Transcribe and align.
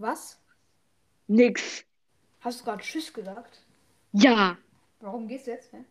Was? 0.00 0.38
Nix. 1.26 1.84
Hast 2.40 2.60
du 2.60 2.64
gerade 2.64 2.82
Tschüss 2.82 3.12
gesagt? 3.12 3.64
Ja. 4.12 4.56
Warum 5.00 5.26
gehst 5.26 5.46
du 5.46 5.50
jetzt? 5.50 5.72
Hä? 5.72 5.84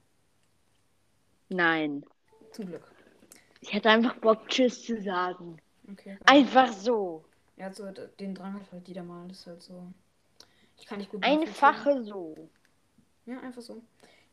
Nein. 1.50 2.06
Zum 2.51 2.67
Glück. 2.67 2.90
Ich 3.59 3.74
hatte 3.74 3.90
einfach 3.90 4.16
Bock, 4.17 4.48
Tschüss 4.48 4.83
zu 4.83 5.01
sagen. 5.01 5.58
Okay. 5.92 6.17
Einfach 6.25 6.72
so. 6.72 7.24
Ja, 7.58 7.74
so 7.74 7.92
d- 7.92 8.07
den 8.20 8.34
Drang 8.36 8.54
hat 8.54 8.71
halt 8.71 8.88
jeder 8.88 9.04
mal. 9.04 9.28
Das 9.28 9.39
ist 9.39 9.48
halt 9.48 9.64
so. 9.64 9.91
Ich 10.80 10.86
kann 10.86 11.00
nicht 11.00 11.12
gut 11.12 11.24
Einfache 11.24 12.04
so. 12.04 12.50
Ja, 13.26 13.39
einfach 13.42 13.62
so. 13.62 13.82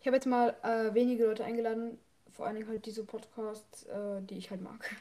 Ich 0.01 0.07
habe 0.07 0.17
jetzt 0.17 0.27
mal 0.27 0.51
äh, 0.63 0.95
wenige 0.95 1.25
Leute 1.27 1.45
eingeladen, 1.45 1.99
vor 2.31 2.47
allen 2.47 2.57
Dingen 2.57 2.69
halt 2.69 2.85
diese 2.87 3.05
Podcasts, 3.05 3.85
äh, 3.85 4.21
die 4.23 4.37
ich 4.37 4.51
halt 4.51 4.61
mag. 4.61 4.95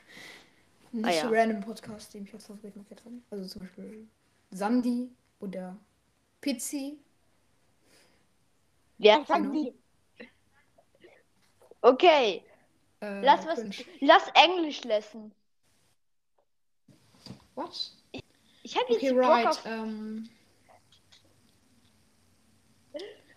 Nicht 0.92 1.06
Ah, 1.06 1.12
ja. 1.12 1.22
so 1.24 1.30
random 1.30 1.62
Podcasts, 1.62 2.12
die 2.12 2.22
mich 2.22 2.34
als 2.34 2.46
Favorit 2.46 2.76
markiert 2.76 3.04
haben. 3.06 3.24
Also 3.30 3.46
zum 3.46 3.62
Beispiel 3.64 4.08
Sandy 4.54 5.10
oder 5.40 5.76
Pizzi. 6.42 6.98
Wer 8.98 9.26
sagt 9.26 9.54
die? 9.54 9.74
Okay. 11.82 12.44
Äh, 13.02 13.22
Lass 13.22 13.46
was. 13.46 13.60
Cringe. 13.60 13.76
Lass 14.02 14.24
Englisch 14.36 14.84
lassen. 14.84 15.34
What? 17.56 17.92
Ich 18.64 18.78
habe 18.78 18.94
jetzt 18.94 19.04
Okay, 19.04 19.14
Bock 19.14 19.24
right. 19.30 19.48
auf. 19.48 19.66
Ähm, 19.66 20.30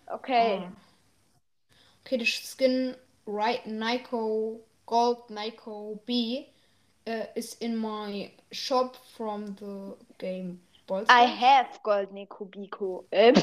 Okay. 0.09 0.61
ah. 0.63 0.71
Okay, 2.05 2.17
the 2.17 2.25
skin 2.25 2.95
right 3.25 3.65
Nico 3.67 4.61
Gold 4.85 5.29
Nico 5.29 5.99
B 6.05 6.47
uh, 7.05 7.25
is 7.35 7.55
in 7.55 7.75
my 7.75 8.31
shop 8.53 8.95
from 9.17 9.55
the 9.59 9.97
game 10.17 10.61
I 11.09 11.23
have 11.23 11.79
goldene 11.83 12.27
Kubiko. 12.27 13.05
Ähm. 13.11 13.35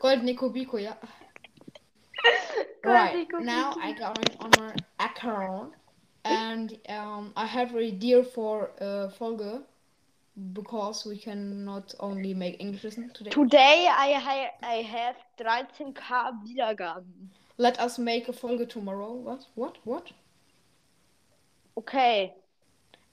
Gold 0.00 0.22
Nico 0.22 0.50
Biko, 0.50 0.78
yeah. 0.80 0.94
Gold 2.82 2.94
right 2.94 3.26
now 3.40 3.74
I 3.80 3.92
got 3.92 4.18
it 4.18 4.36
on 4.40 4.50
my 4.58 4.74
account 5.04 5.74
and 6.24 6.78
um, 6.88 7.32
I 7.36 7.46
have 7.46 7.74
a 7.74 7.90
deal 7.90 8.22
for 8.22 8.70
uh, 8.80 9.08
Folge 9.18 9.62
because 10.52 11.04
we 11.06 11.18
cannot 11.18 11.94
only 12.00 12.34
make 12.34 12.60
English 12.60 12.84
listen 12.84 13.10
today. 13.14 13.30
Today 13.30 13.88
I, 13.90 14.12
ha 14.12 14.50
I 14.62 14.82
have 14.82 15.16
13k 15.38 16.00
Wiedergaben. 16.44 17.28
Let 17.56 17.80
us 17.80 17.98
make 17.98 18.28
a 18.28 18.32
Folge 18.32 18.68
tomorrow. 18.68 19.12
What? 19.14 19.46
What? 19.54 19.78
What? 19.84 20.12
Okay. 21.76 22.34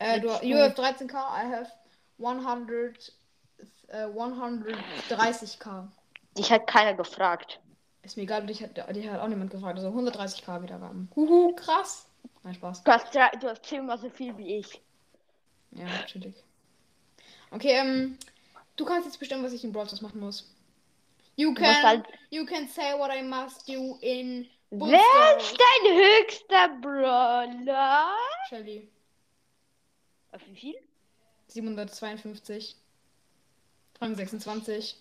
Uh, 0.01 0.19
du, 0.19 0.27
you 0.45 0.57
have 0.57 0.75
13k, 0.75 1.13
I 1.13 1.45
have 1.45 1.71
100, 2.19 3.13
äh, 3.87 4.05
130k. 4.05 5.87
Dich 6.37 6.51
hat 6.51 6.67
keiner 6.67 6.93
gefragt. 6.93 7.59
Ist 8.03 8.17
mir 8.17 8.23
egal, 8.23 8.45
dich 8.45 8.61
hat, 8.61 8.77
dich 8.95 9.07
hat 9.07 9.19
auch 9.19 9.27
niemand 9.27 9.51
gefragt. 9.51 9.77
Also 9.79 9.89
130k 9.89 10.61
Wiedergaben. 10.61 11.09
Huhu, 11.15 11.55
krass. 11.55 12.07
Nein, 12.43 12.55
Spaß. 12.55 12.83
Du 12.83 12.91
hast, 12.91 13.13
drei- 13.15 13.31
du 13.39 13.49
hast 13.49 13.65
zehnmal 13.65 13.97
so 13.97 14.09
viel 14.09 14.37
wie 14.37 14.57
ich. 14.57 14.81
Ja, 15.71 15.87
chillig. 16.05 16.35
Okay, 17.51 17.71
ähm, 17.71 18.17
du 18.75 18.85
kannst 18.85 19.05
jetzt 19.07 19.19
bestimmen, 19.19 19.43
was 19.43 19.53
ich 19.53 19.63
in 19.63 19.71
Brawl 19.71 19.87
Stars 19.87 20.01
machen 20.01 20.19
muss. 20.19 20.51
You 21.37 21.53
can, 21.53 21.83
halt. 21.83 22.05
you 22.29 22.45
can 22.45 22.67
say 22.67 22.93
what 22.97 23.11
I 23.13 23.21
must 23.21 23.67
do 23.67 23.97
in 24.01 24.47
Wer 24.69 25.37
ist 25.37 25.57
dein 25.57 25.95
höchster 25.95 26.69
Brawler? 26.81 28.07
Shelly. 28.49 28.89
Auf 30.35 30.41
wie 30.47 30.55
viel? 30.55 30.75
752. 31.47 32.75
Rang 34.01 34.15
26. 34.15 34.97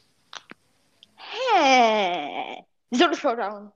Hä? 1.17 2.63
Solo 2.93 3.15
Showdown. 3.15 3.73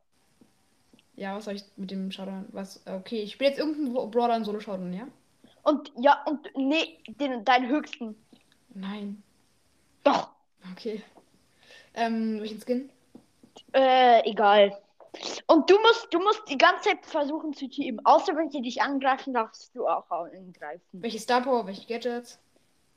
Ja, 1.17 1.35
was 1.35 1.47
soll 1.47 1.57
ich 1.57 1.65
mit 1.77 1.91
dem 1.91 2.13
Showdown? 2.13 2.47
Was? 2.53 2.81
Okay, 2.87 3.23
ich 3.23 3.33
spiele 3.33 3.51
jetzt 3.51 3.59
irgendeinen 3.59 4.11
Brawler 4.13 4.37
in 4.37 4.45
Solo 4.45 4.61
Showdown, 4.61 4.93
ja? 4.93 5.09
Und 5.65 5.91
ja, 5.97 6.23
und 6.27 6.49
nee, 6.55 6.99
den, 7.09 7.45
deinen 7.45 7.69
höchsten. 7.69 8.15
Nein. 8.69 9.21
Doch. 10.05 10.31
Okay. 10.73 11.03
Ähm, 11.95 12.39
welchen 12.41 12.61
Skin? 12.61 12.91
Äh, 13.73 14.23
egal. 14.31 14.79
Und 15.47 15.71
du 15.71 15.79
musst, 15.81 16.09
du 16.11 16.19
musst 16.19 16.43
die 16.49 16.59
ganze 16.59 16.91
Zeit 16.91 17.07
versuchen 17.07 17.53
zu 17.55 17.69
teamen. 17.69 18.05
Außer 18.05 18.37
wenn 18.37 18.51
sie 18.51 18.63
dich 18.63 18.83
angreifen, 18.83 19.35
darfst 19.35 19.75
du 19.75 19.87
auch 19.87 20.11
angreifen. 20.11 20.83
Welche 20.93 21.19
Star 21.19 21.43
Power, 21.43 21.67
welche 21.67 21.87
Gadgets? 21.87 22.39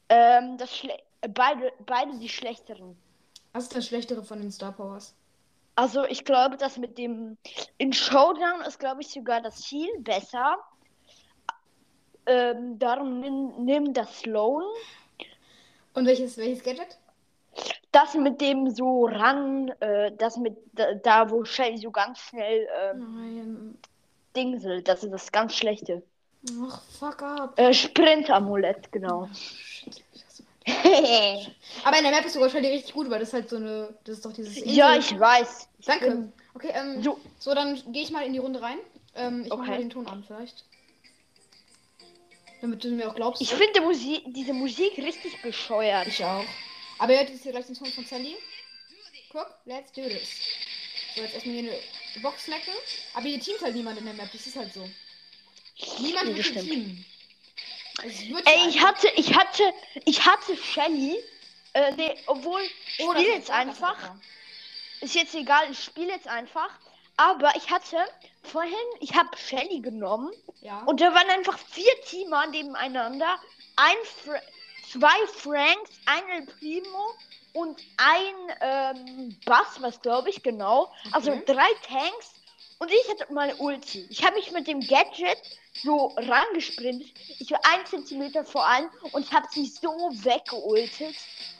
Ähm, 0.09 0.57
das 0.57 0.75
schle 0.75 0.97
beide, 1.29 1.71
beide 1.85 2.17
die 2.19 2.29
schlechteren. 2.29 2.97
Was 3.53 3.63
ist 3.63 3.75
das 3.75 3.87
Schlechtere 3.87 4.23
von 4.23 4.39
den 4.39 4.51
Star 4.51 4.71
Powers? 4.71 5.15
Also 5.75 6.05
ich 6.05 6.25
glaube, 6.25 6.57
dass 6.57 6.77
mit 6.77 6.97
dem 6.97 7.37
in 7.77 7.93
Showdown 7.93 8.61
ist, 8.67 8.79
glaube 8.79 9.01
ich, 9.01 9.07
sogar 9.07 9.41
das 9.41 9.61
Ziel 9.61 9.89
besser. 9.99 10.57
Ähm, 12.25 12.77
darum 12.77 13.19
nimm, 13.19 13.65
nimm 13.65 13.93
das 13.93 14.19
Sloan. 14.19 14.63
Und 15.93 16.05
welches, 16.05 16.37
welches 16.37 16.63
Gadget? 16.63 16.97
Das 17.91 18.13
mit 18.13 18.39
dem 18.39 18.69
so 18.69 19.05
ran, 19.05 19.69
äh, 19.81 20.11
das 20.17 20.37
mit 20.37 20.55
da, 21.03 21.29
wo 21.29 21.43
Shelly 21.43 21.77
so 21.77 21.91
ganz 21.91 22.19
schnell 22.19 22.67
ähm, 22.91 23.77
dingselt, 24.35 24.87
das 24.87 25.03
ist 25.03 25.11
das 25.11 25.31
ganz 25.31 25.55
schlechte. 25.55 26.01
Ach, 26.63 26.81
fuck 26.99 27.21
up. 27.21 27.59
Äh, 27.59 27.73
Sprint-Amulett, 27.73 28.91
genau. 28.91 29.29
Aber 31.83 31.97
in 31.97 32.03
der 32.03 32.11
Map 32.11 32.25
ist 32.25 32.33
sogar 32.33 32.49
Shelly 32.49 32.67
richtig 32.67 32.93
gut, 32.93 33.09
weil 33.09 33.19
das 33.19 33.29
ist 33.29 33.33
halt 33.33 33.49
so 33.49 33.55
eine. 33.57 33.93
Das 34.05 34.17
ist 34.17 34.25
doch 34.25 34.31
dieses. 34.33 34.55
ja, 34.65 34.93
Insel- 34.95 34.99
ich 35.15 35.19
weiß. 35.19 35.67
Danke. 35.85 36.05
bin- 36.11 36.33
Okay, 36.53 36.71
ähm. 36.73 37.01
So, 37.01 37.17
So, 37.39 37.53
dann 37.55 37.81
gehe 37.91 38.03
ich 38.03 38.11
mal 38.11 38.25
in 38.25 38.33
die 38.33 38.39
Runde 38.39 38.61
rein. 38.61 38.77
Ähm, 39.15 39.43
ich 39.45 39.51
Okay. 39.51 39.67
mal 39.67 39.77
den 39.79 39.89
Ton 39.89 40.07
an, 40.07 40.23
vielleicht. 40.25 40.63
Damit 42.61 42.83
du 42.83 42.89
mir 42.89 43.09
auch 43.09 43.15
glaubst. 43.15 43.41
ich 43.41 43.53
finde 43.53 43.81
Musik, 43.81 44.23
diese 44.27 44.53
Musik 44.53 44.97
richtig 44.97 45.41
bescheuert. 45.41 46.07
Ich 46.07 46.23
auch. 46.23 46.43
Aber 47.01 47.13
ihr 47.13 47.19
hört 47.19 47.29
jetzt 47.31 47.41
hier 47.41 47.51
gleich 47.51 47.65
den 47.65 47.75
Ton 47.75 47.87
von 47.91 48.05
Sandy. 48.05 48.37
Guck, 49.31 49.47
let's 49.65 49.91
do 49.91 50.03
this. 50.03 50.29
So, 51.15 51.21
jetzt 51.21 51.33
erstmal 51.33 51.55
hier 51.55 51.71
eine 51.71 52.21
Box 52.21 52.45
snacken. 52.45 52.73
Aber 53.15 53.25
hier 53.27 53.39
teamt 53.39 53.59
halt 53.61 53.73
niemand 53.75 53.97
in 53.97 54.05
der 54.05 54.13
Map. 54.13 54.29
Das 54.31 54.45
ist 54.45 54.55
halt 54.55 54.71
so. 54.71 54.87
Niemand 55.99 56.27
Nee, 56.29 56.35
wird 56.35 56.53
teamen. 56.53 57.05
Ey, 58.45 58.69
ich 58.69 58.79
hatte, 58.83 59.07
ich 59.15 59.33
hatte, 59.35 59.73
ich 60.05 60.23
hatte 60.25 60.55
Shelly. 60.55 61.17
Äh, 61.73 61.91
nee, 61.95 62.15
obwohl, 62.27 62.61
ich 62.61 63.05
Oh, 63.07 63.13
ist 63.13 63.25
jetzt 63.25 63.49
einfach. 63.49 63.97
Ist 64.99 65.15
jetzt 65.15 65.33
egal, 65.33 65.71
ich 65.71 65.83
spiele 65.83 66.11
jetzt 66.11 66.27
einfach. 66.27 66.69
Aber 67.17 67.51
ich 67.55 67.67
hatte 67.71 67.97
vorhin, 68.43 68.71
ich 68.99 69.15
habe 69.15 69.35
Shelly 69.37 69.79
genommen 69.79 70.31
Ja. 70.61 70.83
und 70.83 71.01
da 71.01 71.13
waren 71.15 71.29
einfach 71.31 71.57
vier 71.57 71.91
Teamer 72.05 72.45
nebeneinander. 72.47 73.39
Ein 73.75 73.95
Fra 74.23 74.39
zwei 74.91 75.27
Franks, 75.27 75.91
ein 76.05 76.23
El 76.29 76.45
Primo 76.45 77.13
und 77.53 77.79
ein 77.97 78.35
ähm, 78.61 79.37
Bass, 79.45 79.81
was 79.81 80.01
glaube 80.01 80.29
ich, 80.29 80.41
genau. 80.43 80.91
Also 81.11 81.31
Okay. 81.31 81.43
drei 81.45 81.69
Tanks 81.87 82.31
und 82.79 82.91
ich 82.91 83.09
hatte 83.09 83.31
meine 83.33 83.55
Ulti. 83.57 84.05
Ich 84.09 84.23
habe 84.23 84.35
mich 84.35 84.51
mit 84.51 84.67
dem 84.67 84.79
Gadget 84.81 85.37
so 85.83 86.07
rangesprintet. 86.17 87.11
Ich 87.39 87.51
war 87.51 87.59
ein 87.63 87.85
Zentimeter 87.85 88.43
vor 88.43 88.65
allen 88.65 88.89
und 89.11 89.25
ich 89.25 89.31
habe 89.31 89.47
sie 89.51 89.65
so 89.65 89.89
weggeultet. 90.11 91.15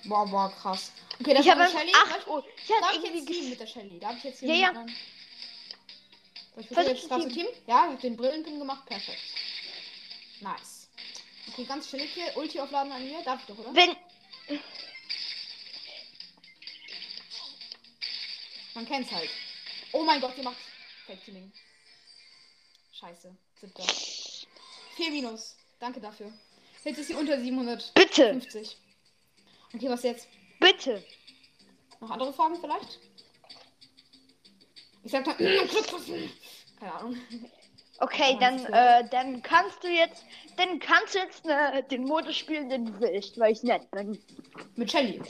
Boah, 0.05 0.25
boah, 0.25 0.51
krass. 0.61 0.91
Okay, 1.19 1.33
das 1.33 1.45
Ich 1.45 1.51
habe 1.51 1.67
Shelly. 1.69 1.91
acht 1.93 2.27
Uhr. 2.27 2.43
Ich 2.57 2.67
Darf 2.67 2.81
hatte 2.93 2.97
ich 3.07 3.29
jetzt 3.29 3.49
mit 3.49 3.59
der 3.59 3.67
Shelly? 3.67 3.99
Darf 3.99 4.17
ich 4.17 4.23
jetzt 4.23 4.39
hier 4.39 4.55
Ja, 4.55 4.71
ja. 4.73 4.85
mit 6.55 6.69
Soll 6.73 6.87
ich 6.87 7.01
zu 7.01 7.07
teamen. 7.09 7.29
teamen? 7.29 7.49
Ja, 7.67 7.85
ich 7.87 7.93
hab 7.93 8.01
den 8.01 8.17
Brillenpin 8.17 8.59
gemacht. 8.59 8.85
Perfekt. 8.85 9.21
Nice. 10.41 10.70
Okay, 11.51 11.65
ganz 11.65 11.89
chillig 11.89 12.13
hier. 12.13 12.35
Ulti 12.37 12.59
aufladen 12.59 12.91
an 12.91 13.03
mir. 13.05 13.21
Darf 13.23 13.41
ich 13.41 13.47
doch, 13.47 13.57
oder? 13.57 13.73
Wenn 13.75 13.95
Man 18.73 18.85
kennt's 18.85 19.11
halt. 19.11 19.29
Oh 19.91 20.03
mein 20.03 20.21
Gott, 20.21 20.37
ihr 20.37 20.43
macht 20.43 20.57
Fake 21.05 21.23
Teaming. 21.25 21.51
Scheiße. 22.93 23.35
Siebter. 23.59 23.83
4 24.95 25.11
minus. 25.11 25.57
Danke 25.79 25.99
dafür. 25.99 26.31
Jetzt 26.83 26.99
ist 26.99 27.07
sie 27.07 27.13
unter 27.15 27.39
750. 27.39 27.93
bitte, 27.93 28.41
Okay, 29.73 29.89
was 29.89 30.03
jetzt? 30.03 30.27
bitte. 30.59 31.03
Noch 31.99 32.09
andere 32.09 32.33
Fragen 32.33 32.59
vielleicht? 32.59 32.99
Ich 35.03 35.11
sag 35.11 35.25
mal. 35.25 35.35
Keine 36.79 36.93
Ahnung. 36.93 37.21
Okay, 38.01 38.35
dann, 38.39 38.65
äh, 38.65 39.07
dann 39.09 39.43
kannst 39.43 39.83
du 39.83 39.87
jetzt, 39.87 40.25
dann 40.57 40.79
kannst 40.79 41.13
du 41.13 41.19
jetzt 41.19 41.45
äh, 41.47 41.83
den 41.83 42.03
Modus 42.03 42.35
spielen, 42.35 42.67
den 42.67 42.85
du 42.85 42.99
willst, 42.99 43.39
weil 43.39 43.51
ich 43.53 43.61
nett 43.61 43.89
bin. 43.91 44.19
Mit 44.75 44.91
Shelly. 44.91 45.21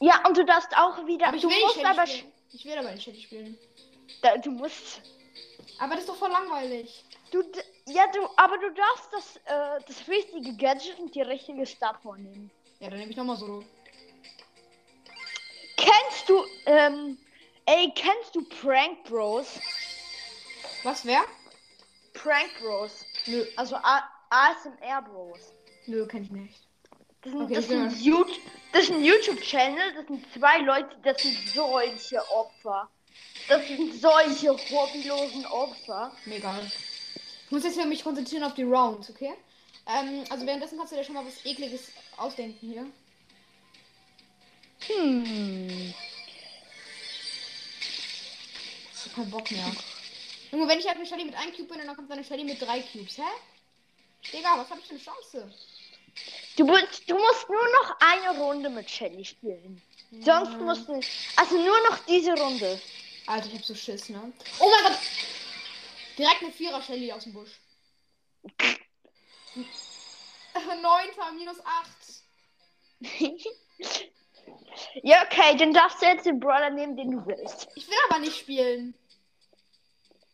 Ja, 0.00 0.26
und 0.26 0.36
du 0.36 0.44
darfst 0.44 0.76
auch 0.76 1.06
wieder, 1.06 1.28
Aber 1.28 1.36
ich 1.36 1.42
du 1.42 1.48
will 1.48 1.60
musst 1.60 1.84
aber, 1.84 2.06
spielen. 2.08 2.32
Ich 2.52 2.64
will 2.64 2.76
aber 2.78 2.90
nicht 2.90 3.04
Shelly 3.04 3.20
spielen. 3.20 3.58
da, 4.22 4.36
du 4.38 4.50
musst, 4.50 5.00
Aber 5.78 5.92
das 5.92 6.00
ist 6.00 6.08
doch 6.08 6.16
voll 6.16 6.30
langweilig. 6.30 7.04
du, 7.30 7.42
ja, 7.86 8.06
du, 8.12 8.26
aber 8.36 8.58
du 8.58 8.72
darfst 8.72 9.12
das, 9.12 9.36
äh, 9.44 9.80
das 9.86 10.08
richtige 10.08 10.56
Gadget 10.56 10.98
und 10.98 11.14
die 11.14 11.22
richtige 11.22 11.64
Star 11.64 11.96
vornehmen. 12.02 12.50
Ja, 12.80 12.88
dann 12.90 12.98
nehme 12.98 13.12
ich 13.12 13.16
nochmal 13.16 13.36
Solo. 13.36 13.62
Kennst 15.76 16.28
du, 16.28 16.44
ähm, 16.66 17.18
ey, 17.66 17.92
kennst 17.94 18.34
du 18.34 18.42
Prank 18.60 19.04
Bros? 19.04 19.60
Was, 20.82 21.04
wer? 21.04 21.22
Prank 22.22 22.50
Bros. 22.60 23.04
Nö, 23.26 23.44
Also 23.56 23.76
A 23.76 24.02
ASMR 24.30 25.02
Bros. 25.02 25.52
nö, 25.86 26.06
kenn 26.06 26.24
ich 26.24 26.30
nicht. 26.30 26.60
Das 27.22 27.32
sind, 27.32 27.42
Okay, 27.42 27.54
das 27.54 27.68
sind, 27.68 28.00
YouTube, 28.00 28.36
das 28.72 28.86
sind 28.86 29.04
YouTube-Channel, 29.04 29.94
das 29.94 30.06
sind 30.06 30.32
zwei 30.32 30.58
Leute, 30.58 30.96
das 31.02 31.20
sind 31.22 31.36
solche 31.50 32.30
Opfer. 32.30 32.88
Das 33.48 33.66
sind 33.66 34.00
solche 34.00 34.50
hobbylosen 34.52 35.44
Opfer. 35.46 36.12
Mega. 36.24 36.58
Ich 37.44 37.50
muss 37.50 37.64
jetzt 37.64 37.74
hier 37.74 37.84
mich 37.84 38.02
konzentrieren 38.04 38.44
auf 38.44 38.54
die 38.54 38.62
Rounds, 38.62 39.10
okay? 39.10 39.34
Ähm, 39.86 40.24
also 40.30 40.46
währenddessen 40.46 40.78
kannst 40.78 40.92
du 40.92 40.96
dir 40.96 41.04
schon 41.04 41.14
mal 41.14 41.26
was 41.26 41.44
ekliges 41.44 41.90
ausdenken 42.16 42.58
hier. 42.60 42.86
Hm. 44.86 45.92
Ich 48.94 49.06
hab 49.06 49.14
keinen 49.14 49.30
Bock 49.30 49.50
mehr. 49.50 49.72
Junge, 50.52 50.68
wenn 50.68 50.78
ich 50.78 50.86
halt 50.86 50.96
eine 50.96 51.06
Shelly 51.06 51.24
mit 51.24 51.34
einem 51.36 51.52
Cube 51.54 51.68
bin, 51.68 51.78
dann 51.86 51.94
kommt 51.96 52.10
eine 52.10 52.24
Shelly 52.24 52.44
mit 52.44 52.60
drei 52.60 52.80
Cubes, 52.82 53.18
hä? 53.18 53.22
Digga, 54.32 54.58
was 54.58 54.68
hab 54.70 54.78
ich 54.78 54.84
für 54.86 54.90
eine 54.94 55.00
Chance? 55.02 55.54
Du, 56.56 56.64
musst- 56.66 57.08
du 57.08 57.14
musst 57.14 57.48
nur 57.48 57.64
noch 57.82 57.96
eine 58.00 58.38
Runde 58.38 58.68
mit 58.68 58.90
Shelly 58.90 59.24
spielen. 59.24 59.80
Sonst 60.10 60.50
Ja. 60.52 60.58
musst 60.58 60.88
du. 60.88 61.00
Also 61.36 61.56
nur 61.56 61.80
noch 61.88 61.98
diese 62.06 62.32
Runde. 62.34 62.80
Alter, 63.26 63.46
ich 63.46 63.54
hab 63.54 63.64
so 63.64 63.74
Schiss, 63.74 64.08
ne? 64.08 64.32
Oh 64.58 64.68
mein 64.70 64.92
Gott! 64.92 64.98
Direkt 66.18 66.42
eine 66.42 66.52
Vierer 66.52 66.82
Shelly 66.82 67.12
aus 67.12 67.22
dem 67.24 67.32
Busch. 67.32 67.60
Neunter 70.82 71.32
minus 71.32 71.58
acht. 71.64 72.24
ja, 75.02 75.22
okay, 75.24 75.56
dann 75.56 75.72
darfst 75.72 76.02
du 76.02 76.06
jetzt 76.06 76.26
den 76.26 76.40
Brawler 76.40 76.70
nehmen, 76.70 76.96
den 76.96 77.10
du 77.12 77.26
willst. 77.26 77.68
Ich 77.76 77.86
will 77.88 77.96
aber 78.08 78.18
nicht 78.20 78.36
spielen. 78.36 78.94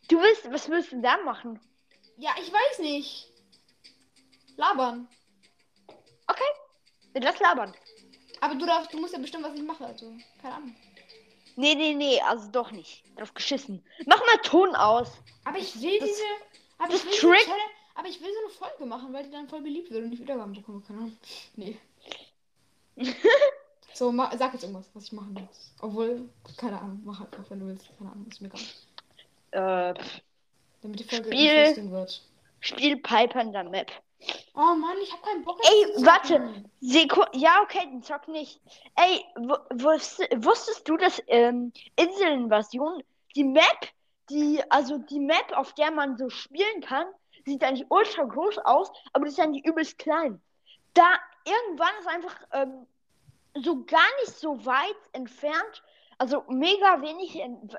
Du 0.07 0.19
willst, 0.19 0.49
was 0.51 0.69
willst 0.69 0.91
du 0.91 1.01
da 1.01 1.17
machen? 1.23 1.59
Ja, 2.17 2.31
ich 2.39 2.51
weiß 2.51 2.79
nicht. 2.79 3.31
Labern. 4.55 5.07
Okay, 6.27 6.43
dann 7.13 7.23
lass 7.23 7.39
labern. 7.39 7.73
Aber 8.41 8.55
du 8.55 8.65
darfst, 8.65 8.93
du 8.93 8.99
musst 8.99 9.13
ja 9.13 9.19
bestimmen, 9.19 9.43
was 9.43 9.53
ich 9.55 9.61
mache, 9.63 9.85
also. 9.85 10.13
Keine 10.41 10.55
Ahnung. 10.55 10.75
Nee, 11.55 11.73
nee, 11.75 11.93
nee, 11.93 12.21
also 12.21 12.49
doch 12.51 12.71
nicht. 12.71 13.03
Drauf 13.17 13.33
geschissen. 13.33 13.83
Mach 14.05 14.19
mal 14.19 14.37
Ton 14.43 14.75
aus. 14.75 15.09
Aber 15.43 15.57
ich 15.57 15.79
will 15.81 15.99
Das- 15.99 16.09
diese. 16.09 16.23
Aber 16.77 16.91
das 16.91 17.03
ich 17.03 17.05
will 17.07 17.13
so 17.19 17.27
eine 17.27 17.35
Trick- 17.37 17.45
Challenge- 17.47 17.71
aber 17.95 18.07
ich 18.07 18.21
will 18.21 18.29
so 18.31 18.39
eine 18.45 18.49
Folge 18.71 18.85
machen, 18.85 19.11
weil 19.13 19.23
die 19.23 19.31
dann 19.31 19.49
voll 19.49 19.61
beliebt 19.61 19.89
wird 19.89 20.03
und 20.05 20.11
ich 20.11 20.19
Wiedergaben 20.19 20.53
bekomme. 20.53 20.81
Keine 20.85 20.99
Ahnung. 20.99 21.17
Nee. 21.55 21.79
so, 23.93 24.11
sag 24.37 24.53
jetzt 24.53 24.61
irgendwas, 24.63 24.89
was 24.93 25.05
ich 25.05 25.11
machen 25.13 25.33
muss. 25.33 25.71
Obwohl, 25.81 26.29
keine 26.57 26.79
Ahnung, 26.79 27.01
mach 27.03 27.19
halt 27.19 27.33
einfach, 27.35 27.49
wenn 27.49 27.59
du 27.59 27.65
willst. 27.67 27.89
Keine 27.97 28.11
Ahnung, 28.11 28.27
ist 28.29 28.39
mir 28.41 28.47
egal. 28.49 28.61
Äh, 29.51 29.93
Damit 30.81 30.99
die 30.99 31.03
Folge 31.03 31.25
Spiel. 31.25 31.91
wird. 31.91 32.21
spiel 32.59 32.97
Piper 32.97 33.41
in 33.41 33.51
der 33.51 33.63
Map. 33.63 33.91
Oh 34.55 34.73
Mann, 34.75 34.97
ich 35.03 35.11
hab 35.13 35.21
keinen 35.23 35.43
Bock. 35.45 35.59
Ey, 35.63 36.03
warte. 36.03 36.63
Seku 36.81 37.21
ja, 37.33 37.61
okay, 37.61 37.81
den 37.85 38.01
zock 38.01 38.27
nicht. 38.27 38.59
Ey, 38.95 39.23
wu- 39.35 39.83
wusst, 39.83 40.19
wusstest 40.37 40.89
du, 40.89 40.97
dass 40.97 41.21
ähm, 41.27 41.71
Inselinvasion, 41.95 43.03
die 43.35 43.43
Map, 43.43 43.87
die, 44.29 44.59
also 44.71 44.97
die 44.97 45.19
Map, 45.19 45.51
auf 45.55 45.73
der 45.73 45.91
man 45.91 46.17
so 46.17 46.29
spielen 46.29 46.81
kann, 46.81 47.05
sieht 47.45 47.63
eigentlich 47.63 47.85
ultra 47.89 48.23
groß 48.23 48.57
aus, 48.59 48.91
aber 49.13 49.25
die 49.25 49.31
ist 49.31 49.39
eigentlich 49.39 49.65
übelst 49.65 49.99
klein. 49.99 50.41
Da 50.95 51.07
irgendwann 51.45 51.93
ist 51.99 52.07
einfach 52.07 52.35
ähm, 52.53 52.87
so 53.63 53.83
gar 53.85 54.07
nicht 54.21 54.33
so 54.35 54.65
weit 54.65 54.97
entfernt, 55.13 55.83
also 56.17 56.43
mega 56.49 57.01
wenig 57.01 57.39
en 57.39 57.69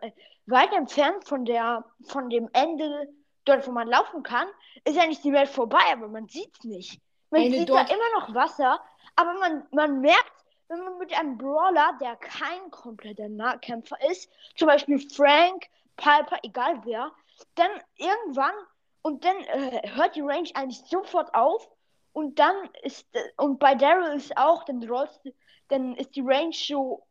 weit 0.51 0.73
entfernt 0.73 1.27
von 1.27 1.45
der, 1.45 1.85
von 2.07 2.31
dem 2.31 2.49
Ende, 2.53 3.09
dort 3.45 3.67
wo 3.67 3.73
man 3.73 3.89
laufen 3.89 4.23
kann, 4.23 4.49
ist 4.85 4.99
eigentlich 4.99 5.21
die 5.21 5.33
Welt 5.33 5.49
vorbei, 5.49 5.83
aber 5.93 6.09
man 6.09 6.29
sieht's 6.29 6.65
nicht. 6.65 7.01
Man 7.31 7.43
Eine 7.43 7.59
sieht 7.59 7.69
da 7.69 7.83
immer 7.83 8.21
noch 8.21 8.35
Wasser, 8.35 8.81
aber 9.17 9.35
man, 9.35 9.67
man 9.73 10.01
merkt, 10.01 10.33
wenn 10.69 10.85
man 10.85 10.99
mit 10.99 11.19
einem 11.19 11.39
Brawler, 11.39 11.97
der 12.01 12.17
kein 12.17 12.71
kompletter 12.71 13.29
Nahkämpfer 13.29 13.97
ist, 14.11 14.31
zum 14.57 14.69
Beispiel 14.69 14.99
Frank, 15.11 15.67
Piper, 15.97 16.39
egal 16.43 16.81
wer, 16.85 17.11
dann 17.55 17.71
irgendwann 17.97 18.55
und 19.03 19.25
dann 19.25 19.37
äh, 19.45 19.89
hört 19.95 20.17
die 20.17 20.21
Range 20.21 20.49
eigentlich 20.55 20.83
sofort 20.89 21.35
auf 21.35 21.69
und 22.13 22.39
dann 22.39 22.55
ist 22.83 23.07
äh, 23.15 23.21
und 23.37 23.59
bei 23.59 23.75
Daryl 23.75 24.17
ist 24.17 24.37
auch, 24.37 24.65
dann 24.65 24.83
rollst 24.85 25.25
du, 25.25 25.33
dann 25.69 25.95
ist 25.97 26.17
die 26.17 26.23
Range 26.23 26.53
so 26.53 27.07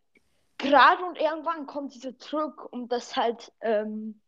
gerade 0.57 1.04
und 1.06 1.18
irgendwann 1.19 1.65
kommt 1.68 1.94
sie 1.94 2.00
so 2.00 2.12
zurück 2.13 2.65
und 2.71 2.92
das 2.92 3.15
halt 3.15 3.51
ähm, 3.62 4.19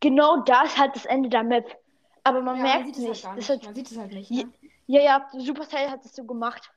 genau 0.00 0.38
da 0.42 0.62
ist 0.62 0.78
halt 0.78 0.94
das 0.96 1.04
Ende 1.06 1.28
der 1.28 1.42
Map. 1.42 1.78
Aber 2.24 2.42
man 2.42 2.56
Ja, 2.56 2.62
merkt 2.62 2.86
sieht 2.86 2.96
es 2.96 3.02
nicht. 3.02 3.24
Halt 3.24 3.38
das 3.38 3.48
nicht. 3.48 3.58
hat, 3.58 3.64
Man 3.64 3.74
sieht 3.74 3.90
es 3.90 3.98
halt 3.98 4.12
nicht. 4.12 4.30
Ja. 4.30 4.44
Ne? 4.44 4.52
ja, 4.86 5.00
ja, 5.00 5.28
Supercell 5.38 5.90
hat 5.90 6.04
es 6.04 6.14
so 6.14 6.24
gemacht. 6.24 6.70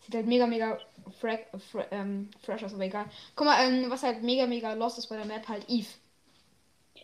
Sieht 0.00 0.14
halt 0.14 0.26
mega, 0.26 0.46
mega 0.46 0.78
fra 1.20 1.38
fra 1.70 1.84
ähm, 1.90 2.30
fresh 2.42 2.64
aus, 2.64 2.74
aber 2.74 2.84
egal. 2.84 3.06
Guck 3.34 3.46
mal, 3.46 3.62
ähm, 3.64 3.90
was 3.90 4.02
halt 4.02 4.22
mega, 4.22 4.46
mega 4.46 4.72
lost 4.74 4.98
ist 4.98 5.08
bei 5.08 5.16
der 5.16 5.26
Map, 5.26 5.46
halt 5.48 5.64
Eve. 5.68 5.88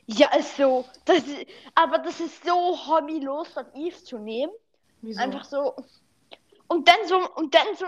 Ja, 0.06 0.34
ist 0.36 0.56
so. 0.56 0.84
Das 1.06 1.18
ist, 1.18 1.46
aber 1.74 1.98
das 1.98 2.20
ist 2.20 2.44
so 2.44 2.52
hobbylos, 2.86 3.54
dort 3.54 3.74
Eve 3.74 3.96
zu 4.04 4.18
nehmen. 4.18 4.52
Wieso? 5.00 5.20
Einfach 5.20 5.44
so. 5.44 5.74
Und 6.74 6.88
dann 6.88 7.06
so, 7.06 7.30
und 7.36 7.54
dann 7.54 7.74
so, 7.76 7.86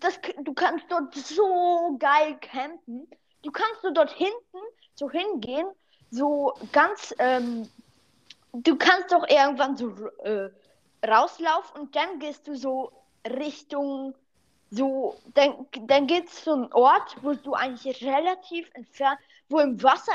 das, 0.00 0.18
du 0.42 0.52
kannst 0.54 0.86
dort 0.90 1.14
so 1.14 1.96
geil 2.00 2.36
campen. 2.40 3.08
Du 3.42 3.52
kannst 3.52 3.82
so 3.82 3.90
dort 3.92 4.10
hinten 4.10 4.58
so 4.96 5.08
hingehen, 5.08 5.68
so 6.10 6.52
ganz, 6.72 7.14
ähm, 7.20 7.68
du 8.52 8.76
kannst 8.76 9.12
doch 9.12 9.24
irgendwann 9.28 9.76
so 9.76 9.90
äh, 10.24 10.50
rauslaufen 11.06 11.82
und 11.82 11.94
dann 11.94 12.18
gehst 12.18 12.48
du 12.48 12.56
so 12.56 12.90
Richtung, 13.24 14.14
so, 14.70 15.14
dann, 15.34 15.66
dann 15.82 16.08
geht's 16.08 16.42
zu 16.42 16.52
einem 16.52 16.72
Ort, 16.72 17.16
wo 17.22 17.34
du 17.34 17.54
eigentlich 17.54 18.04
relativ 18.04 18.68
entfernt, 18.74 19.20
wo 19.48 19.60
im 19.60 19.80
Wasser, 19.80 20.12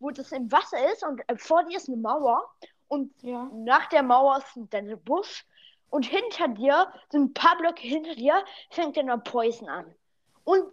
wo 0.00 0.10
das 0.10 0.32
im 0.32 0.50
Wasser 0.50 0.78
ist 0.90 1.04
und 1.04 1.20
äh, 1.28 1.36
vor 1.36 1.64
dir 1.64 1.76
ist 1.76 1.88
eine 1.88 1.98
Mauer 1.98 2.50
und 2.88 3.12
Ja. 3.22 3.50
nach 3.52 3.90
der 3.90 4.02
Mauer 4.02 4.38
ist 4.38 4.58
dann 4.70 4.86
der 4.88 4.96
Busch 4.96 5.44
und 5.92 6.06
hinter 6.06 6.48
dir, 6.48 6.90
so 7.10 7.18
ein 7.18 7.34
paar 7.34 7.56
Blöcke 7.58 7.82
hinter 7.82 8.14
dir, 8.14 8.42
fängt 8.70 8.96
dann 8.96 9.08
der 9.08 9.18
Poison 9.18 9.68
an. 9.68 9.94
Und 10.44 10.64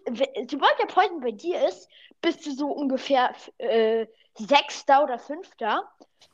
sobald 0.50 0.80
der 0.80 0.86
Poison 0.86 1.20
bei 1.20 1.32
dir 1.32 1.68
ist, 1.68 1.90
bist 2.22 2.46
du 2.46 2.52
so 2.54 2.68
ungefähr 2.68 3.36
äh, 3.58 4.08
Sechster 4.36 5.04
oder 5.04 5.20
Fünfter. 5.20 5.84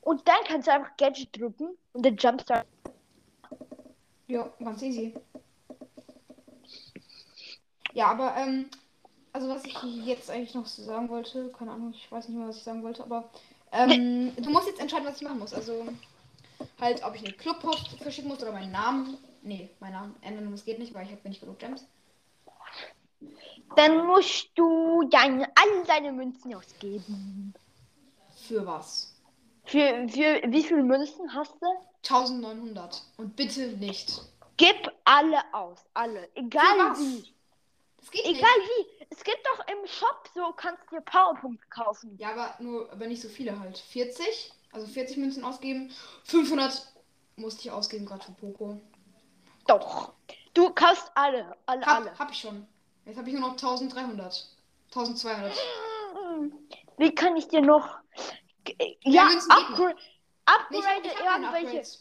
Und 0.01 0.27
dann 0.27 0.37
kannst 0.47 0.67
du 0.67 0.71
einfach 0.71 0.95
Gadget 0.97 1.35
drücken 1.35 1.75
und 1.93 2.05
den 2.05 2.15
Jumpstart. 2.15 2.67
Ja, 4.27 4.53
ganz 4.63 4.83
easy. 4.83 5.15
Ja, 7.93 8.07
aber, 8.07 8.35
ähm, 8.37 8.69
also 9.33 9.49
was 9.49 9.65
ich 9.65 9.75
jetzt 10.05 10.29
eigentlich 10.29 10.53
noch 10.53 10.67
so 10.67 10.83
sagen 10.83 11.09
wollte, 11.09 11.51
keine 11.57 11.71
Ahnung, 11.71 11.91
ich 11.95 12.11
weiß 12.11 12.29
nicht 12.29 12.37
mehr, 12.37 12.47
was 12.47 12.57
ich 12.57 12.63
sagen 12.63 12.83
wollte, 12.83 13.03
aber, 13.03 13.31
ähm, 13.71 14.31
du 14.35 14.49
musst 14.51 14.67
jetzt 14.67 14.79
entscheiden, 14.79 15.07
was 15.07 15.17
ich 15.17 15.23
machen 15.23 15.39
muss. 15.39 15.55
Also, 15.55 15.87
halt, 16.79 17.03
ob 17.03 17.15
ich 17.15 17.25
eine 17.25 17.33
Clubpost 17.33 17.97
verschicken 18.01 18.29
muss 18.29 18.41
oder 18.41 18.51
meinen 18.51 18.71
Namen. 18.71 19.17
Nee, 19.41 19.69
meinen 19.79 19.93
Namen 19.93 20.15
ändern 20.21 20.49
muss 20.49 20.65
geht 20.65 20.79
nicht, 20.79 20.93
weil 20.93 21.05
ich 21.05 21.11
habe 21.11 21.27
nicht 21.27 21.41
genug 21.41 21.59
Gems. 21.59 21.85
Dann 23.75 24.05
musst 24.05 24.49
du 24.55 25.03
deine, 25.09 25.49
alle 25.55 25.85
deine 25.85 26.11
Münzen 26.11 26.53
ausgeben. 26.55 27.53
Für 28.47 28.65
was? 28.65 29.13
Für, 29.65 30.07
für 30.07 30.41
wie 30.47 30.63
viele 30.63 30.83
Münzen 30.83 31.33
hast 31.33 31.55
du? 31.61 31.67
1900. 32.07 33.01
Und 33.17 33.35
bitte 33.35 33.67
nicht. 33.77 34.21
Gib 34.57 34.91
alle 35.03 35.41
aus. 35.53 35.79
Alle. 35.93 36.29
Egal 36.35 36.97
wie. 36.97 37.33
Das 37.97 38.11
geht 38.11 38.25
Egal 38.25 38.41
wie. 38.43 39.05
Es 39.09 39.23
gibt 39.23 39.41
doch 39.45 39.67
im 39.67 39.87
Shop 39.87 40.29
so, 40.33 40.53
kannst 40.55 40.83
du 40.89 40.97
dir 40.97 41.01
Powerpunkte 41.01 41.65
kaufen. 41.69 42.11
nicht. 42.11 42.21
Ja, 42.21 42.31
aber 42.31 42.55
nur, 42.63 42.91
aber 42.91 43.07
nicht 43.07 43.21
so 43.21 43.27
viele 43.27 43.59
halt. 43.59 43.77
40, 43.77 44.51
also 44.75 44.87
40 44.87 45.17
Münzen 45.17 45.43
ausgeben. 45.43 45.91
500 46.25 46.93
musste 47.37 47.61
ich 47.61 47.71
ausgeben, 47.71 48.05
gerade 48.05 48.23
für 48.23 48.31
Poco. 48.33 48.81
Doch. 49.67 50.13
Du 50.53 50.69
kaufst 50.69 51.11
alle. 51.15 51.55
Alle, 51.65 51.87
alle. 51.87 52.09
Hab, 52.11 52.19
hab 52.19 52.31
ich 52.31 52.39
schon. 52.39 52.67
Jetzt 53.05 53.17
habe 53.17 53.27
ich 53.29 53.33
nur 53.35 53.41
noch 53.41 53.51
1300. 53.53 54.49
1200. 54.87 55.53
Wie 56.97 57.13
kann 57.13 57.35
ich 57.35 57.47
dir 57.47 57.61
noch. 57.61 57.97
Ja, 59.03 59.25
Nee, 59.29 59.37
ich, 59.37 59.51
upgrade 59.51 59.95
hab 60.47 60.69
keine 60.69 61.45
irgendwelche. 61.57 61.97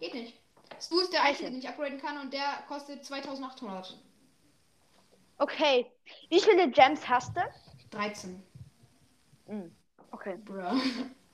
Geht 0.00 0.14
nicht. 0.14 0.40
Stu 0.80 1.00
ist 1.00 1.12
der 1.12 1.22
einzige, 1.22 1.50
den 1.50 1.58
ich 1.58 1.68
upgraden 1.68 2.00
kann 2.00 2.18
und 2.18 2.32
der 2.32 2.62
kostet 2.68 3.04
2800. 3.04 3.98
Okay. 5.38 5.90
Wie 6.28 6.40
viele 6.40 6.70
Gems 6.70 7.08
hast 7.08 7.34
du? 7.36 7.40
13. 7.90 8.42
Hm, 9.46 9.74
Okay. 10.10 10.36
Bruh. 10.44 10.62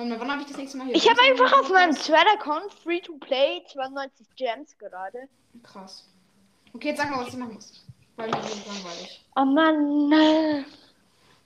Und 0.00 0.18
wann 0.18 0.30
habe 0.30 0.40
ich 0.40 0.48
das 0.48 0.56
nächste 0.56 0.78
Mal 0.78 0.86
hier? 0.86 0.96
Ich 0.96 1.10
habe 1.10 1.20
einfach 1.20 1.60
auf 1.60 1.68
meinem 1.68 1.92
Sonntag? 1.92 2.40
Thread-Account 2.40 2.72
Free 2.72 3.00
to 3.00 3.18
Play 3.18 3.62
92 3.70 4.26
Gems 4.34 4.78
gerade. 4.78 5.28
Krass. 5.62 6.08
Okay, 6.72 6.88
jetzt 6.88 6.98
sag 6.98 7.10
mal, 7.10 7.20
was 7.20 7.28
ich 7.28 7.36
machen 7.36 7.54
muss. 7.54 7.84
Weil 8.16 8.30
mir 8.30 8.38
ist 8.38 8.66
langweilig. 8.66 9.26
Oh 9.36 9.44
Mann. 9.44 10.64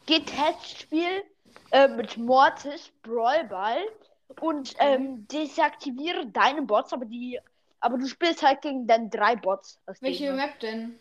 Geht 0.07 0.27
Testspiel 0.27 1.25
äh, 1.73 1.89
mit 1.89 2.17
Mortis, 2.17 2.93
Brawlball 3.03 3.79
und 4.41 4.75
ähm, 4.79 5.27
desaktiviere 5.27 6.27
deine 6.27 6.63
Bots, 6.63 6.93
aber 6.93 7.07
die. 7.07 7.41
Aber 7.81 7.99
du 7.99 8.07
spielst 8.07 8.43
halt 8.43 8.63
gegen 8.63 8.87
dann 8.87 9.11
drei 9.11 9.35
Bots. 9.35 9.81
Welche. 10.01 10.33
Map 10.33 10.61
denn? 10.61 10.99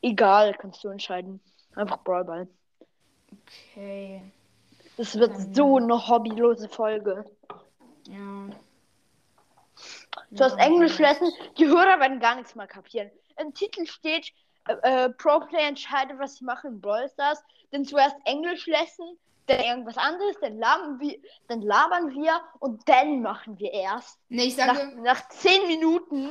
Egal, 0.00 0.54
kannst 0.54 0.82
du 0.82 0.88
entscheiden. 0.88 1.40
Einfach 1.74 1.98
Brawlball. 1.98 2.48
Okay. 3.72 4.22
Das 4.96 5.18
wird 5.18 5.32
Dann- 5.32 5.54
so 5.54 5.76
eine 5.76 6.08
hobbylose 6.08 6.68
Folge. 6.68 7.24
Ja. 8.08 8.48
Du 10.30 10.44
hast 10.44 10.56
Englisch 10.58 10.98
lesen, 10.98 11.30
die 11.58 11.66
Hörer 11.66 11.98
werden 12.00 12.20
gar 12.20 12.36
nichts 12.36 12.54
mehr 12.54 12.66
kapieren. 12.66 13.10
Im 13.40 13.52
Titel 13.54 13.86
steht, 13.86 14.32
äh, 14.68 14.74
äh, 14.82 15.10
Pro 15.10 15.40
Player 15.40 15.68
entscheidet, 15.68 16.18
was 16.18 16.36
sie 16.36 16.44
machen 16.44 16.74
in 16.74 16.80
Brawl 16.80 17.08
Stars. 17.08 17.42
Dann 17.72 17.84
zuerst 17.84 18.16
Englisch 18.24 18.66
lesen, 18.66 19.18
dann 19.46 19.60
irgendwas 19.60 19.96
anderes, 19.98 20.36
dann 20.40 20.58
labern 20.58 21.00
wir, 21.00 21.18
dann 21.48 21.60
labern 21.60 22.10
wir 22.14 22.40
und 22.60 22.88
dann 22.88 23.20
machen 23.22 23.58
wir 23.58 23.72
erst. 23.72 24.18
Nee, 24.28 24.44
ich 24.44 24.56
Nach, 24.56 24.74
sage, 24.76 25.02
nach 25.02 25.28
zehn 25.30 25.66
Minuten. 25.66 26.30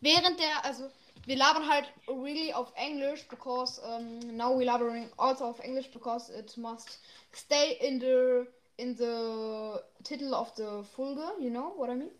während 0.00 0.38
der, 0.38 0.64
also, 0.64 0.84
wir 1.26 1.36
labern 1.36 1.68
halt 1.68 1.92
really 2.08 2.52
auf 2.54 2.72
Englisch, 2.76 3.26
because 3.28 3.80
um, 3.82 4.18
now 4.36 4.56
we 4.56 4.64
laboring 4.64 5.10
also 5.18 5.44
auf 5.44 5.60
English 5.62 5.90
because 5.90 6.30
it 6.30 6.56
must 6.56 7.00
stay 7.32 7.72
in 7.80 7.98
the 8.00 8.46
in 8.78 8.94
the 8.96 9.80
title 10.04 10.34
of 10.34 10.52
the 10.56 10.82
Folge, 10.94 11.22
you 11.40 11.50
know 11.50 11.72
what 11.76 11.88
I 11.90 11.94
mean? 11.94 12.10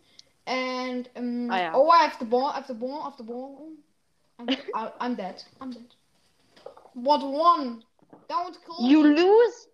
And 0.45 1.09
um, 1.15 1.49
Ah, 1.51 1.57
ja. 1.59 1.71
oh, 1.73 1.89
I 1.91 2.03
have 2.03 2.17
the 2.19 2.25
ball, 2.25 2.47
I 2.49 2.55
have 2.55 2.67
the 2.67 2.73
ball, 2.73 3.01
I 3.01 3.05
have 3.05 3.17
the 3.17 3.23
ball. 3.23 3.69
I'm, 4.39 4.47
I, 4.75 4.91
I'm 4.99 5.15
dead. 5.15 5.43
I'm 5.61 5.71
dead. 5.71 5.95
What 6.93 7.21
one? 7.23 7.83
Don't 8.27 8.57
kill 8.65 8.87
You 8.87 9.03
me. 9.03 9.09
lose, 9.15 9.67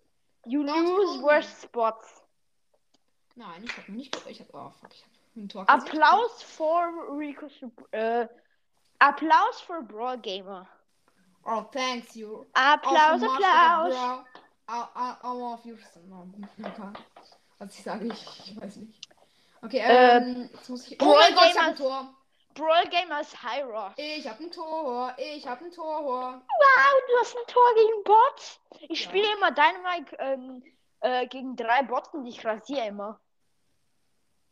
you 0.46 0.64
Don't 0.64 0.84
lose 0.86 1.22
worst 1.22 1.60
spots. 1.62 2.22
Nein, 3.36 3.64
ich 3.64 3.76
hab 3.76 3.88
nicht. 3.88 4.16
Ich 4.28 4.40
hab. 4.40 4.48
Oh 4.54 4.70
fuck, 4.80 4.90
ich 4.92 5.02
hab 5.02 5.36
ein 5.36 5.48
Tor. 5.48 5.64
Applaus 5.68 6.42
for 6.42 6.88
Rico, 7.18 7.46
äh, 7.92 8.26
Applaus 9.04 9.60
for 9.60 9.82
Brawl 9.82 10.16
Gamer. 10.16 10.66
Oh, 11.44 11.62
thanks 11.72 12.16
you. 12.16 12.46
Applaus, 12.54 13.20
dem 13.20 13.28
Applaus. 13.28 14.24
Houston. 15.64 16.10
Oh, 16.10 16.24
okay. 16.64 16.92
Was 17.58 17.74
ich 17.78 17.84
sage, 17.84 18.06
ich, 18.06 18.40
ich 18.46 18.58
weiß 18.58 18.76
nicht. 18.76 19.08
Okay, 19.62 19.82
ähm, 19.82 20.48
jetzt 20.54 20.70
muss 20.70 20.86
ich. 20.86 21.00
Oh 21.02 21.04
Brawl 21.04 21.18
mein 21.18 21.34
Gott, 21.34 21.48
ich 21.50 21.58
hab 21.58 21.66
ein 21.66 21.76
Tor. 21.76 22.14
Brawl 22.54 22.84
Gamers 22.88 23.42
High 23.42 23.64
Rock. 23.64 23.92
Ich 23.96 24.26
hab 24.26 24.40
ein 24.40 24.50
Tor. 24.50 25.14
Ich 25.18 25.46
hab 25.46 25.60
ein 25.60 25.70
Tor. 25.70 26.02
Wow, 26.04 27.02
du 27.08 27.18
hast 27.20 27.36
ein 27.36 27.46
Tor 27.46 27.74
gegen 27.74 28.04
Bots. 28.04 28.60
Ich 28.88 29.00
Ja. 29.00 29.08
spiele 29.10 29.26
immer 29.36 29.50
Dynamite 29.50 30.16
ähm, 30.18 30.62
äh, 31.00 31.26
gegen 31.26 31.56
drei 31.56 31.82
Bots 31.82 32.08
und 32.14 32.24
ich 32.26 32.42
rasiere 32.42 32.86
immer. 32.86 33.20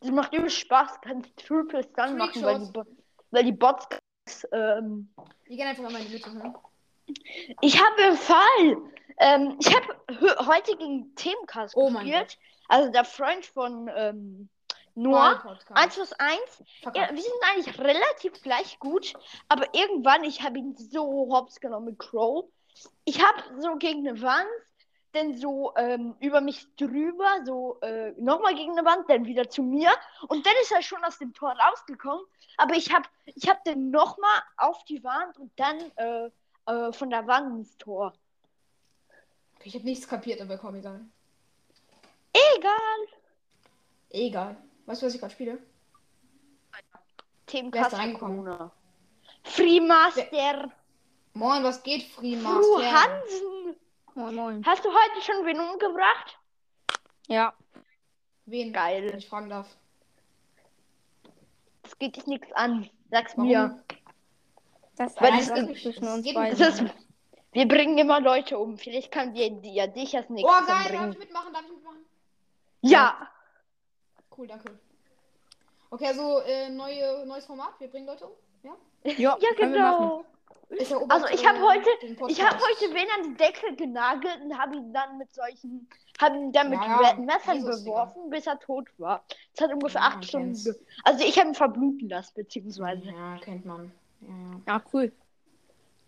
Das 0.00 0.11
macht 0.11 0.35
übel 0.35 0.50
Spaß. 0.50 1.00
Kannst 1.00 1.35
Triple 1.38 1.85
Stun 1.85 2.18
machen, 2.18 2.42
weil 2.42 2.59
die, 2.59 2.73
weil 3.30 3.44
die 3.44 3.52
Bots. 3.52 3.87
Ähm, 4.52 5.08
Wir 5.44 5.56
gehen 5.56 5.66
einfach 5.66 5.88
immer 5.88 5.98
in 5.98 6.06
die 6.06 6.14
Mitte. 6.14 6.30
Hm? 6.30 6.54
ich 7.60 7.80
habe 7.80 8.02
einen 8.02 8.16
Fall. 8.16 8.76
Ähm, 9.18 9.56
ich 9.60 9.74
habe 9.74 10.46
heute 10.46 10.76
gegen 10.76 11.14
Themencast 11.14 11.76
Oh 11.76 11.90
gespielt. 11.90 12.38
Also 12.68 12.90
der 12.90 13.04
Freund 13.04 13.44
von 13.44 13.90
ähm, 13.94 14.48
Noah. 14.94 15.40
Podcast. 15.42 15.70
1 15.74 15.94
plus 15.94 16.12
1. 16.14 16.40
Ja, 16.94 17.10
wir 17.10 17.22
sind 17.22 17.32
eigentlich 17.42 17.78
relativ 17.78 18.42
gleich 18.42 18.78
gut, 18.78 19.14
aber 19.48 19.74
irgendwann, 19.74 20.24
ich 20.24 20.42
habe 20.42 20.58
ihn 20.58 20.76
so 20.76 21.28
hops 21.30 21.60
genommen 21.60 21.86
mit 21.86 21.98
Crow. 21.98 22.46
Ich 23.04 23.22
habe 23.22 23.42
so 23.60 23.76
gegen 23.76 24.06
eine 24.06 24.20
Wand, 24.22 24.48
dann 25.12 25.37
so 25.37 25.73
ähm, 25.76 26.16
über 26.21 26.40
mich 26.40 26.66
drüber, 26.76 27.45
so 27.45 27.78
äh, 27.83 28.12
nochmal 28.12 28.54
gegen 28.54 28.73
eine 28.73 28.87
Wand, 28.87 29.09
dann 29.09 29.26
wieder 29.26 29.49
zu 29.49 29.62
mir 29.62 29.90
und 30.28 30.45
dann 30.45 30.54
ist 30.62 30.73
er 30.73 30.83
schon 30.83 31.04
aus 31.04 31.19
dem 31.19 31.33
Tor 31.33 31.52
rausgekommen. 31.52 32.25
Aber 32.57 32.75
ich 32.75 32.92
habe 32.92 33.09
ich 33.26 33.49
hab 33.49 33.62
den 33.64 33.90
nochmal 33.90 34.42
auf 34.57 34.85
die 34.85 35.02
Wand 35.04 35.38
und 35.38 35.52
dann 35.57 35.78
äh, 35.97 36.31
äh, 36.66 36.92
von 36.92 37.11
der 37.11 37.26
Wand 37.26 37.59
ins 37.59 37.76
Tor. 37.78 38.12
Ich 39.64 39.75
hab 39.75 39.85
nichts 39.85 40.09
kapiert, 40.09 40.40
aber 40.40 40.59
komm, 40.59 40.76
egal. 40.76 41.00
Egal. 42.33 43.07
Egal. 44.11 44.57
Weißt 44.87 45.02
du, 45.02 45.07
was 45.07 45.14
ich 45.14 45.21
gerade 45.21 45.33
spiele? 45.33 45.59
Da 47.47 47.87
reingekommen? 47.88 48.45
Corona. 48.45 48.73
Freemaster. 49.45 50.71
Moin, 51.35 51.62
was 51.64 51.83
geht, 51.83 52.04
Fru 52.04 52.21
Freemaster? 52.21 52.92
Hansen. 52.92 53.62
Moin, 54.14 54.35
moin. 54.35 54.62
Hast 54.66 54.85
du 54.85 54.88
heute 54.90 55.23
schon 55.25 55.47
wen 55.47 55.59
umgebracht? 55.61 56.38
Ja. 57.28 57.54
Wen? 58.47 58.73
Geil. 58.73 59.07
Wenn 59.11 59.19
ich 59.19 59.28
fragen 59.28 59.49
darf. 59.49 59.69
Das 61.83 61.99
geht 61.99 62.16
dich 62.16 62.26
nichts 62.26 62.52
an. 62.52 62.88
Sag's 63.11 63.33
Warum? 63.37 63.49
mir. 63.49 63.83
Das 64.97 65.19
Weil 65.21 65.38
ist 65.38 65.50
das 65.50 65.61
ist- 65.61 65.83
zwischen 65.83 66.02
das 66.04 66.14
uns 66.19 66.35
beiden. 66.35 66.59
Das 66.59 66.81
ist, 66.81 66.95
wir 67.52 67.66
bringen 67.69 67.97
immer 67.99 68.21
Leute 68.21 68.59
um. 68.59 68.76
Vielleicht 68.78 69.11
kann 69.11 69.33
dir 69.33 69.49
ja 69.49 69.87
dich 69.87 70.14
als 70.16 70.26
Oh, 70.28 70.33
nächstes 70.35 70.66
geil, 70.66 70.66
darf 70.66 70.85
umbringen. 70.85 71.12
ich 71.12 71.19
mitmachen? 71.19 71.52
Darf 71.52 71.62
ich 71.64 71.71
mitmachen? 71.71 72.04
Ja. 72.83 73.28
Cool, 74.37 74.47
danke. 74.47 74.78
Okay, 75.90 76.07
also 76.07 76.40
äh, 76.40 76.69
neue, 76.71 77.25
neues 77.26 77.45
Format. 77.47 77.78
Wir 77.78 77.88
bringen 77.88 78.07
Leute 78.07 78.26
um. 78.26 78.33
Ja? 78.62 78.76
Ja, 79.04 79.37
Ja, 79.40 79.54
können 79.57 79.73
wir 79.75 79.81
machen. 79.81 79.99
genau. 79.99 80.25
Ja 80.71 80.99
Also 81.09 81.26
ich 81.28 81.47
habe 81.47 81.61
heute, 81.61 81.88
den 82.00 82.16
ich 82.28 82.42
habe 82.42 82.56
heute 82.56 82.94
wen 82.94 83.06
an 83.18 83.30
die 83.30 83.35
Decke 83.37 83.75
genagelt 83.76 84.40
und 84.42 84.56
habe 84.59 84.76
ihn 84.76 84.92
dann 84.92 85.18
mit 85.18 85.32
solchen, 85.35 85.88
habe 86.21 86.37
ihn 86.37 86.52
dann 86.52 86.71
mit 86.71 86.80
Ja, 86.82 87.14
Messern 87.18 87.56
Jesus, 87.56 87.85
beworfen, 87.85 88.30
bis 88.30 88.47
er 88.47 88.59
tot 88.59 88.88
war. 88.99 89.25
Es 89.54 89.61
hat 89.61 89.73
ungefähr 89.73 90.00
Ja, 90.00 90.06
acht 90.09 90.25
Stunden. 90.25 90.75
Also 91.04 91.25
ich 91.25 91.38
habe 91.38 91.49
ihn 91.49 91.54
verbluten 91.54 92.09
lassen, 92.09 92.32
beziehungsweise. 92.35 93.04
Ja, 93.04 93.38
kennt 93.38 93.66
man. 93.66 93.92
Ja, 94.21 94.28
ja. 94.66 94.82
Cool. 94.92 95.12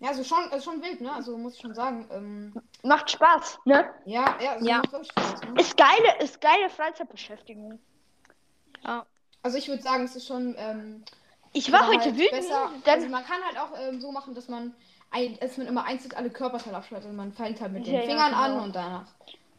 ja 0.01 0.09
also 0.09 0.25
schon, 0.25 0.45
also 0.51 0.71
schon 0.71 0.83
wild, 0.83 1.01
ne? 1.01 1.13
Also 1.13 1.37
muss 1.37 1.57
ich 1.57 1.61
schon 1.61 1.75
sagen. 1.75 2.09
Ähm, 2.11 2.63
Macht 2.83 3.11
Spaß, 3.11 3.59
ne? 3.65 3.93
ja, 4.07 4.37
ja, 4.41 4.53
also 4.53 4.67
Ja. 4.67 4.83
Spaß, 4.85 5.43
ne? 5.43 5.61
Ist 5.61 5.77
geile, 5.77 6.23
ist 6.23 6.41
geile 6.41 6.71
Freizeitbeschäftigung. 6.71 7.79
Ja. 8.83 9.07
Also 9.43 9.59
ich 9.59 9.69
würde 9.69 9.83
sagen, 9.83 10.05
es 10.05 10.17
ist 10.17 10.27
schon. 10.27 10.55
Ähm, 10.57 11.05
Ich 11.55 11.73
war 11.73 11.87
heute 11.87 12.07
halt 12.07 12.17
wütend, 12.17 12.31
besser. 12.33 12.71
dann 12.85 12.95
Also 12.95 13.09
man 13.09 13.25
kann 13.25 13.41
halt 13.43 13.59
auch 13.59 13.71
ähm, 13.81 14.01
so 14.01 14.11
machen, 14.13 14.35
dass 14.35 14.49
man, 14.49 14.75
ein, 15.11 15.39
dass 15.41 15.57
man 15.57 15.67
immer 15.69 15.85
einzeln 15.85 16.13
alle 16.15 16.29
Körperteile 16.31 16.77
abschneidet. 16.77 17.07
Also 17.07 17.17
man 17.17 17.33
fängt 17.33 17.61
halt 17.61 17.73
mit 17.73 17.87
den 17.87 17.95
Ja, 17.95 18.01
ja, 18.01 18.07
Fingern 18.07 18.35
an 18.35 18.51
genau. 18.53 18.65
und 18.65 18.75
danach 18.77 19.07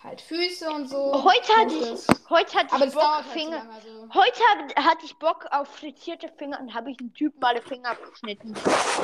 halt 0.03 0.21
Füße 0.21 0.69
und 0.69 0.87
so. 0.87 1.23
Heute 1.23 1.53
hatte 1.57 1.73
ich, 1.73 2.29
heute 2.29 2.53
hatte 2.59 2.75
Aber 2.75 2.85
ich 2.85 2.93
Bock, 2.93 3.03
halt 3.03 3.25
Finger. 3.25 3.57
lange. 3.57 3.73
Also, 3.73 4.07
Heute 4.13 4.39
hab, 4.51 4.85
hatte 4.85 5.05
ich 5.05 5.15
Bock 5.15 5.47
auf 5.49 5.67
frittierte 5.67 6.29
Finger 6.37 6.59
und 6.59 6.73
habe 6.75 6.91
ich 6.91 6.99
einen 6.99 7.13
Typen 7.13 7.43
alle 7.43 7.61
Finger 7.63 7.89
abgeschnitten. 7.89 8.53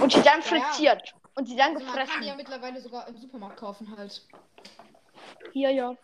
Und 0.02 0.14
die 0.14 0.22
dann 0.22 0.42
Ja, 0.42 0.58
ja. 0.58 0.64
frittiert. 0.64 1.14
Und 1.36 1.48
die 1.48 1.56
dann 1.56 1.74
also 1.76 1.86
man 1.88 1.96
kann 1.96 2.06
die 2.06 2.28
ja 2.28 2.36
gefressen. 2.36 2.38
mittlerweile 2.38 2.82
sogar 2.82 3.08
im 3.08 3.18
Supermarkt 3.18 3.58
kaufen 3.58 3.92
halt. 3.98 4.22
Hier, 5.54 5.72
ja. 5.72 5.96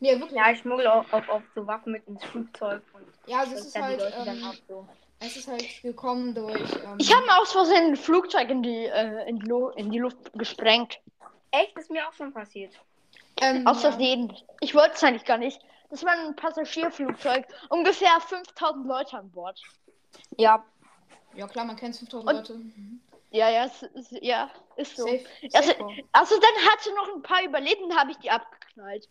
Nee, 0.00 0.18
wirklich. 0.18 0.32
Ja, 0.36 0.50
ich 0.50 0.58
schmuggle 0.58 0.92
auch, 0.92 1.04
auch 1.12 1.28
oft 1.28 1.46
so 1.54 1.66
Waffen 1.66 1.92
mit 1.92 2.06
ins 2.08 2.24
Flugzeug 2.24 2.82
und 2.94 3.06
Ja, 3.26 3.40
also 3.40 3.52
es 3.54 3.58
das 3.60 3.66
ist 3.68 3.80
halt, 3.80 4.00
ähm, 4.26 4.44
ab 4.44 4.54
so. 4.66 4.88
Es 5.20 5.36
ist 5.36 5.48
halt 5.48 5.82
gekommen 5.82 6.34
durch. 6.34 6.60
Ähm, 6.84 6.96
Ich 6.98 7.14
habe 7.14 7.26
aus 7.40 7.52
Versehen 7.52 7.88
ein 7.92 7.96
Flugzeug 7.96 8.48
in 8.50 8.62
die, 8.62 8.86
äh, 8.86 9.28
in, 9.28 9.38
die 9.40 9.46
Lu 9.46 9.68
in 9.70 9.90
die 9.90 9.98
Luft 9.98 10.32
gesprengt. 10.34 10.98
Echt, 11.50 11.76
ist 11.78 11.90
mir 11.90 12.06
auch 12.08 12.12
schon 12.12 12.32
passiert. 12.32 12.72
ähm, 13.40 13.66
Aus 13.66 13.82
ja. 13.82 13.90
Versehen. 13.90 14.32
Ich 14.60 14.74
wollte 14.74 14.94
es 14.94 15.04
eigentlich 15.04 15.24
gar 15.24 15.38
nicht. 15.38 15.60
Das 15.90 16.02
war 16.04 16.12
ein 16.12 16.34
Passagierflugzeug. 16.36 17.46
Ungefähr 17.70 18.18
5000 18.20 18.86
Leute 18.86 19.18
an 19.18 19.30
Bord. 19.30 19.60
Ja, 20.36 20.64
Ja 21.34 21.46
klar, 21.46 21.64
man 21.64 21.76
kennt 21.76 21.96
5000 21.96 22.28
Und- 22.28 22.36
Leute. 22.36 22.54
Mhm. 22.54 23.00
Ja, 23.30 23.50
ja, 23.50 23.64
ist, 23.64 23.82
ist, 23.82 24.12
ja, 24.22 24.50
ist 24.76 24.96
so. 24.96 25.02
Safe. 25.04 25.24
Also, 25.52 25.72
Safe. 25.72 26.02
also 26.12 26.34
dann 26.40 26.70
hatte 26.72 26.94
noch 26.94 27.14
ein 27.14 27.22
paar 27.22 27.42
überlebt 27.42 27.82
und 27.82 27.94
habe 27.96 28.12
ich 28.12 28.16
die 28.18 28.30
abgeknallt. 28.30 29.08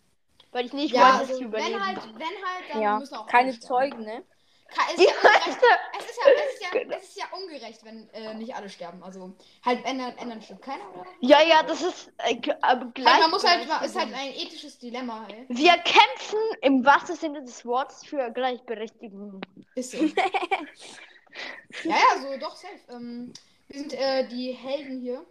Weil 0.52 0.64
ich 0.66 0.72
nicht 0.72 0.94
ja, 0.94 1.02
wollte, 1.02 1.14
also, 1.18 1.28
dass 1.28 1.38
sie 1.38 1.44
überleben. 1.44 1.74
wenn 1.74 1.86
halt, 1.86 1.98
wenn 2.14 2.22
halt, 2.22 2.64
dann 2.72 2.82
ja. 2.82 2.98
müssen 2.98 3.14
auch 3.14 3.26
Keine. 3.26 3.58
Zeugen, 3.60 4.04
ne? 4.04 4.24
Es 4.68 5.00
ist, 5.00 5.00
ja 5.00 5.30
es, 5.40 5.46
ist 5.46 5.62
ja, 5.62 5.68
es, 5.98 6.04
ist 6.06 6.62
ja, 6.62 6.96
es 6.96 7.02
ist 7.04 7.16
ja 7.16 7.24
ungerecht, 7.32 7.84
wenn 7.84 8.08
äh, 8.10 8.34
nicht 8.34 8.54
alle 8.54 8.68
sterben. 8.68 9.02
Also 9.02 9.34
halt 9.64 9.84
ändern, 9.84 10.16
ändern 10.18 10.42
stirbt 10.42 10.62
keiner, 10.62 10.84
oder? 10.94 11.06
Ja, 11.20 11.42
ja, 11.42 11.62
das 11.62 11.82
ist 11.82 12.12
äh, 12.18 12.40
aber 12.62 12.86
gleich. 12.86 13.12
Halt, 13.12 13.22
man 13.22 13.30
muss 13.30 13.44
halt, 13.44 13.62
ist 13.84 13.96
halt 13.96 14.12
ein 14.12 14.32
ethisches 14.32 14.78
Dilemma, 14.78 15.26
ey. 15.28 15.46
Wir 15.48 15.72
kämpfen 15.78 16.38
im 16.62 16.84
wahrsten 16.84 17.16
Sinne 17.16 17.42
des 17.42 17.64
Wortes 17.64 18.04
für 18.04 18.30
Gleichberechtigung. 18.30 19.40
Ist 19.74 19.92
so. 19.92 20.04
ja, 21.84 21.96
ja, 21.96 22.20
so 22.20 22.36
doch 22.38 22.56
safe. 22.56 22.80
Ähm, 22.90 23.32
wir 23.68 23.80
sind 23.80 23.92
äh, 23.94 24.26
die 24.28 24.52
Helden 24.52 25.00
hier. 25.00 25.24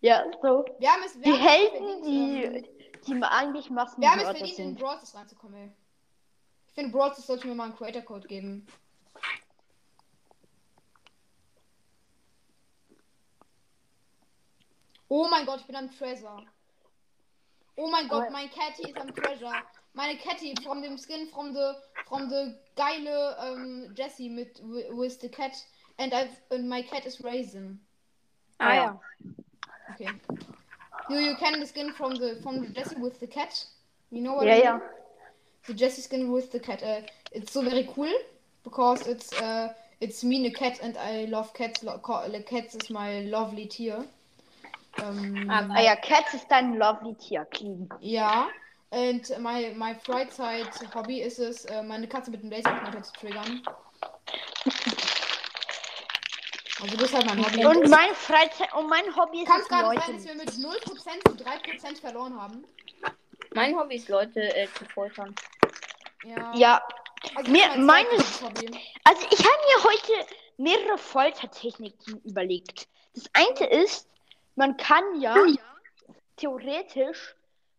Ja, 0.00 0.24
so. 0.42 0.64
Wir 0.78 0.92
haben 0.92 1.02
es, 1.04 1.16
wir 1.16 1.22
Die 1.22 1.32
haben 1.32 1.40
Helden, 1.40 1.86
verdient, 1.86 2.06
die, 2.06 2.42
ähm, 2.42 3.20
die 3.20 3.24
eigentlich 3.24 3.70
wir 3.70 4.10
haben 4.10 4.20
es 4.20 4.24
verdient, 4.24 4.58
in. 4.58 4.74
Brawl 4.76 4.98
reinzukommen, 5.14 5.56
ey. 5.56 5.72
Ich 6.76 6.82
finde, 6.82 6.92
Brawl 6.94 7.10
Stars 7.10 7.26
sollte 7.26 7.46
mir 7.48 7.54
mal 7.54 7.64
einen 7.64 7.74
Creator 7.74 8.02
Code 8.02 8.28
geben. 8.28 8.66
Oh 15.08 15.28
mein 15.30 15.46
Gott, 15.46 15.60
ich 15.60 15.66
bin 15.66 15.76
am 15.76 15.90
Treasure. 15.90 16.42
Oh 17.76 17.88
mein 17.90 18.08
Gott, 18.08 18.30
mein 18.30 18.50
Catty 18.50 18.90
ist 18.90 18.96
am 18.98 19.14
Treasure. 19.14 19.52
Meine 19.92 20.18
Catty 20.18 20.54
from 20.62 20.82
dem 20.82 20.98
Skin 20.98 21.26
from 21.28 21.52
the 21.54 21.74
from 22.08 22.28
the 22.28 22.54
geile 22.76 23.36
ähm, 23.42 23.94
Jessie 23.96 24.28
mit 24.28 24.58
wi- 24.62 24.90
with 24.92 25.18
the 25.20 25.28
cat 25.28 25.52
and 25.98 26.12
I 26.12 26.28
and 26.50 26.68
my 26.68 26.82
cat 26.82 27.06
is 27.06 27.22
raisin. 27.22 27.80
Ah 28.58 28.74
ja. 28.74 29.00
Okay. 29.94 30.08
You 31.08 31.18
you 31.18 31.36
can 31.36 31.60
the 31.60 31.66
skin 31.66 31.92
from 31.92 32.14
the 32.16 32.36
from 32.42 32.60
the 32.60 32.68
Jessie 32.72 32.96
with 33.00 33.18
the 33.20 33.26
cat. 33.26 33.66
You 34.10 34.20
know 34.22 34.34
what 34.36 34.46
Ja, 34.46 34.52
I 34.54 34.56
mean? 34.56 34.64
ja. 34.64 34.80
The 35.66 35.74
Jessie 35.74 36.02
skin 36.02 36.32
with 36.32 36.50
the 36.52 36.60
cat. 36.60 36.82
Uh, 36.82 37.02
it's 37.32 37.52
so 37.52 37.62
very 37.62 37.88
cool 37.94 38.12
because 38.64 39.06
it's 39.06 39.32
uh 39.40 39.72
it's 40.00 40.22
me 40.22 40.46
a 40.46 40.50
cat 40.50 40.78
and 40.82 40.96
I 40.96 41.24
love 41.26 41.52
cats. 41.54 41.82
Lo 41.82 41.98
cats 41.98 42.74
is 42.74 42.90
my 42.90 43.22
lovely 43.22 43.66
tier. 43.66 44.04
Ähm, 44.98 45.46
Ah 45.50 45.80
ja, 45.82 45.94
Cats 45.96 46.32
ist 46.34 46.46
dein 46.48 46.78
lovely 46.78 47.14
Tier, 47.14 47.44
clean. 47.46 47.88
ja. 48.00 48.48
Und 48.90 49.28
my 49.40 49.74
my 49.76 49.94
Freizeit 49.94 50.68
Hobby 50.94 51.20
ist 51.20 51.38
es, 51.38 51.64
äh, 51.66 51.82
meine 51.82 52.06
Katze 52.08 52.30
mit 52.30 52.42
dem 52.42 52.50
Laserpointer 52.50 53.02
zu 53.02 53.12
triggern. 53.12 53.62
Also 56.80 56.96
das 56.96 57.04
ist 57.10 57.14
halt 57.14 57.26
mein 57.26 57.44
Hobby. 57.44 57.66
Und 57.66 57.88
mein 57.90 58.14
Freizeit 58.14 58.72
und 58.74 58.88
mein 58.88 59.14
Hobby 59.16 59.42
ist 59.42 59.48
Kann 59.48 59.58
es, 59.58 59.62
es 59.64 59.68
gerade 59.68 59.88
Leute. 59.88 60.00
sein, 60.06 60.14
dass 60.16 60.24
wir 60.24 60.34
mit 60.34 60.50
0% 60.50 61.28
zu 61.38 61.44
3% 61.44 62.00
verloren 62.00 62.40
haben? 62.40 62.64
Mein 63.54 63.74
Hobby 63.76 63.96
ist, 63.96 64.08
Leute 64.08 64.40
äh, 64.54 64.68
zu 64.78 64.84
foltern. 64.86 65.34
Ja. 66.26 66.52
Ja, 66.54 66.82
also 67.36 67.50
mir- 67.50 67.60
das 67.66 67.76
ist 67.76 67.76
mein 67.76 67.86
meines- 68.06 68.38
zweites 68.38 68.42
Hobby. 68.66 68.80
also 69.04 69.26
ich 69.30 69.38
habe 69.38 69.56
mir 69.66 69.84
heute 69.84 70.26
mehrere 70.58 70.98
Foltertechniken 70.98 72.20
überlegt. 72.24 72.88
Das 73.14 73.24
eine 73.34 73.66
ist, 73.70 74.08
man 74.56 74.76
kann 74.76 75.20
ja 75.20 75.34
theoretisch, 76.36 77.34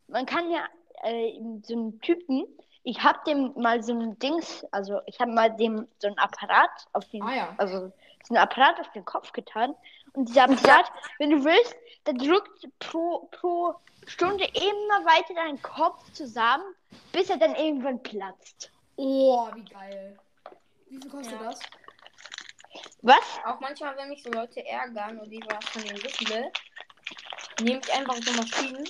man 0.07 0.25
kann 0.25 0.49
ja 0.51 0.65
äh, 1.03 1.39
so 1.63 1.73
einen 1.73 2.01
Typen, 2.01 2.45
ich 2.83 3.03
habe 3.03 3.19
dem 3.27 3.53
mal 3.55 3.83
so 3.83 3.93
ein 3.93 4.17
Dings, 4.19 4.65
also 4.71 5.01
ich 5.05 5.19
habe 5.19 5.31
mal 5.31 5.55
dem 5.55 5.87
so 5.99 6.07
ein 6.07 6.17
Apparat 6.17 6.69
auf 6.93 7.05
den, 7.09 7.21
Ah 7.23 7.35
ja. 7.35 7.55
also 7.57 7.91
so 8.23 8.33
ein 8.33 8.37
Apparat 8.37 8.79
auf 8.79 8.91
den 8.93 9.05
Kopf 9.05 9.31
getan 9.31 9.75
und 10.13 10.29
dieser 10.29 10.43
Apparat, 10.43 10.91
wenn 11.19 11.29
du 11.29 11.43
willst, 11.43 11.75
der 12.05 12.13
drückt 12.13 12.67
pro, 12.79 13.27
pro 13.31 13.75
Stunde 14.05 14.45
immer 14.45 15.05
weiter 15.05 15.33
deinen 15.33 15.61
Kopf 15.61 16.11
zusammen, 16.13 16.63
bis 17.11 17.29
er 17.29 17.37
dann 17.37 17.55
irgendwann 17.55 18.01
platzt. 18.01 18.71
Oh, 18.95 19.49
wie 19.53 19.65
geil. 19.65 20.17
Wie 20.89 20.97
viel 20.97 21.11
kostet 21.11 21.39
Ja. 21.41 21.49
das? 21.49 21.59
Was? 23.01 23.39
Auch 23.45 23.59
manchmal, 23.59 23.95
wenn 23.97 24.09
mich 24.09 24.23
so 24.23 24.31
Leute 24.31 24.65
ärgern 24.65 25.19
und 25.19 25.31
ich 25.31 25.43
was 25.47 25.65
von 25.69 25.81
denen 25.83 26.01
wissen 26.03 26.29
will, 26.29 26.51
nehme 27.61 27.81
ich 27.83 27.93
einfach 27.93 28.15
so 28.15 28.31
Maschinen, 28.33 28.89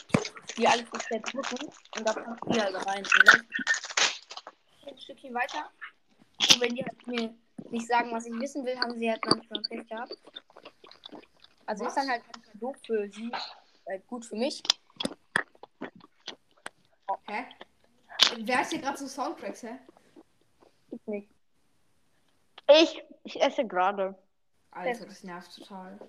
die 0.57 0.67
alles 0.67 0.89
komplett 0.89 1.33
drücken 1.33 1.67
und 1.97 2.07
da 2.07 2.13
kommt 2.13 2.39
die 2.47 2.61
halt 2.61 2.75
rein. 2.87 3.03
Und 3.03 3.27
dann 3.27 3.47
ein 4.87 4.97
Stückchen 4.99 5.33
weiter. 5.33 5.69
Und 6.39 6.61
wenn 6.61 6.75
die 6.75 6.83
halt 6.83 7.07
mir 7.07 7.33
nicht 7.69 7.87
sagen, 7.87 8.11
was 8.11 8.25
ich 8.25 8.33
wissen 8.39 8.65
will, 8.65 8.77
haben 8.79 8.97
sie 8.97 9.09
halt 9.09 9.23
manchmal 9.25 9.61
Pech 9.63 9.87
gehabt. 9.87 10.15
Also 11.67 11.83
Was? 11.83 11.95
ist 11.95 12.01
dann 12.01 12.09
halt 12.09 12.23
doof 12.53 12.77
für 12.85 13.09
sie, 13.09 13.29
äh, 13.85 13.99
gut 14.07 14.25
für 14.25 14.37
mich. 14.37 14.63
Hä? 17.27 17.45
Wer 18.37 18.61
ist 18.61 18.71
hier 18.71 18.79
gerade 18.79 18.97
so 18.97 19.07
Soundtracks, 19.07 19.63
hä? 19.63 19.77
Ich 20.91 21.05
nicht. 21.07 21.29
Ich, 22.69 23.03
ich 23.23 23.41
esse 23.41 23.65
gerade. 23.67 24.17
Alter, 24.71 25.05
das 25.05 25.23
nervt 25.23 25.55
total. 25.55 25.99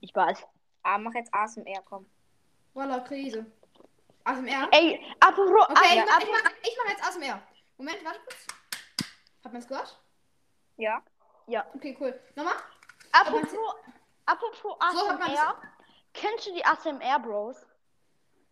Ich 0.00 0.14
weiß. 0.14 0.46
Ah, 0.84 0.98
mach 0.98 1.14
jetzt 1.14 1.34
ASMR, 1.34 1.82
komm. 1.84 2.08
Voila, 2.72 3.00
Krise. 3.00 3.46
ASMR? 4.24 4.68
Ey, 4.70 5.00
apropos, 5.18 5.66
Okay, 5.68 5.74
ah, 5.74 5.94
ich, 5.94 6.04
mach, 6.06 6.20
ich, 6.20 6.28
mach, 6.30 6.52
ich 6.62 6.78
mach 6.82 6.90
jetzt 6.90 7.04
ASMR. 7.04 7.42
Moment, 7.76 8.04
warte 8.04 8.20
kurz. 8.20 8.46
Hat 9.44 9.52
man 9.52 9.62
es 9.62 9.66
gehört? 9.66 10.00
Ja. 10.76 11.02
ja. 11.48 11.66
Okay, 11.74 11.96
cool. 11.98 12.18
Nochmal? 12.36 12.54
apropos, 13.12 13.74
apropos 14.26 14.76
So 14.92 15.08
ASMR. 15.08 15.54
Kennst 16.14 16.46
du 16.46 16.54
die 16.54 16.64
ASMR 16.64 17.18
Bros? 17.20 17.56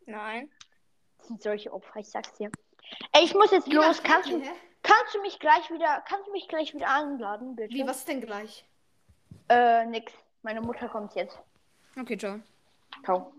Nein. 0.07 0.51
Das 1.19 1.29
sind 1.29 1.43
solche 1.43 1.73
Opfer, 1.73 2.01
ich 2.01 2.09
sag's 2.09 2.33
dir. 2.35 2.51
Ey, 3.13 3.25
ich 3.25 3.35
muss 3.35 3.51
jetzt 3.51 3.67
Wie 3.69 3.73
los. 3.75 4.03
Kannst 4.03 4.31
du, 4.31 4.43
kannst 4.83 5.15
du 5.15 5.21
mich 5.21 5.39
gleich 5.39 5.71
wieder, 5.71 6.03
kannst 6.09 6.27
du 6.27 6.33
mich 6.33 6.49
gleich 6.49 6.75
wieder 6.75 6.89
einladen, 6.93 7.55
bitte? 7.57 7.75
Wie, 7.75 7.87
was 7.87 7.99
ist 7.99 8.09
denn 8.09 8.21
gleich? 8.21 8.65
Äh, 9.49 9.85
nix. 9.87 10.13
Meine 10.43 10.61
Mutter 10.61 10.89
kommt 10.89 11.15
jetzt. 11.15 11.39
Okay, 11.99 12.17
ciao. 12.17 12.41
Ciao. 13.05 13.33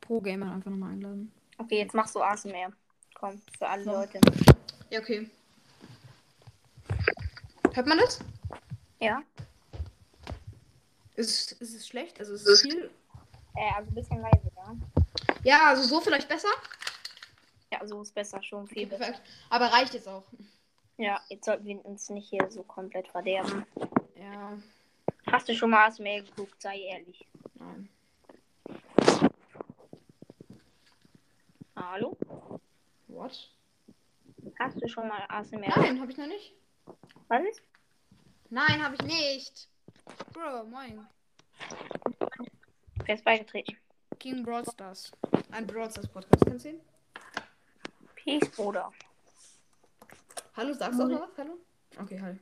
Pro 0.00 0.20
Gamer 0.20 0.52
einfach 0.52 0.70
nochmal 0.70 0.92
einladen. 0.92 1.32
Okay, 1.58 1.78
jetzt 1.78 1.94
machst 1.94 2.14
du 2.14 2.20
ASMR. 2.22 2.72
Komm, 3.14 3.42
für 3.58 3.68
alle 3.68 3.84
So. 3.84 3.92
Leute. 3.92 4.20
Ja, 4.90 5.00
okay. 5.00 5.28
Hört 7.74 7.86
man 7.86 7.98
das? 7.98 8.20
Ja. 9.00 9.22
Ist, 11.18 11.50
ist 11.52 11.74
es 11.74 11.88
schlecht? 11.88 12.20
Also 12.20 12.34
ist 12.34 12.46
es 12.46 12.62
viel? 12.62 12.90
Äh, 13.56 13.72
also 13.74 13.90
ein 13.90 13.94
bisschen 13.96 14.20
leise, 14.20 14.50
ja. 14.56 14.76
Ja, 15.42 15.66
also 15.70 15.82
so 15.82 16.00
vielleicht 16.00 16.28
besser. 16.28 16.48
Ja, 17.72 17.84
so 17.84 18.02
ist 18.02 18.14
besser, 18.14 18.40
schon 18.40 18.68
viel 18.68 18.86
Okay, 18.86 18.96
besser. 18.96 19.04
perfekt. 19.12 19.28
Aber 19.50 19.66
reicht 19.66 19.94
jetzt 19.94 20.06
auch. 20.06 20.22
Ja, 20.96 21.20
jetzt 21.28 21.44
sollten 21.44 21.64
wir 21.64 21.84
uns 21.84 22.08
nicht 22.10 22.28
hier 22.28 22.48
so 22.50 22.62
komplett 22.62 23.08
verderben. 23.08 23.66
Ja, 24.16 24.56
Hast 25.26 25.48
du 25.48 25.54
schon 25.54 25.70
mal 25.70 25.86
ASMR 25.88 26.22
geguckt, 26.22 26.62
sei 26.62 26.78
ehrlich. 26.78 27.26
nein. 27.54 27.88
Hallo? 31.74 32.16
What? 33.08 33.50
Hast 34.58 34.80
du 34.80 34.88
schon 34.88 35.08
mal 35.08 35.24
ASMR? 35.28 35.68
Nein, 35.76 36.00
habe 36.00 36.10
ich 36.12 36.16
noch 36.16 36.26
nicht. 36.28 36.54
Was 37.28 37.42
ist? 37.50 37.60
Nein, 38.50 38.82
habe 38.84 38.94
ich 38.94 39.02
nicht. 39.02 39.68
Bro, 40.32 40.64
moin. 40.64 41.06
Wer 43.04 43.14
ist 43.14 43.24
beigetreten? 43.24 43.76
King 44.18 44.42
Brawl 44.42 44.64
Stars. 44.64 45.12
Ein 45.50 45.66
Brawl 45.66 45.90
Stars 45.90 46.08
Podcast. 46.08 46.44
Kennst 46.44 46.64
du 46.64 46.70
ihn? 46.70 46.80
Peace, 48.16 48.48
Bruder. 48.50 48.92
Hallo, 50.56 50.72
sagst 50.74 50.98
du 50.98 51.04
auch 51.04 51.08
noch 51.08 51.20
was? 51.22 51.38
Hallo? 51.38 51.58
Okay, 52.00 52.20
hi. 52.20 52.38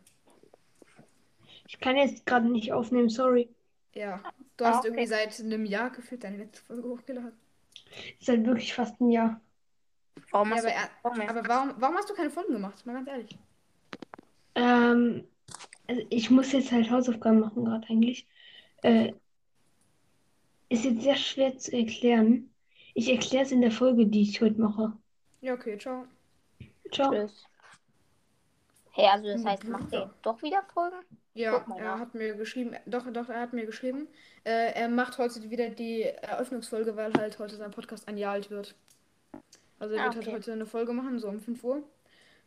Ich 1.68 1.78
kann 1.80 1.96
jetzt 1.96 2.24
gerade 2.26 2.48
nicht 2.48 2.72
aufnehmen, 2.72 3.08
sorry. 3.08 3.48
Ja, 3.94 4.20
du 4.56 4.64
Ah, 4.64 4.68
hast 4.68 4.78
okay. 4.80 4.88
irgendwie 4.88 5.06
seit 5.06 5.38
einem 5.40 5.64
Jahr 5.64 5.90
gefühlt 5.90 6.24
deine 6.24 6.38
letzte 6.38 6.62
Folge 6.64 6.88
hochgeladen. 6.88 7.32
Halt 8.26 8.46
wirklich 8.46 8.74
fast 8.74 9.00
ein 9.00 9.10
Jahr. 9.10 9.40
Warum 10.30 10.50
Ja, 10.50 10.56
hast 10.56 10.64
aber, 10.66 10.74
du 10.74 10.78
warum 11.02 11.20
aber 11.28 11.48
warum, 11.48 11.74
warum 11.78 11.96
hast 11.96 12.10
du 12.10 12.14
keine 12.14 12.30
Folgen 12.30 12.52
gemacht? 12.54 12.84
Mal 12.86 12.94
ganz 12.94 13.08
ehrlich. 13.08 13.38
Ähm, 14.54 15.26
also 15.88 16.02
ich 16.10 16.30
muss 16.30 16.52
jetzt 16.52 16.72
halt 16.72 16.90
Hausaufgaben 16.90 17.40
machen 17.40 17.64
gerade 17.64 17.86
eigentlich. 17.88 18.26
Äh, 18.82 19.14
ist 20.68 20.84
jetzt 20.84 21.02
sehr 21.02 21.16
schwer 21.16 21.56
zu 21.58 21.72
erklären. 21.76 22.54
Ich 22.94 23.08
erkläre 23.10 23.44
es 23.44 23.52
in 23.52 23.60
der 23.62 23.70
Folge, 23.72 24.06
die 24.06 24.22
ich 24.22 24.40
heute 24.40 24.60
mache. 24.60 24.96
Ja, 25.40 25.54
okay, 25.54 25.78
ciao. 25.78 26.06
Ciao. 26.92 27.10
Tschüss. 27.10 27.48
Hey, 28.90 29.06
also 29.12 29.26
das 29.28 29.44
Hm, 29.44 29.44
heißt, 29.44 29.64
macht 29.64 29.92
ihr 29.92 30.14
doch 30.22 30.42
wieder 30.42 30.62
Folgen? 30.72 30.96
Ja, 31.34 31.66
er 31.76 31.82
nach. 31.84 31.98
hat 31.98 32.14
mir 32.14 32.34
geschrieben, 32.34 32.74
doch, 32.86 33.10
doch, 33.12 33.28
er 33.28 33.40
hat 33.40 33.52
mir 33.52 33.66
geschrieben, 33.66 34.08
äh, 34.44 34.72
er 34.72 34.88
macht 34.88 35.18
heute 35.18 35.50
wieder 35.50 35.68
die 35.70 36.02
Eröffnungsfolge, 36.02 36.96
weil 36.96 37.12
halt 37.14 37.38
heute 37.38 37.56
sein 37.56 37.70
Podcast 37.70 38.08
ein 38.08 38.16
Jahr 38.16 38.32
alt 38.32 38.50
wird. 38.50 38.74
Also 39.78 39.94
er 39.94 40.00
Ah, 40.00 40.04
wird 40.04 40.16
halt 40.16 40.28
okay. 40.28 40.32
heute 40.32 40.52
eine 40.52 40.66
Folge 40.66 40.92
machen, 40.92 41.18
so 41.18 41.28
um 41.28 41.40
5 41.40 41.62
Uhr. 41.64 41.82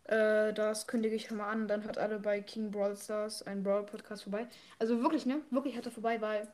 Äh, 0.06 0.54
das 0.54 0.88
kündige 0.88 1.16
ich 1.16 1.28
schon 1.28 1.38
mal 1.38 1.50
an. 1.50 1.68
Dann 1.68 1.84
hört 1.84 1.98
alle 1.98 2.20
bei 2.20 2.42
King 2.42 2.72
Brawl 2.72 2.96
Stars 2.98 3.44
ein 3.44 3.64
Brawl 3.64 3.86
Podcast 3.86 4.24
vorbei. 4.24 4.48
Also 4.80 5.02
wirklich, 5.02 5.26
ne? 5.26 5.42
Wirklich 5.52 5.78
hat 5.78 5.86
er 5.86 5.92
vorbei, 5.92 6.20
weil 6.22 6.48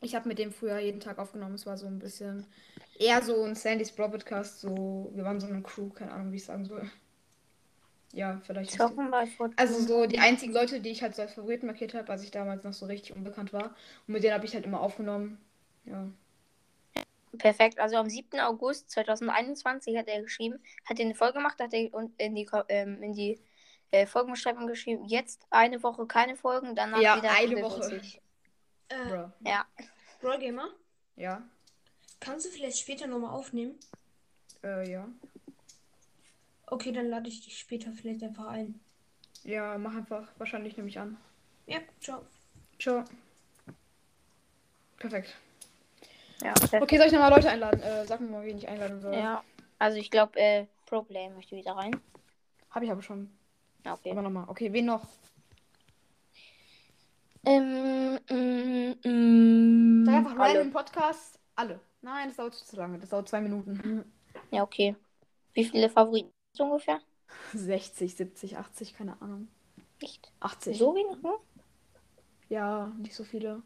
ich 0.00 0.14
habe 0.14 0.28
mit 0.28 0.38
dem 0.38 0.50
früher 0.52 0.78
jeden 0.78 1.00
Tag 1.00 1.18
aufgenommen. 1.18 1.54
Es 1.54 1.66
war 1.66 1.76
so 1.76 1.86
ein 1.86 1.98
bisschen 1.98 2.46
eher 2.98 3.22
so 3.22 3.44
ein 3.44 3.54
Sandys 3.54 3.92
Brawl 3.92 4.10
Podcast. 4.10 4.60
So, 4.60 5.10
wir 5.14 5.24
waren 5.24 5.40
so 5.40 5.46
eine 5.46 5.62
Crew, 5.62 5.90
keine 5.90 6.12
Ahnung, 6.12 6.32
wie 6.32 6.36
ich 6.36 6.44
sagen 6.44 6.64
soll. 6.64 6.90
Ja, 8.12 8.40
vielleicht. 8.44 8.72
ihr- 8.72 8.78
Zocken 8.78 9.10
bei 9.10 9.26
Fortnite. 9.26 9.60
also 9.62 9.78
so 9.80 10.06
die 10.06 10.18
einzigen 10.18 10.52
Leute, 10.52 10.80
die 10.80 10.90
ich 10.90 11.02
halt 11.02 11.14
so 11.14 11.22
als 11.22 11.34
Favoriten 11.34 11.66
markiert 11.66 11.94
habe, 11.94 12.10
als 12.10 12.24
ich 12.24 12.30
damals 12.32 12.64
noch 12.64 12.72
so 12.72 12.86
richtig 12.86 13.14
unbekannt 13.14 13.52
war. 13.52 13.66
Und 14.06 14.14
mit 14.14 14.24
denen 14.24 14.34
habe 14.34 14.44
ich 14.46 14.54
halt 14.54 14.64
immer 14.64 14.80
aufgenommen. 14.80 15.38
Ja. 15.84 16.08
Perfekt. 17.38 17.78
Also 17.78 17.96
am 17.96 18.08
7. 18.10 18.40
August 18.40 18.90
2021 18.90 19.96
hat 19.96 20.08
er 20.08 20.22
geschrieben, 20.22 20.62
hat 20.84 20.98
er 20.98 21.04
eine 21.04 21.14
Folge 21.14 21.34
gemacht, 21.34 21.60
hat 21.60 21.72
er 21.72 21.92
und 21.94 22.12
in 22.20 22.34
die, 22.34 22.48
ähm, 22.68 23.02
in 23.02 23.12
die 23.12 23.40
äh, 23.92 24.06
Folgenbeschreibung 24.06 24.66
geschrieben, 24.66 25.04
jetzt 25.04 25.46
eine 25.50 25.82
Woche 25.82 26.06
keine 26.06 26.36
Folgen, 26.36 26.74
danach 26.74 27.00
Ja, 27.00 27.16
wieder 27.16 27.30
eine 27.30 27.62
Woche. 27.62 28.00
Äh, 28.88 29.08
Bro. 29.08 29.32
Ja. 29.46 29.66
Gamer, 30.38 30.68
Ja. 31.16 31.42
kannst 32.18 32.46
du 32.46 32.50
vielleicht 32.50 32.78
später 32.78 33.06
nochmal 33.06 33.30
aufnehmen? 33.30 33.78
Äh, 34.62 34.90
ja. 34.90 35.08
Okay, 36.66 36.92
dann 36.92 37.08
lade 37.08 37.28
ich 37.28 37.42
dich 37.42 37.58
später 37.58 37.90
vielleicht 37.92 38.22
einfach 38.22 38.46
ein. 38.46 38.80
Ja, 39.42 39.76
mach 39.78 39.94
einfach. 39.94 40.28
Wahrscheinlich 40.38 40.76
nehme 40.76 40.88
ich 40.88 40.98
an. 40.98 41.16
Ja, 41.66 41.78
ciao. 42.00 42.26
Ciao. 42.78 43.04
Perfekt. 44.98 45.36
Ja. 46.42 46.54
Okay, 46.80 46.96
soll 46.96 47.06
ich 47.06 47.12
nochmal 47.12 47.30
Leute 47.30 47.50
einladen? 47.50 47.80
Äh, 47.80 48.06
sag 48.06 48.20
mir 48.20 48.28
mal, 48.28 48.44
wen 48.44 48.56
ich 48.58 48.68
einladen 48.68 49.00
soll. 49.00 49.14
Ja. 49.14 49.42
Also 49.78 49.98
ich 49.98 50.10
glaube, 50.10 50.38
äh, 50.38 50.66
Pro-Play 50.86 51.30
möchte 51.30 51.56
wieder 51.56 51.72
rein. 51.72 52.00
Habe 52.70 52.84
ich 52.84 52.90
aber 52.90 53.02
schon. 53.02 53.30
Ja, 53.84 53.94
okay. 53.94 54.10
Aber 54.10 54.22
nochmal. 54.22 54.44
Okay, 54.48 54.72
wen 54.72 54.86
noch? 54.86 55.06
Ähm, 57.44 58.18
mm, 58.28 59.08
mm, 59.08 60.04
Sag 60.04 60.14
einfach 60.14 60.38
alle. 60.38 60.58
random 60.58 60.72
Podcast. 60.72 61.38
Alle. 61.56 61.80
Nein, 62.02 62.28
das 62.28 62.36
dauert 62.36 62.54
zu 62.54 62.76
lange. 62.76 62.98
Das 62.98 63.10
dauert 63.10 63.28
zwei 63.28 63.40
Minuten. 63.40 64.04
Ja, 64.50 64.62
okay. 64.62 64.96
Wie 65.54 65.64
viele 65.64 65.88
Favoriten 65.88 66.30
hast 66.50 66.60
du 66.60 66.64
ungefähr? 66.64 67.00
60, 67.54 68.14
70, 68.14 68.58
80, 68.58 68.94
keine 68.94 69.20
Ahnung. 69.20 69.48
Echt? 70.00 70.32
80. 70.40 70.78
So 70.78 70.94
wenig 70.94 71.22
nur? 71.22 71.40
Ja, 72.48 72.92
nicht 72.98 73.14
so 73.14 73.24
viele. 73.24 73.62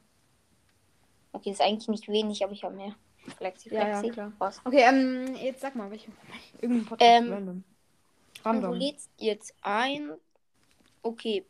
Okay, 1.34 1.50
ist 1.50 1.60
eigentlich 1.60 1.88
nicht 1.88 2.08
wenig, 2.08 2.42
aber 2.42 2.52
ich 2.52 2.64
habe 2.64 2.74
mehr. 2.74 2.94
Flexi, 3.36 3.68
Ja, 3.74 3.88
ja, 3.88 3.98
Flexi. 3.98 4.10
klar. 4.12 4.32
Was? 4.38 4.60
Okay, 4.64 4.82
ähm, 4.82 5.34
jetzt 5.36 5.60
sag 5.60 5.74
mal, 5.74 5.90
welche. 5.90 6.10
Irgendein 6.60 6.86
Podcast 6.86 7.10
Ähm, 7.10 7.32
random. 7.32 7.54
Und 7.56 7.64
du 8.44 8.48
Random. 8.48 8.72
lädst 8.74 9.10
jetzt 9.18 9.54
ein. 9.62 10.12
Okay, 11.02 11.44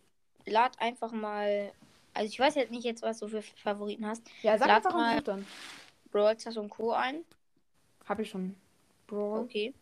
lad 0.47 0.79
einfach 0.81 1.13
mal. 1.13 1.73
Also 2.15 2.29
ich 2.29 2.39
weiß 2.39 2.55
jetzt 2.55 2.71
nicht 2.71 2.85
jetzt, 2.85 3.03
was 3.03 3.19
du 3.19 3.29
für 3.29 3.43
Favoriten 3.43 4.07
hast. 4.07 4.23
Ja, 4.43 4.57
sag 4.59 4.69
lad 4.69 4.77
einfach 4.79 4.95
mal 4.95 5.21
dann. 5.23 5.47
Brawl 6.13 6.39
Stars 6.39 6.57
und 6.57 6.71
Co. 6.71 6.93
ein. 6.93 7.25
Hab 8.09 8.21
ich 8.21 8.31
schon. 8.31 8.55
Brawl. 9.07 9.41
Okay. 9.41 9.75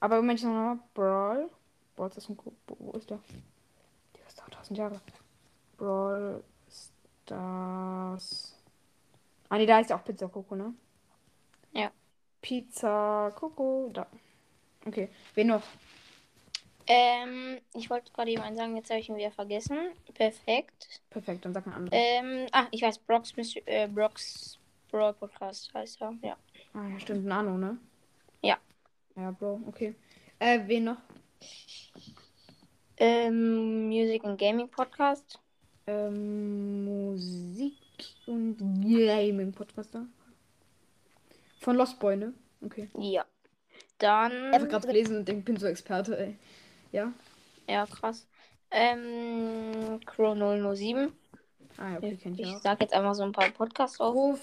Aber 0.00 0.16
Moment, 0.16 0.38
ich 0.38 0.44
noch 0.44 0.52
mal. 0.52 0.78
Brawl. 0.94 1.50
Brawl 1.96 2.08
ist 2.08 2.16
das 2.16 2.28
ein 2.28 2.36
Ko- 2.36 2.52
Wo 2.68 2.76
wo 2.78 2.92
ist 2.92 3.10
der? 3.10 3.18
Der 4.16 4.26
ist 4.26 4.38
doch 4.38 4.48
1000 4.48 4.78
Jahre. 4.78 5.00
Brawl 5.76 6.42
Stars. 6.70 8.51
Ah, 9.52 9.58
nee, 9.58 9.66
da 9.66 9.80
ist 9.80 9.90
ja 9.90 9.96
auch 9.98 10.04
Pizza 10.04 10.28
Coco, 10.28 10.56
ne? 10.56 10.72
Ja. 11.72 11.90
Pizza 12.40 13.30
Coco. 13.36 13.90
Da. 13.92 14.06
Okay. 14.86 15.10
Wen 15.34 15.48
noch? 15.48 15.62
Ähm, 16.86 17.58
ich 17.74 17.90
wollte 17.90 18.10
gerade 18.14 18.30
einen 18.42 18.56
sagen, 18.56 18.74
jetzt 18.76 18.88
habe 18.88 19.00
ich 19.00 19.10
ihn 19.10 19.16
wieder 19.16 19.30
vergessen. 19.30 19.76
Perfekt. 20.14 21.02
Perfekt, 21.10 21.44
dann 21.44 21.52
sag 21.52 21.66
mal 21.66 21.74
andere. 21.74 21.94
Ähm, 21.94 22.46
ah, 22.52 22.64
ich 22.70 22.80
weiß, 22.80 22.98
Mystery- 23.36 23.62
äh, 23.66 23.88
Brock's 23.88 24.58
Brawl 24.90 25.12
Podcast 25.12 25.74
heißt 25.74 26.00
er. 26.00 26.14
Ja. 26.22 26.36
Ah, 26.72 26.88
ja, 26.88 26.98
stimmt. 26.98 27.26
Nano, 27.26 27.58
ne? 27.58 27.76
Ja. 28.40 28.56
Ja, 29.16 29.32
Bro, 29.32 29.60
okay. 29.66 29.94
Äh, 30.38 30.60
wen 30.66 30.84
noch? 30.84 31.02
Ähm, 32.96 33.88
Music 33.88 34.24
and 34.24 34.40
Gaming 34.40 34.70
Podcast. 34.70 35.38
Ähm, 35.86 36.86
Musik 36.86 37.74
und 38.26 38.56
Gaming 38.58 39.52
Podcaster. 39.52 40.06
Von 41.60 41.76
Lost 41.76 41.98
Boy, 42.00 42.16
ne? 42.16 42.34
Okay. 42.64 42.88
Ja. 42.98 43.24
Dann. 43.98 44.32
Ich 44.50 44.54
habe 44.54 44.68
gerade 44.68 44.86
gelesen 44.86 45.16
und 45.18 45.28
denk, 45.28 45.44
bin 45.44 45.56
so 45.56 45.66
Experte, 45.66 46.18
ey. 46.18 46.36
Ja? 46.90 47.12
Ja, 47.68 47.86
krass. 47.86 48.26
Ähm, 48.70 50.00
Chrono 50.06 50.74
07. 50.74 51.12
Ah, 51.76 51.90
ja, 51.92 51.96
okay, 51.98 52.16
kenn 52.16 52.34
ich 52.34 52.40
Ich 52.40 52.46
auch. 52.48 52.60
sag 52.60 52.80
jetzt 52.80 52.92
einfach 52.94 53.14
so 53.14 53.22
ein 53.22 53.32
paar 53.32 53.50
Podcasts 53.50 54.00
auf. 54.00 54.12
Grof, 54.12 54.40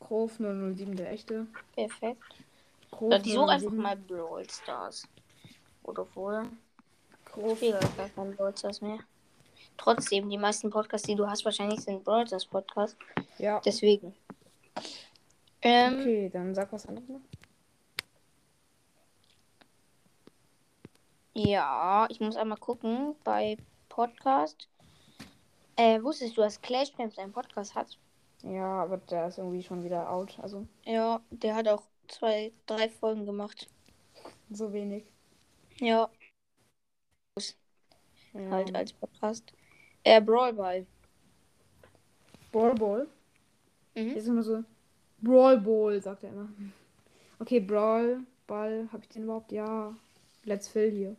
Grof 0.00 0.32
007, 0.38 0.96
der 0.96 1.10
echte. 1.10 1.46
Perfekt. 1.74 2.22
Grof 2.90 3.10
Dann 3.10 3.24
such 3.24 3.48
einfach 3.48 3.70
007. 3.70 3.76
mal 3.76 3.96
Brawl 3.96 4.48
Stars. 4.48 5.08
Oder 5.82 6.06
wohl? 6.14 6.48
Grof. 7.26 7.60
Gar 7.60 8.08
kein 8.10 8.36
Brawl 8.36 8.56
Stars 8.56 8.80
mehr. 8.80 8.98
Trotzdem, 9.76 10.28
die 10.30 10.38
meisten 10.38 10.70
Podcasts, 10.70 11.06
die 11.06 11.14
du 11.14 11.26
hast, 11.28 11.44
wahrscheinlich 11.44 11.80
sind 11.80 12.02
Stars 12.02 12.46
Podcasts. 12.46 12.96
Ja. 13.38 13.60
Deswegen. 13.64 14.14
Ähm, 15.62 16.00
Okay, 16.00 16.30
dann 16.30 16.54
sag 16.54 16.72
was 16.72 16.86
anderes 16.86 17.08
noch. 17.08 17.20
Ja, 21.34 22.06
ich 22.10 22.20
muss 22.20 22.36
einmal 22.36 22.58
gucken 22.58 23.16
bei 23.24 23.56
Podcast. 23.88 24.68
Äh, 25.76 26.00
wusstest 26.02 26.36
du, 26.36 26.42
dass 26.42 26.60
Clash 26.60 26.92
Games 26.96 27.18
einen 27.18 27.32
Podcast 27.32 27.74
hat? 27.74 27.98
Ja, 28.42 28.82
aber 28.82 28.98
der 28.98 29.26
ist 29.28 29.38
irgendwie 29.38 29.62
schon 29.62 29.82
wieder 29.82 30.08
out. 30.10 30.38
Also 30.40 30.66
Ja, 30.84 31.20
der 31.30 31.56
hat 31.56 31.66
auch 31.66 31.82
zwei, 32.08 32.52
drei 32.66 32.88
Folgen 32.88 33.26
gemacht. 33.26 33.68
so 34.50 34.72
wenig. 34.72 35.04
Ja, 35.80 36.08
Ja. 38.34 38.50
halt 38.50 38.74
als 38.76 38.92
Podcast. 38.92 39.52
Äh, 40.04 40.20
Brawl 40.20 40.52
Ball. 40.52 40.86
Brawl 42.52 42.74
Ball. 42.74 43.06
Mhm. 43.94 44.16
Ist 44.16 44.28
immer 44.28 44.42
so. 44.42 44.62
Brawl 45.20 45.58
Ball, 45.58 46.00
sagt 46.02 46.24
er 46.24 46.30
immer. 46.30 46.48
Okay, 47.38 47.60
Brawl 47.60 48.20
Ball. 48.46 48.88
Habe 48.92 49.02
ich 49.02 49.08
den 49.08 49.24
überhaupt? 49.24 49.50
Ja. 49.52 49.94
Let's 50.44 50.68
Fill 50.68 50.90
hier. 50.90 51.16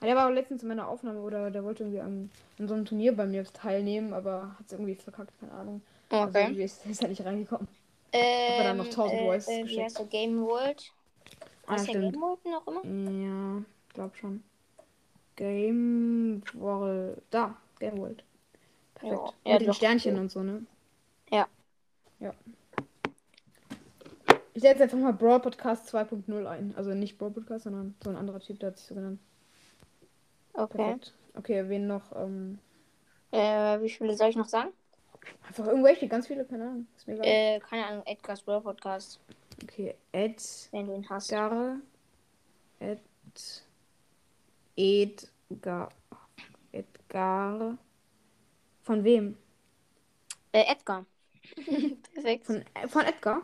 Ah, 0.00 0.06
Der 0.06 0.14
war 0.16 0.28
auch 0.28 0.32
letztens 0.32 0.62
in 0.62 0.68
meiner 0.68 0.88
Aufnahme 0.88 1.20
oder 1.20 1.50
der 1.50 1.64
wollte 1.64 1.84
irgendwie 1.84 2.00
an, 2.00 2.30
an 2.58 2.68
so 2.68 2.74
einem 2.74 2.84
Turnier 2.84 3.16
bei 3.16 3.24
mir 3.24 3.44
teilnehmen, 3.44 4.12
aber 4.12 4.54
hat 4.58 4.66
es 4.66 4.72
irgendwie 4.72 4.94
verkackt, 4.94 5.32
keine 5.40 5.52
Ahnung. 5.52 5.80
Also 6.10 6.28
Okay. 6.28 6.42
irgendwie 6.42 6.64
ist, 6.64 6.84
ist 6.84 7.02
er 7.02 7.08
nicht 7.08 7.24
reingekommen. 7.24 7.66
Ähm, 8.12 8.58
dann 8.58 8.76
noch 8.76 8.84
1000 8.84 9.12
äh, 9.20 9.24
Voice 9.24 9.48
äh, 9.48 9.64
Wie 9.66 9.82
heißt 9.82 9.98
der? 9.98 10.06
Game 10.06 10.40
World? 10.42 10.92
Ah, 11.66 11.72
Heißt 11.72 11.88
der. 11.88 12.00
Game 12.02 12.20
World 12.20 12.44
noch 12.44 12.66
immer? 12.66 12.84
Ja, 12.84 13.62
glaub 13.94 14.14
schon. 14.16 14.42
Game 15.36 16.42
World. 16.52 17.22
Da, 17.30 17.56
Game 17.82 17.98
World. 17.98 18.22
Perfekt. 18.94 19.34
Ja, 19.44 19.52
Mit 19.54 19.62
den. 19.62 19.74
Sternchen 19.74 20.18
und 20.18 20.30
so, 20.30 20.42
ne? 20.44 20.64
Ja. 21.30 21.48
Ja. 22.20 22.32
Ich 24.54 24.62
setze 24.62 24.84
einfach 24.84 24.98
mal 24.98 25.12
Brawl 25.12 25.40
Podcast 25.40 25.92
2.0 25.92 26.46
ein. 26.46 26.74
Also 26.76 26.94
nicht 26.94 27.18
Brawl 27.18 27.32
Podcast, 27.32 27.64
sondern 27.64 27.96
so 28.04 28.10
ein 28.10 28.16
anderer 28.16 28.38
Typ, 28.38 28.60
der 28.60 28.68
hat 28.68 28.78
sich 28.78 28.86
so 28.86 28.94
genannt. 28.94 29.18
Okay. 30.54 30.76
Perfekt. 30.76 31.12
Okay, 31.34 31.68
wen 31.68 31.86
noch? 31.88 32.14
Ähm, 32.14 32.58
Äh, 33.32 33.80
wie 33.80 33.88
viele 33.90 34.14
soll 34.16 34.28
ich 34.30 34.36
noch 34.36 34.48
sagen? 34.48 34.70
einfach 35.46 35.66
irgendwelche, 35.66 36.06
ganz 36.08 36.26
viele, 36.26 36.44
keine 36.44 36.64
Ahnung. 36.64 36.86
Äh, 37.06 37.58
keine 37.60 37.86
Ahnung, 37.86 38.02
Edgar's 38.06 38.42
Brawl 38.42 38.60
Podcast, 38.60 39.18
Okay, 39.62 39.94
Ed. 40.12 40.42
wenn 40.72 40.86
du 40.86 40.94
ihn 40.94 41.08
hast. 41.08 41.30
Edgar. 41.32 41.76
Ed. 42.80 43.00
Edgar. 44.76 45.88
Edgar. 47.12 47.76
Von 48.80 49.04
wem? 49.04 49.36
Äh, 50.50 50.64
Edgar. 50.72 51.04
Perfekt. 52.14 52.46
Von, 52.46 52.64
äh, 52.72 52.88
von 52.88 53.02
Edgar? 53.02 53.42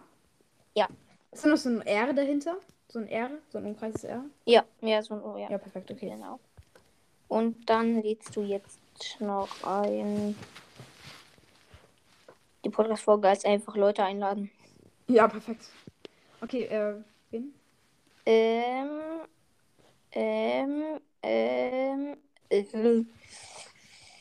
Ja. 0.74 0.88
Ist 1.30 1.44
da 1.44 1.48
noch 1.50 1.58
so 1.58 1.68
ein 1.68 1.82
R 1.82 2.14
dahinter? 2.14 2.56
So 2.88 2.98
ein 2.98 3.08
R? 3.08 3.30
So 3.50 3.58
ein 3.58 3.66
umkreises 3.66 4.04
R? 4.04 4.24
Ja, 4.46 4.64
ja, 4.80 5.02
so 5.02 5.14
ein 5.14 5.22
oh, 5.22 5.36
ja. 5.36 5.50
Ja, 5.50 5.58
perfekt, 5.58 5.90
okay. 5.90 6.08
Genau. 6.08 6.40
Und 7.28 7.68
dann 7.68 8.00
lädst 8.00 8.34
du 8.34 8.40
jetzt 8.42 8.80
noch 9.20 9.48
ein. 9.62 10.34
Die 12.64 12.70
Podcast-Folge 12.70 13.28
als 13.28 13.44
einfach 13.44 13.76
Leute 13.76 14.02
einladen. 14.02 14.50
Ja, 15.08 15.28
perfekt. 15.28 15.68
Okay, 16.40 16.64
äh, 16.64 16.94
wen? 17.30 17.52
Ähm. 18.24 19.00
Ähm. 20.12 21.00
Ähm. 21.22 22.16
Äh, 22.48 22.64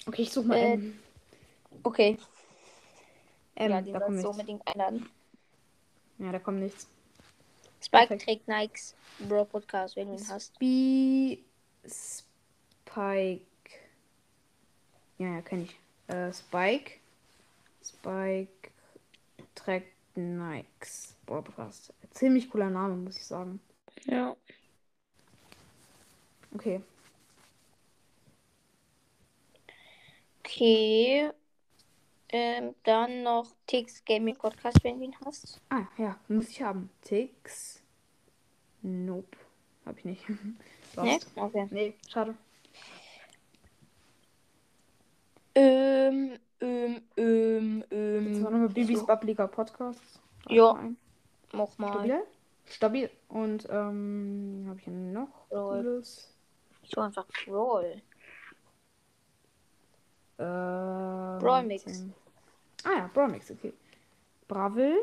Okay, 0.08 0.22
ich 0.24 0.32
such 0.32 0.46
mal 0.46 0.58
Äh, 0.58 0.74
M. 0.74 1.00
okay. 1.84 2.18
M, 3.56 3.72
ja, 3.72 3.82
die 3.82 3.92
da 3.92 4.00
kommt 4.00 4.22
sollst 4.22 4.24
du 4.24 4.28
nichts. 4.28 4.40
unbedingt 4.54 4.68
einladen. 4.68 5.10
Ja, 6.20 6.32
da 6.32 6.40
kommt 6.40 6.60
nichts. 6.60 6.88
Spike 7.82 8.08
Perfekt. 8.08 8.24
trägt 8.24 8.48
Nikes 8.48 8.96
Bro 9.20 9.46
Podcast, 9.46 9.96
wenn 9.96 10.08
du 10.08 10.14
ihn 10.16 10.28
hast. 10.30 10.56
Spi 10.56 11.44
Spike. 11.86 13.42
Ja, 15.18 15.28
ja, 15.36 15.42
kenn 15.42 15.64
ich. 15.64 15.80
Äh, 16.08 16.32
Spike. 16.34 16.94
Spike 17.84 18.72
trägt 19.56 19.94
Nikes. 20.16 21.16
Podcast. 21.26 21.94
Ziemlich 22.12 22.50
cooler 22.50 22.70
Name, 22.70 22.96
muss 22.96 23.18
ich 23.18 23.26
sagen. 23.26 23.60
Ja. 24.06 24.36
Okay. 26.54 26.82
Okay. 30.48 31.30
Ähm, 32.30 32.74
dann 32.84 33.24
noch 33.24 33.48
Tix 33.68 34.04
Gaming 34.06 34.36
Podcast, 34.38 34.82
wenn 34.82 34.98
du 34.98 35.06
ihn 35.06 35.16
hast. 35.26 35.62
Ah, 35.70 35.88
ja, 35.98 36.18
muss 36.30 36.50
ich 36.50 36.62
haben. 36.62 36.90
Tix. 37.02 37.84
Nope. 38.82 39.38
Hab 39.86 39.98
ich 39.98 40.06
nicht. 40.06 40.30
Ne? 40.30 40.38
Lost. 40.96 41.32
Okay. 41.36 41.68
Nee, 41.70 41.94
schade. 42.08 42.36
Ähm, 45.54 46.40
ähm, 46.62 47.02
ähm, 47.18 47.80
Jetzt 47.82 47.92
war 47.92 47.98
ähm. 47.98 48.42
nochmal 48.42 48.70
Bibis 48.70 49.00
so. 49.00 49.06
Bubbliger 49.06 49.48
Podcast. 49.50 50.22
Ja. 50.48 50.74
Ein. 50.74 50.98
Mach 51.52 51.78
mal. 51.78 51.92
Stabil. 51.92 52.24
Stabil. 52.66 53.10
Und, 53.28 53.68
ähm, 53.70 54.66
habe 54.70 54.80
ich 54.80 54.88
noch 54.88 55.50
cooles? 55.50 56.34
Ich 56.84 56.92
tu 56.92 57.02
einfach 57.02 57.26
Brawl. 57.46 58.02
Äh, 60.38 60.44
Brawl 60.44 61.64
Mix. 61.64 62.06
Ah 62.84 62.98
ja, 62.98 63.10
Brawl 63.14 63.30
Mix, 63.30 63.50
okay. 63.52 63.74
Bravil. 64.48 64.98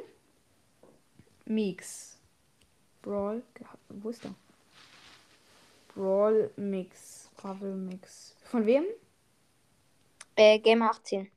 Mix. 1.47 2.19
Brawl. 3.03 3.43
Wo 3.89 4.11
ist 4.11 4.25
der? 4.25 4.35
Brawl 5.95 6.51
Mix. 6.57 7.31
Brawl 7.37 7.75
Mix. 7.75 8.37
Von 8.45 8.65
wem? 8.65 8.85
Äh, 10.37 10.59
Gamer 10.59 10.91
18. 10.91 11.31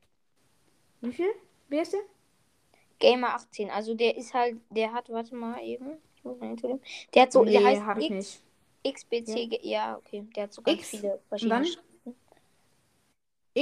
Wie 1.00 1.12
viel? 1.12 1.30
Wer 1.68 1.82
ist 1.82 1.92
der? 1.92 2.00
Gamer 2.98 3.34
18. 3.34 3.70
Also 3.70 3.94
der 3.94 4.16
ist 4.16 4.34
halt, 4.34 4.56
der 4.70 4.92
hat, 4.92 5.08
warte 5.10 5.34
mal 5.34 5.62
eben. 5.62 5.98
Der 7.14 7.22
hat 7.22 7.32
so, 7.32 7.44
der 7.44 7.64
heißt 7.64 7.82
X, 8.00 8.10
nicht. 8.10 8.42
XBC. 8.84 9.52
Ja. 9.52 9.58
ja, 9.62 9.96
okay. 9.98 10.26
Der 10.34 10.44
hat 10.44 10.52
so 10.52 10.62
ganz 10.62 10.78
X. 10.78 10.88
viele 10.88 11.14
Und 11.14 11.28
verschiedene 11.28 11.62
dann? 11.62 11.87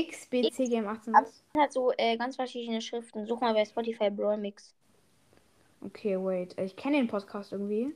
XBC 0.04 0.68
Game 0.68 0.87
18. 0.87 1.14
Aber- 1.14 1.26
Der 1.54 1.62
hat 1.62 1.72
so 1.72 1.92
äh, 1.96 2.16
ganz 2.16 2.37
verschiedene 2.37 2.80
Schriften. 2.80 3.26
Such 3.26 3.40
mal 3.40 3.54
bei 3.54 3.64
Spotify 3.64 4.11
Brawl 4.11 4.37
Mix. 4.37 4.74
Okay, 5.80 6.16
wait. 6.18 6.59
Ich 6.59 6.74
kenne 6.76 6.96
den 6.96 7.06
Podcast 7.09 7.52
irgendwie. 7.52 7.94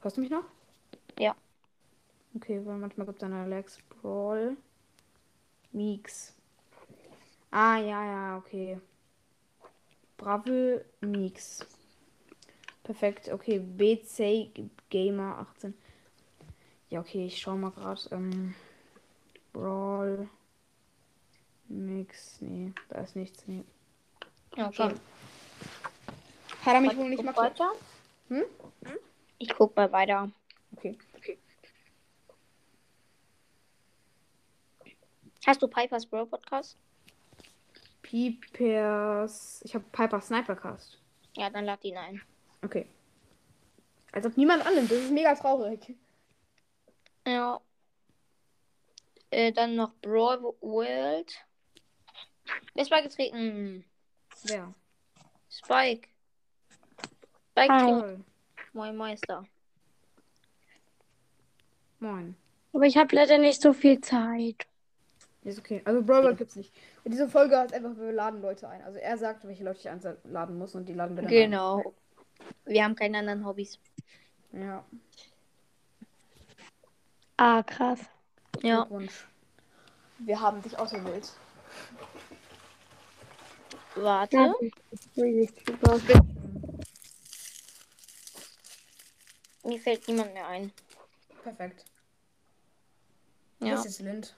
Hörst 0.00 0.16
du 0.16 0.20
mich 0.20 0.30
noch? 0.30 0.44
Ja. 1.18 1.34
Okay, 2.34 2.60
weil 2.64 2.76
manchmal 2.78 3.06
gibt 3.06 3.18
es 3.18 3.20
dann 3.20 3.32
Alex 3.32 3.78
Brawl 3.88 4.56
Mix. 5.72 6.34
Ah, 7.50 7.78
ja, 7.78 8.04
ja, 8.04 8.36
okay. 8.38 8.80
Bravo 10.16 10.80
Mix. 11.00 11.66
Perfekt. 12.84 13.28
Okay, 13.32 13.58
BC 13.58 14.50
Gamer 14.88 15.38
18. 15.56 15.74
Ja, 16.90 17.00
okay, 17.00 17.26
ich 17.26 17.38
schau 17.40 17.56
mal 17.56 17.70
gerade. 17.70 18.00
Ähm, 18.12 18.54
Brawl 19.52 20.28
Mix. 21.70 22.40
Nee, 22.40 22.72
da 22.88 23.00
ist 23.00 23.16
nichts. 23.16 23.46
Nee. 23.46 23.64
Ja, 24.56 24.66
okay. 24.66 24.76
Schon. 24.76 25.00
Hat 26.64 26.74
er 26.74 26.80
mich 26.80 26.96
wohl 26.96 27.08
nicht 27.08 27.22
markiert? 27.22 27.60
weiter. 27.60 27.72
Hm? 28.28 28.44
Ich 29.38 29.54
guck 29.54 29.74
mal 29.76 29.90
weiter. 29.92 30.30
Okay. 30.76 30.98
okay. 31.16 31.38
Hast 35.46 35.62
du 35.62 35.68
Pipers 35.68 36.06
Brawl 36.06 36.26
Podcast? 36.26 36.76
Pipers. 38.02 39.62
Ich 39.64 39.74
habe 39.74 39.84
Piper 39.92 40.20
Snipercast. 40.20 40.98
Ja, 41.36 41.48
dann 41.48 41.64
lad 41.64 41.84
ihn 41.84 41.96
ein. 41.96 42.20
Okay. 42.62 42.86
Als 44.12 44.26
ob 44.26 44.36
niemand 44.36 44.66
annimmt. 44.66 44.90
Das 44.90 44.98
ist 44.98 45.12
mega 45.12 45.34
traurig. 45.34 45.94
Ja. 47.26 47.60
Äh, 49.30 49.52
dann 49.52 49.76
noch 49.76 49.94
Brawl 50.02 50.42
World. 50.60 51.32
Wer 52.74 52.82
ist 52.82 52.90
beigetreten? 52.90 53.84
Wer? 54.44 54.74
Spike. 55.50 56.08
Spike 57.50 57.72
Hi. 57.72 58.18
Moin 58.72 58.96
Meister. 58.96 59.44
Moin. 61.98 62.36
Aber 62.72 62.84
ich 62.84 62.96
habe 62.96 63.14
leider 63.14 63.38
nicht 63.38 63.60
so 63.60 63.72
viel 63.72 64.00
Zeit. 64.00 64.66
Ist 65.42 65.58
okay. 65.58 65.82
Also 65.84 66.02
Brawler 66.02 66.34
gibt's 66.34 66.56
nicht. 66.56 66.72
Und 67.04 67.12
diese 67.12 67.28
Folge 67.28 67.58
heißt 67.58 67.72
einfach, 67.72 67.96
wir 67.96 68.12
laden 68.12 68.42
Leute 68.42 68.68
ein. 68.68 68.82
Also 68.82 68.98
er 68.98 69.16
sagt, 69.16 69.46
welche 69.46 69.64
Leute 69.64 69.78
ich 69.78 69.88
einladen 69.88 70.58
muss 70.58 70.74
und 70.74 70.86
die 70.86 70.92
laden 70.92 71.16
wir 71.16 71.22
dann 71.22 71.30
Genau. 71.30 71.94
Wir 72.64 72.84
haben 72.84 72.94
keine 72.94 73.18
anderen 73.18 73.44
Hobbys. 73.44 73.78
ein. 74.52 74.62
Ja. 74.62 74.84
Ah, 77.36 77.62
krass. 77.62 78.00
Ja. 78.62 78.86
Wir 80.18 80.40
haben 80.40 80.60
dich 80.62 80.78
ausgewählt. 80.78 81.32
Warte. 84.02 84.54
Mir 89.64 89.78
fällt 89.78 90.08
niemand 90.08 90.32
mehr 90.32 90.46
ein. 90.46 90.72
Perfekt. 91.42 91.84
Ja. 93.60 93.74
Das 93.74 93.84
ist 93.86 94.00
Lind. 94.00 94.34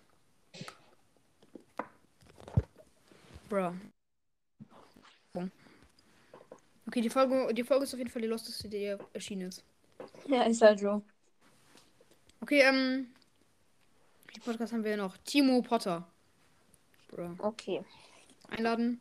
Bro. 3.49 3.75
Okay, 6.87 7.01
die 7.01 7.11
Folge, 7.11 7.55
die 7.55 7.63
Folge 7.63 7.85
ist 7.85 7.95
auf 7.95 7.99
jeden 7.99 8.11
Fall 8.11 8.23
die 8.23 8.29
losteste, 8.29 8.69
die 8.69 8.97
erschienen 9.13 9.49
ist. 9.49 9.65
Ja, 10.27 10.43
ist 10.43 10.61
halt 10.61 10.81
so. 10.81 11.03
Okay, 12.41 12.63
ähm. 12.63 13.15
Die 14.35 14.41
Podcast 14.41 14.73
haben 14.73 14.85
wir 14.85 14.97
noch. 14.97 15.17
Timo 15.19 15.63
Potter. 15.63 16.07
Bro. 17.09 17.37
Okay. 17.39 17.85
Einladen. 18.49 19.01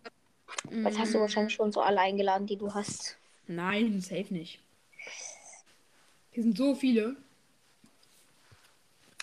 Das 0.84 0.98
hast 0.98 1.14
du 1.14 1.20
wahrscheinlich 1.20 1.54
schon 1.54 1.72
so 1.72 1.82
alle 1.82 2.00
eingeladen, 2.00 2.48
die 2.48 2.58
du 2.58 2.74
hast. 2.74 3.18
Nein, 3.48 4.00
safe 4.02 4.34
nicht. 4.34 4.60
Hier 6.32 6.44
sind 6.44 6.58
so 6.58 6.76
viele. 6.76 7.16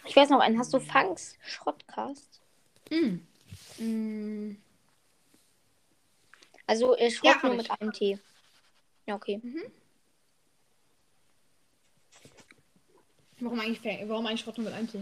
Ich 0.07 0.15
weiß 0.17 0.31
noch 0.31 0.41
einen. 0.41 0.59
Hast 0.59 0.73
du 0.75 0.81
Fangs 0.81 1.37
Schrottcast? 1.43 2.41
Mm. 2.91 3.19
Mm. 3.83 4.57
Also 6.67 6.97
äh, 6.97 7.11
Schrott 7.11 7.37
Ja, 7.43 7.49
nur 7.49 7.53
ich. 7.53 7.69
mit 7.69 7.71
einem 7.81 7.93
T. 7.93 8.19
Ja, 9.07 9.15
okay. 9.17 9.41
Warum 13.41 13.61
eigentlich, 13.61 13.81
warum 14.09 14.27
eigentlich 14.27 14.41
Schrott 14.41 14.59
nur 14.59 14.67
mit 14.67 14.75
einem 14.75 14.91
T 14.91 14.99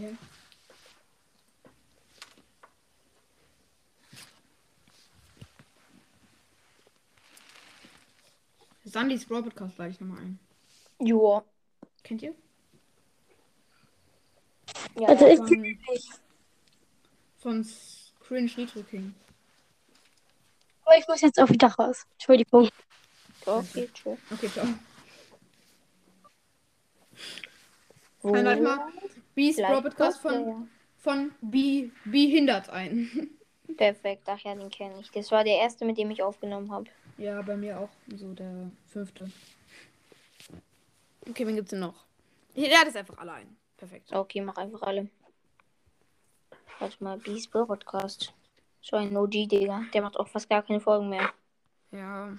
Sandys 8.87 9.25
Brawl 9.25 9.43
Podcast 9.43 9.77
lade 9.77 9.91
ich 9.91 9.99
nochmal 9.99 10.21
ein. 10.21 10.39
Joa. 10.99 11.43
Kennt 12.03 12.21
ihr? 12.21 12.33
Ja, 14.97 15.09
Also 15.09 15.27
ja. 15.27 15.33
ich 15.33 16.09
Von, 17.37 17.63
von 17.63 17.67
Cringe 18.21 18.51
Nitro 18.55 18.81
King. 18.83 19.13
Aber 20.85 20.97
ich 20.97 21.07
muss 21.07 21.19
jetzt 21.19 21.37
auch 21.39 21.49
wieder 21.49 21.67
raus. 21.67 22.05
Entschuldigung. 22.13 22.69
okay, 23.45 23.89
tschüss. 23.93 24.17
Okay, 24.31 24.49
ciao. 24.49 24.65
Wo? 28.21 28.33
Dann 28.33 28.57
ich 28.57 28.63
mal 28.63 28.87
Bees 29.35 29.57
Brawl 29.57 29.81
Podcast 29.81 30.21
von, 30.21 30.45
der. 30.45 30.67
von 30.97 31.31
Be 31.41 31.91
Behindert 32.05 32.69
ein. 32.69 33.31
Perfekt, 33.75 34.23
ach 34.27 34.39
ja, 34.39 34.55
den 34.55 34.69
kenne 34.69 35.01
ich. 35.01 35.11
Das 35.11 35.29
war 35.31 35.43
der 35.43 35.57
erste, 35.57 35.83
mit 35.83 35.97
dem 35.97 36.09
ich 36.09 36.23
aufgenommen 36.23 36.71
habe. 36.71 36.89
Ja, 37.17 37.41
bei 37.41 37.57
mir 37.57 37.79
auch 37.79 37.89
so 38.15 38.33
der 38.33 38.71
fünfte. 38.87 39.31
Okay, 41.27 41.47
wen 41.47 41.55
gibt's 41.55 41.71
denn 41.71 41.79
noch? 41.79 42.05
Ja, 42.53 42.79
das 42.79 42.89
ist 42.89 42.97
einfach 42.97 43.17
alle 43.17 43.33
ein. 43.33 43.57
Perfekt. 43.77 44.11
Okay, 44.11 44.41
mach 44.41 44.57
einfach 44.57 44.81
alle. 44.83 45.09
Warte 46.79 47.03
mal, 47.03 47.17
Beast 47.17 47.51
Podcast. 47.51 48.33
So 48.81 48.97
ein 48.97 49.15
OG, 49.15 49.31
Digga. 49.49 49.83
Der 49.93 50.01
macht 50.01 50.17
auch 50.17 50.27
fast 50.27 50.49
gar 50.49 50.63
keine 50.63 50.79
Folgen 50.79 51.09
mehr. 51.09 51.33
Ja. 51.91 52.37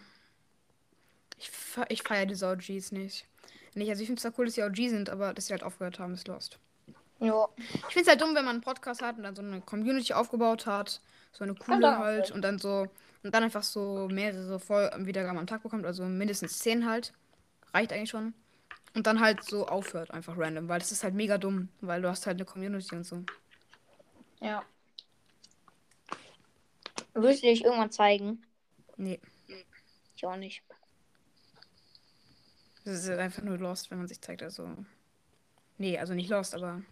Ich, 1.37 1.51
fe 1.51 1.85
ich 1.88 2.03
feiere 2.03 2.27
diese 2.27 2.49
OGs 2.49 2.93
nicht. 2.93 3.27
Nicht, 3.75 3.91
also 3.91 4.03
ich 4.03 4.09
finde 4.09 4.19
es 4.19 4.23
zwar 4.23 4.33
cool, 4.38 4.47
dass 4.47 4.55
die 4.55 4.62
OG 4.62 4.77
sind, 4.88 5.11
aber 5.11 5.35
dass 5.35 5.47
sie 5.47 5.53
halt 5.53 5.62
aufgehört 5.62 5.99
haben, 5.99 6.14
ist 6.14 6.27
lost. 6.27 6.59
Ja. 7.21 7.49
Ich 7.57 7.93
finde 7.93 8.03
es 8.03 8.09
halt 8.09 8.21
dumm, 8.21 8.35
wenn 8.35 8.45
man 8.45 8.57
einen 8.57 8.61
Podcast 8.61 9.03
hat 9.03 9.17
und 9.17 9.25
dann 9.25 9.35
so 9.35 9.43
eine 9.43 9.61
Community 9.61 10.12
aufgebaut 10.12 10.67
hat. 10.67 11.01
So 11.33 11.45
eine 11.45 11.55
coole 11.55 11.99
halt. 11.99 12.31
Und 12.31 12.43
dann 12.43 12.59
so. 12.59 12.87
Und 13.22 13.35
dann 13.35 13.42
einfach 13.42 13.62
so 13.62 14.09
mehrere 14.09 14.61
Voll 14.61 14.90
Wiedergaben 14.98 15.38
am 15.38 15.46
Tag 15.46 15.62
bekommt. 15.62 15.85
Also 15.85 16.04
mindestens 16.04 16.59
zehn 16.59 16.88
halt. 16.88 17.12
Reicht 17.74 17.92
eigentlich 17.92 18.11
schon. 18.11 18.35
Und 18.94 19.07
dann 19.07 19.20
halt 19.20 19.44
so 19.44 19.66
aufhört, 19.66 20.11
einfach 20.12 20.38
random. 20.38 20.68
Weil 20.68 20.78
das 20.78 20.92
ist 20.92 21.04
halt 21.04 21.14
mega 21.14 21.38
dumm. 21.38 21.68
Weil 21.81 22.02
du 22.02 22.09
hast 22.09 22.26
halt 22.26 22.37
eine 22.37 22.44
Community 22.44 22.94
und 22.94 23.04
so. 23.04 23.24
Ja. 24.40 24.64
Willst 27.14 27.42
du 27.42 27.48
dich 27.48 27.64
irgendwann 27.64 27.90
zeigen? 27.90 28.44
Nee. 28.96 29.20
Ich 30.16 30.24
auch 30.24 30.37
nicht. 30.37 30.62
Das 32.85 33.02
ist 33.02 33.09
halt 33.09 33.20
einfach 33.20 33.42
nur 33.42 33.59
lost, 33.59 33.90
wenn 33.90 33.98
man 33.98 34.09
sich 34.09 34.20
zeigt. 34.20 34.42
Also. 34.42 34.68
Nee, 35.76 35.98
also 35.98 36.14
nicht 36.14 36.31
lost, 36.31 36.54
aber. 36.54 36.83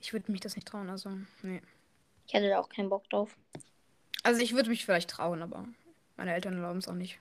Ich 0.00 0.12
würde 0.12 0.30
mich 0.30 0.40
das 0.40 0.56
nicht 0.56 0.68
trauen, 0.68 0.90
also. 0.90 1.10
Nee. 1.42 1.62
Ich 2.26 2.34
hätte 2.34 2.48
da 2.48 2.58
auch 2.58 2.68
keinen 2.68 2.90
Bock 2.90 3.08
drauf. 3.08 3.36
Also 4.26 4.40
ich 4.40 4.54
würde 4.56 4.70
mich 4.70 4.84
vielleicht 4.84 5.08
trauen, 5.08 5.40
aber 5.40 5.68
meine 6.16 6.34
Eltern 6.34 6.54
erlauben 6.54 6.80
es 6.80 6.88
auch 6.88 6.94
nicht. 6.94 7.20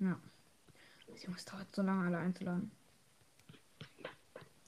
Ja. 0.00 0.18
Jungs, 1.24 1.44
dauert 1.44 1.72
so 1.72 1.82
lange, 1.82 2.04
alle 2.08 2.18
einzuladen. 2.18 2.72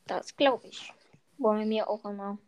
Das 0.06 0.36
glaube 0.36 0.68
ich. 0.68 0.92
Wollen 1.38 1.58
wir 1.58 1.66
mir 1.66 1.88
auch 1.88 2.04
immer. 2.04 2.38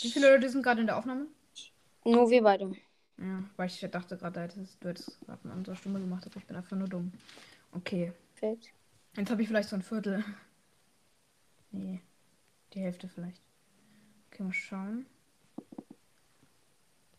Wie 0.00 0.10
viele 0.10 0.32
Leute 0.32 0.48
sind 0.48 0.62
gerade 0.62 0.80
in 0.80 0.86
der 0.86 0.96
Aufnahme? 0.96 1.26
Nur 2.06 2.30
wir 2.30 2.42
beide. 2.42 2.74
Ja, 3.18 3.44
weil 3.56 3.66
ich 3.66 3.78
dachte 3.90 4.16
gerade, 4.16 4.48
du 4.48 4.88
hättest, 4.88 5.20
gerade 5.20 5.44
eine 5.44 5.52
andere 5.52 5.76
Stimme 5.76 6.00
gemacht, 6.00 6.24
aber 6.24 6.38
ich 6.38 6.46
bin 6.46 6.56
einfach 6.56 6.78
nur 6.78 6.88
dumm. 6.88 7.12
Okay. 7.72 8.14
Perfekt. 8.36 8.72
Jetzt 9.16 9.30
habe 9.30 9.42
ich 9.42 9.48
vielleicht 9.48 9.68
so 9.68 9.76
ein 9.76 9.82
Viertel. 9.82 10.24
Nee. 11.70 12.00
Die 12.74 12.80
Hälfte 12.80 13.08
vielleicht. 13.08 13.40
Okay, 14.30 14.42
mal 14.42 14.52
schauen. 14.52 15.06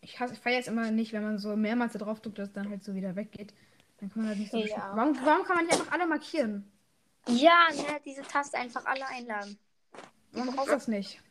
Ich, 0.01 0.19
hasse- 0.19 0.33
ich 0.33 0.39
feiere 0.39 0.59
es 0.59 0.67
immer 0.67 0.91
nicht, 0.91 1.13
wenn 1.13 1.23
man 1.23 1.37
so 1.39 1.55
mehrmals 1.55 1.93
da 1.93 1.99
drauf 1.99 2.19
drückt, 2.21 2.37
dass 2.39 2.49
es 2.49 2.53
dann 2.53 2.69
halt 2.69 2.83
so 2.83 2.93
wieder 2.93 3.15
weggeht. 3.15 3.53
Dann 3.97 4.09
kann 4.11 4.21
man 4.23 4.29
halt 4.29 4.39
nicht 4.39 4.51
so. 4.51 4.57
Ja. 4.57 4.91
Warum, 4.95 5.15
warum 5.25 5.45
kann 5.45 5.55
man 5.55 5.65
nicht 5.65 5.79
einfach 5.79 5.91
alle 5.93 6.05
markieren? 6.07 6.71
Ja, 7.27 7.67
ne, 7.73 7.99
diese 8.03 8.21
Taste 8.21 8.57
einfach 8.57 8.85
alle 8.85 9.07
einladen. 9.07 9.57
Warum 10.33 10.53
brauchst 10.55 10.67
du 10.67 10.73
das 10.73 10.87
nicht? 10.87 11.21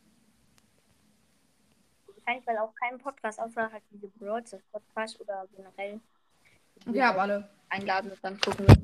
Wahrscheinlich, 2.16 2.46
weil 2.46 2.58
auch 2.58 2.74
kein 2.74 2.98
Podcast, 2.98 3.38
außer 3.38 3.70
halt 3.70 3.82
diese 3.90 4.08
Broads 4.08 4.56
Podcast 4.72 5.20
oder 5.20 5.46
generell 5.54 6.00
Okay, 6.88 7.02
aber 7.02 7.22
alle. 7.22 7.50
einladen 7.68 8.10
und 8.10 8.18
dann 8.24 8.40
gucken 8.40 8.66
wir. 8.66 8.76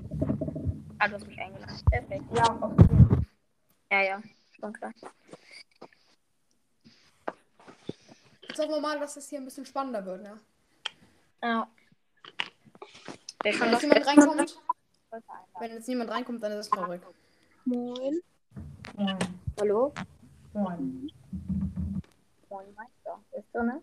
Ah, 0.98 1.09
du 1.09 1.14
hast 1.14 1.26
mich 1.26 1.38
eingeladen. 1.40 1.81
Perfekt. 1.90 2.24
Ja, 2.35 2.76
Ja, 3.90 4.03
ja, 4.03 4.22
schon 4.61 4.73
klar. 4.73 4.92
Jetzt 8.42 8.59
hoffen 8.59 8.70
wir 8.70 8.81
mal, 8.81 8.99
dass 8.99 9.14
das 9.14 9.29
hier 9.29 9.38
ein 9.38 9.44
bisschen 9.44 9.64
spannender 9.64 10.05
wird, 10.05 10.23
ne? 10.23 10.38
Ja. 11.42 11.68
Wer 13.42 13.53
kann 13.53 13.61
Wenn 13.62 13.73
jetzt 13.73 13.83
niemand 13.83 14.07
reinkommt, 14.07 14.61
wenn 15.61 15.70
jetzt 15.73 15.88
niemand 15.88 16.11
reinkommt, 16.11 16.42
dann 16.42 16.53
ist 16.53 16.66
es 16.66 16.70
traurig. 16.70 17.01
Moin. 17.64 18.20
Moin. 18.96 19.18
Hallo? 19.59 19.94
Moin. 20.53 21.11
Moin, 22.51 22.75
Meister. 22.75 23.20
Ist 23.33 23.49
du, 23.55 23.62
ne? 23.62 23.83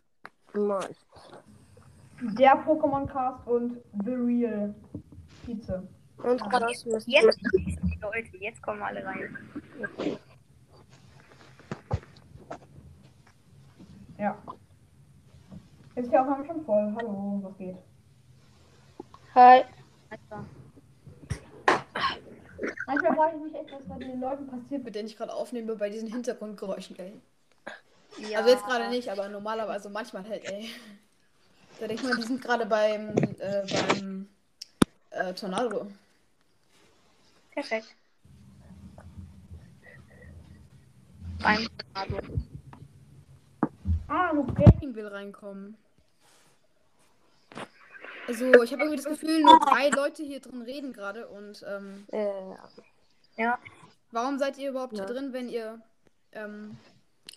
Moin. 0.53 0.95
Der 2.37 2.55
Pokémon 2.65 3.07
Cast 3.07 3.47
und 3.47 3.81
The 4.03 4.11
Real 4.11 4.75
Pizza. 5.45 5.83
Und 6.17 6.41
Mystery. 6.51 7.03
Jetzt, 7.05 7.39
Leute, 8.01 8.37
jetzt 8.37 8.61
kommen 8.61 8.81
alle 8.81 9.05
rein. 9.05 9.37
Ja. 14.17 14.37
Ist 15.95 16.11
die 16.11 16.17
Aufnahme 16.17 16.45
schon 16.45 16.65
voll. 16.65 16.93
Hallo, 16.95 17.39
was 17.43 17.57
geht? 17.57 17.75
Hi. 19.35 19.63
Manchmal 22.87 23.15
frage 23.15 23.37
ich 23.37 23.43
mich 23.43 23.55
echt, 23.55 23.71
was 23.71 23.87
bei 23.87 23.99
den 23.99 24.19
Leuten 24.19 24.47
passiert, 24.47 24.83
mit 24.83 24.95
denen 24.95 25.07
ich 25.07 25.17
gerade 25.17 25.33
aufnehme, 25.33 25.75
bei 25.75 25.89
diesen 25.89 26.11
Hintergrundgeräuschen, 26.11 26.97
ey. 26.97 27.21
Ja. 28.17 28.39
Also 28.39 28.49
jetzt 28.49 28.65
gerade 28.65 28.89
nicht, 28.89 29.11
aber 29.11 29.29
normalerweise 29.29 29.89
manchmal 29.89 30.27
halt, 30.27 30.43
ey. 30.45 30.69
Da 31.79 31.87
denkt 31.87 32.03
man, 32.03 32.17
die 32.17 32.23
sind 32.23 32.41
gerade 32.41 32.65
beim, 32.65 33.09
äh, 33.09 33.63
beim 33.69 34.27
äh, 35.11 35.33
Tornado. 35.33 35.87
Perfekt. 37.51 37.95
Beim 41.39 41.67
Tornado. 41.93 42.56
Ah, 44.07 44.31
nur 44.33 44.45
Gaming 44.53 44.95
will 44.95 45.07
reinkommen. 45.07 45.75
Also, 48.27 48.61
ich 48.63 48.71
habe 48.73 48.83
irgendwie 48.83 48.97
das 48.97 49.05
Gefühl, 49.05 49.41
nur 49.41 49.59
drei 49.59 49.89
Leute 49.89 50.23
hier 50.23 50.39
drin 50.41 50.61
reden 50.61 50.91
gerade 50.93 51.27
und 51.27 51.63
ähm, 51.67 52.05
Äh, 52.11 52.27
Ja. 53.37 53.57
warum 54.11 54.37
seid 54.37 54.57
ihr 54.57 54.69
überhaupt 54.69 54.97
Ja. 54.97 55.05
hier 55.05 55.13
drin, 55.13 55.31
wenn 55.33 55.49
ihr 55.49 55.79
ähm, 56.33 56.77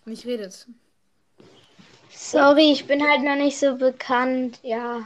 nicht 0.05 0.27
redet? 0.27 0.67
Sorry, 2.11 2.73
ich 2.73 2.87
bin 2.87 3.03
halt 3.07 3.23
noch 3.23 3.37
nicht 3.37 3.59
so 3.59 3.77
bekannt. 3.77 4.59
Ja. 4.63 5.05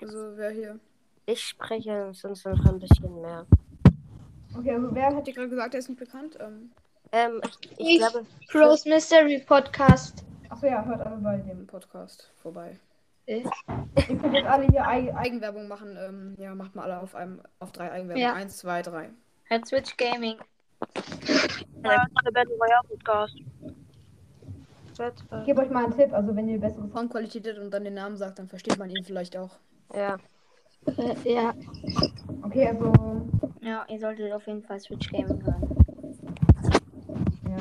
Also, 0.00 0.36
wer 0.36 0.50
hier? 0.50 0.78
ich 1.26 1.40
spreche 1.42 2.10
sonst 2.14 2.44
noch 2.46 2.64
ein 2.66 2.78
bisschen 2.80 3.20
mehr. 3.22 3.46
Okay, 4.56 4.72
also 4.74 4.94
wer 4.94 5.14
hat 5.14 5.26
dir 5.26 5.34
gerade 5.34 5.48
gesagt, 5.48 5.72
der 5.74 5.80
ist 5.80 5.88
nicht 5.88 5.98
bekannt? 5.98 6.36
Ähm, 6.40 6.70
Ähm, 7.14 7.40
ich, 7.44 7.70
ich 7.78 7.88
Ich. 7.88 7.98
glaube, 7.98 8.26
Crow's 8.48 8.84
Mystery 8.84 9.38
Podcast. 9.46 10.24
Achso, 10.48 10.66
ja, 10.66 10.84
hört 10.84 11.00
alle 11.00 11.16
bei 11.16 11.36
dem 11.36 11.64
Podcast 11.66 12.30
vorbei. 12.42 12.76
Äh. 13.26 13.44
Ihr 14.08 14.18
könnt 14.18 14.34
jetzt 14.34 14.46
alle 14.46 14.66
hier 14.66 14.86
Eig 14.86 15.14
Eigenwerbung 15.14 15.68
machen. 15.68 15.96
Ähm, 15.96 16.34
ja, 16.38 16.54
macht 16.54 16.74
mal 16.74 16.82
alle 16.82 17.00
auf 17.00 17.14
einem 17.14 17.40
auf 17.60 17.70
drei 17.72 17.90
Eigenwerbung. 17.92 18.20
Ja. 18.22 18.34
Eins, 18.34 18.58
zwei, 18.58 18.82
drei. 18.82 19.10
Herr 19.44 19.64
Switch 19.64 19.96
Gaming. 19.96 20.36
der 21.82 22.30
Battle 22.32 22.54
Royale 22.56 22.88
Podcast. 22.88 23.36
Ich 25.40 25.44
gebe 25.46 25.60
euch 25.62 25.70
mal 25.70 25.84
einen 25.84 25.96
Tipp, 25.96 26.12
also 26.12 26.34
wenn 26.36 26.48
ihr 26.48 26.60
bessere 26.60 26.88
Soundqualität 26.88 27.46
habt 27.46 27.58
und 27.58 27.70
dann 27.70 27.84
den 27.84 27.94
Namen 27.94 28.16
sagt, 28.16 28.38
dann 28.38 28.48
versteht 28.48 28.78
man 28.78 28.90
ihn 28.90 29.04
vielleicht 29.04 29.36
auch. 29.36 29.50
Ja. 29.94 30.18
Äh, 30.86 31.32
ja. 31.32 31.54
Okay, 32.42 32.68
also. 32.68 32.92
Ja, 33.60 33.84
ihr 33.88 33.98
solltet 33.98 34.32
auf 34.32 34.46
jeden 34.46 34.62
Fall 34.62 34.78
Switch 34.80 35.10
Gaming 35.10 35.42
hören. 35.44 35.63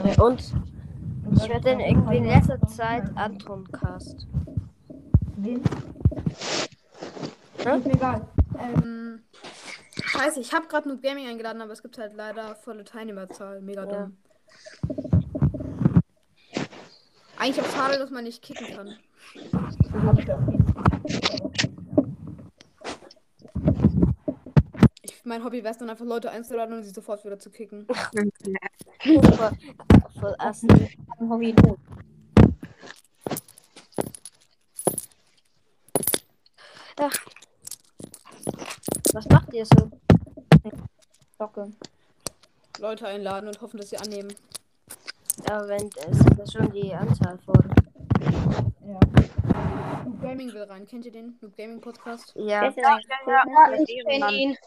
Äh, 0.03 0.19
Und 0.21 0.53
ich 1.35 1.49
werde 1.49 1.71
dann 1.71 1.79
irgendwie 1.79 2.17
in 2.17 2.25
letzter 2.25 2.59
Zeit 2.67 3.09
Anton 3.15 3.69
Cast. 3.71 4.27
Wen? 5.37 5.61
Hä? 7.57 7.77
Ist 7.77 7.85
mir 7.85 7.93
egal. 7.93 8.21
Ähm, 8.59 9.23
scheiße, 10.03 10.39
ich 10.39 10.53
habe 10.53 10.67
gerade 10.67 10.87
nur 10.89 10.99
Gaming 10.99 11.27
eingeladen, 11.27 11.61
aber 11.61 11.71
es 11.73 11.81
gibt 11.81 11.97
halt 11.97 12.13
leider 12.15 12.55
volle 12.55 12.83
Teilnehmerzahl. 12.83 13.61
Mega 13.61 13.85
Ja. 13.85 14.03
dumm. 14.03 14.17
Eigentlich 17.39 17.61
auch 17.65 17.71
schade, 17.75 17.97
dass 17.97 18.09
man 18.09 18.23
nicht 18.23 18.41
kicken 18.41 18.67
kann. 18.75 18.95
Mein 25.23 25.43
Hobby 25.43 25.63
wäre 25.63 25.71
es 25.71 25.77
dann 25.77 25.89
einfach 25.89 26.05
Leute 26.05 26.31
einzuladen 26.31 26.75
und 26.77 26.83
sie 26.83 26.91
sofort 26.91 27.23
wieder 27.25 27.39
zu 27.39 27.49
kicken. 27.49 27.87
Voll. 30.19 30.35
Ein 30.37 31.29
Hobby 31.29 31.53
gut. 31.53 31.79
Was 39.13 39.27
macht 39.29 39.53
ihr 39.53 39.65
so? 39.65 39.91
Glocke. 41.37 41.71
Leute 42.79 43.07
einladen 43.07 43.47
und 43.47 43.61
hoffen, 43.61 43.77
dass 43.77 43.89
sie 43.89 43.97
annehmen. 43.97 44.33
Aber 45.49 45.67
wenn 45.67 45.89
es 46.09 46.19
das 46.37 46.53
schon 46.53 46.71
die 46.71 46.93
Anzahl 46.93 47.37
von. 47.39 47.55
Ja. 48.85 48.99
Noob 50.05 50.21
Gaming 50.21 50.53
will 50.53 50.63
rein. 50.63 50.87
Kennt 50.87 51.05
ihr 51.05 51.11
den? 51.11 51.37
Noob 51.41 51.55
Gaming 51.57 51.81
Podcast? 51.81 52.33
Ja. 52.35 52.61
Ein 52.61 52.73
Ja, 52.75 52.99
Crow's 53.43 53.79
ich 53.87 54.03
kenne 54.05 54.19
Mann? 54.19 54.33
ihn. 54.33 54.57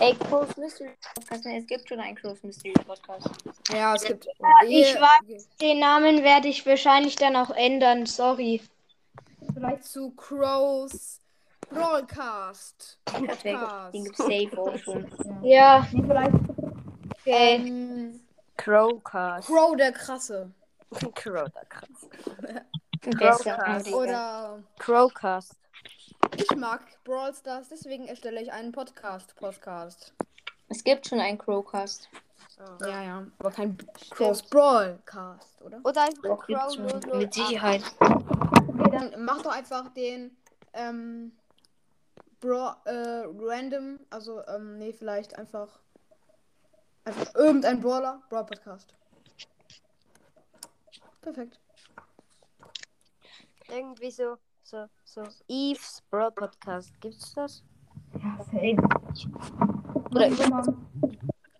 Ey, 0.00 0.14
Crow's 0.14 0.56
Mystery 0.56 0.90
Podcast. 1.14 1.44
ne, 1.44 1.58
Es 1.58 1.66
gibt 1.66 1.88
schon 1.88 2.00
einen 2.00 2.16
Crow's 2.16 2.42
Mystery 2.42 2.72
Podcast. 2.72 3.28
Ja, 3.70 3.94
es 3.94 4.02
gibt. 4.02 4.26
ich 4.66 4.94
weiß. 4.94 5.48
Den 5.60 5.78
Namen 5.80 6.22
werde 6.22 6.48
ich 6.48 6.64
wahrscheinlich 6.64 7.16
dann 7.16 7.36
auch 7.36 7.50
ändern. 7.50 8.06
Sorry. 8.06 8.62
Vielleicht 9.52 9.84
zu 9.84 10.10
Crows 10.12 11.20
Broadcast. 11.68 12.98
Perfekt. 13.04 13.58
Podcast. 13.60 13.94
Den 13.94 14.04
gibt's 14.04 14.18
safe 14.18 14.58
auch 14.58 14.78
schon. 14.78 15.10
Ja. 15.42 15.86
Nee, 15.92 16.02
vielleicht. 16.02 16.34
Okay. 17.20 17.54
Ähm, 17.56 18.20
Crowcast. 18.56 19.48
Crow 19.48 19.76
der 19.76 19.92
Krasse. 19.92 20.50
Crow, 21.14 21.48
da 21.54 21.64
krass. 21.68 22.08
Besser. 23.02 23.54
Crowcast. 23.54 23.92
Oder 23.92 24.62
Crowcast. 24.78 25.54
Ich 26.36 26.56
mag 26.56 26.80
Brawl 27.04 27.34
Stars, 27.34 27.68
deswegen 27.68 28.06
erstelle 28.06 28.40
ich 28.42 28.52
einen 28.52 28.72
Podcast. 28.72 29.34
Podcast. 29.36 30.12
Es 30.68 30.84
gibt 30.84 31.06
schon 31.06 31.20
einen 31.20 31.38
Crowcast. 31.38 32.08
Ja, 32.80 33.02
ja. 33.02 33.26
Aber 33.38 33.50
kein 33.50 33.76
Crows 34.10 34.42
Brawlcast, 34.42 35.62
oder? 35.62 35.80
Oder 35.82 36.02
einfach 36.02 36.22
Doch, 36.22 36.46
Crow. 36.46 36.76
008. 36.76 37.14
Mit 37.14 37.34
Sicherheit. 37.34 37.82
Okay, 38.00 38.90
dann 38.90 39.24
mach 39.24 39.42
doch 39.42 39.52
einfach 39.52 39.92
den 39.94 40.36
ähm, 40.74 41.32
Bra 42.40 42.80
äh, 42.84 43.24
random, 43.38 43.98
also 44.10 44.46
ähm, 44.46 44.78
nee, 44.78 44.92
vielleicht 44.92 45.38
einfach 45.38 45.68
einfach 47.04 47.34
irgendein 47.34 47.80
Brawler, 47.80 48.22
Brawl 48.28 48.46
Podcast. 48.46 48.94
Perfekt. 51.20 51.58
Irgendwie 53.68 54.10
so, 54.10 54.36
so, 54.70 54.86
so. 55.04 55.22
Eve's 55.48 56.00
Brawl 56.10 56.30
Podcast. 56.30 56.92
Gibt's 57.00 57.34
das? 57.34 57.64
Ja, 58.22 58.38
safe. 58.44 58.76
Oder 60.10 60.74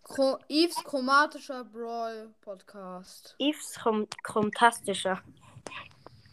Chro 0.05 0.39
Eves 0.49 0.77
chromatischer 0.85 1.65
Brawl 1.65 2.29
Podcast. 2.41 3.35
Eve's 3.39 3.75
Chrom 3.75 4.07
Chromtastischer. 4.23 5.21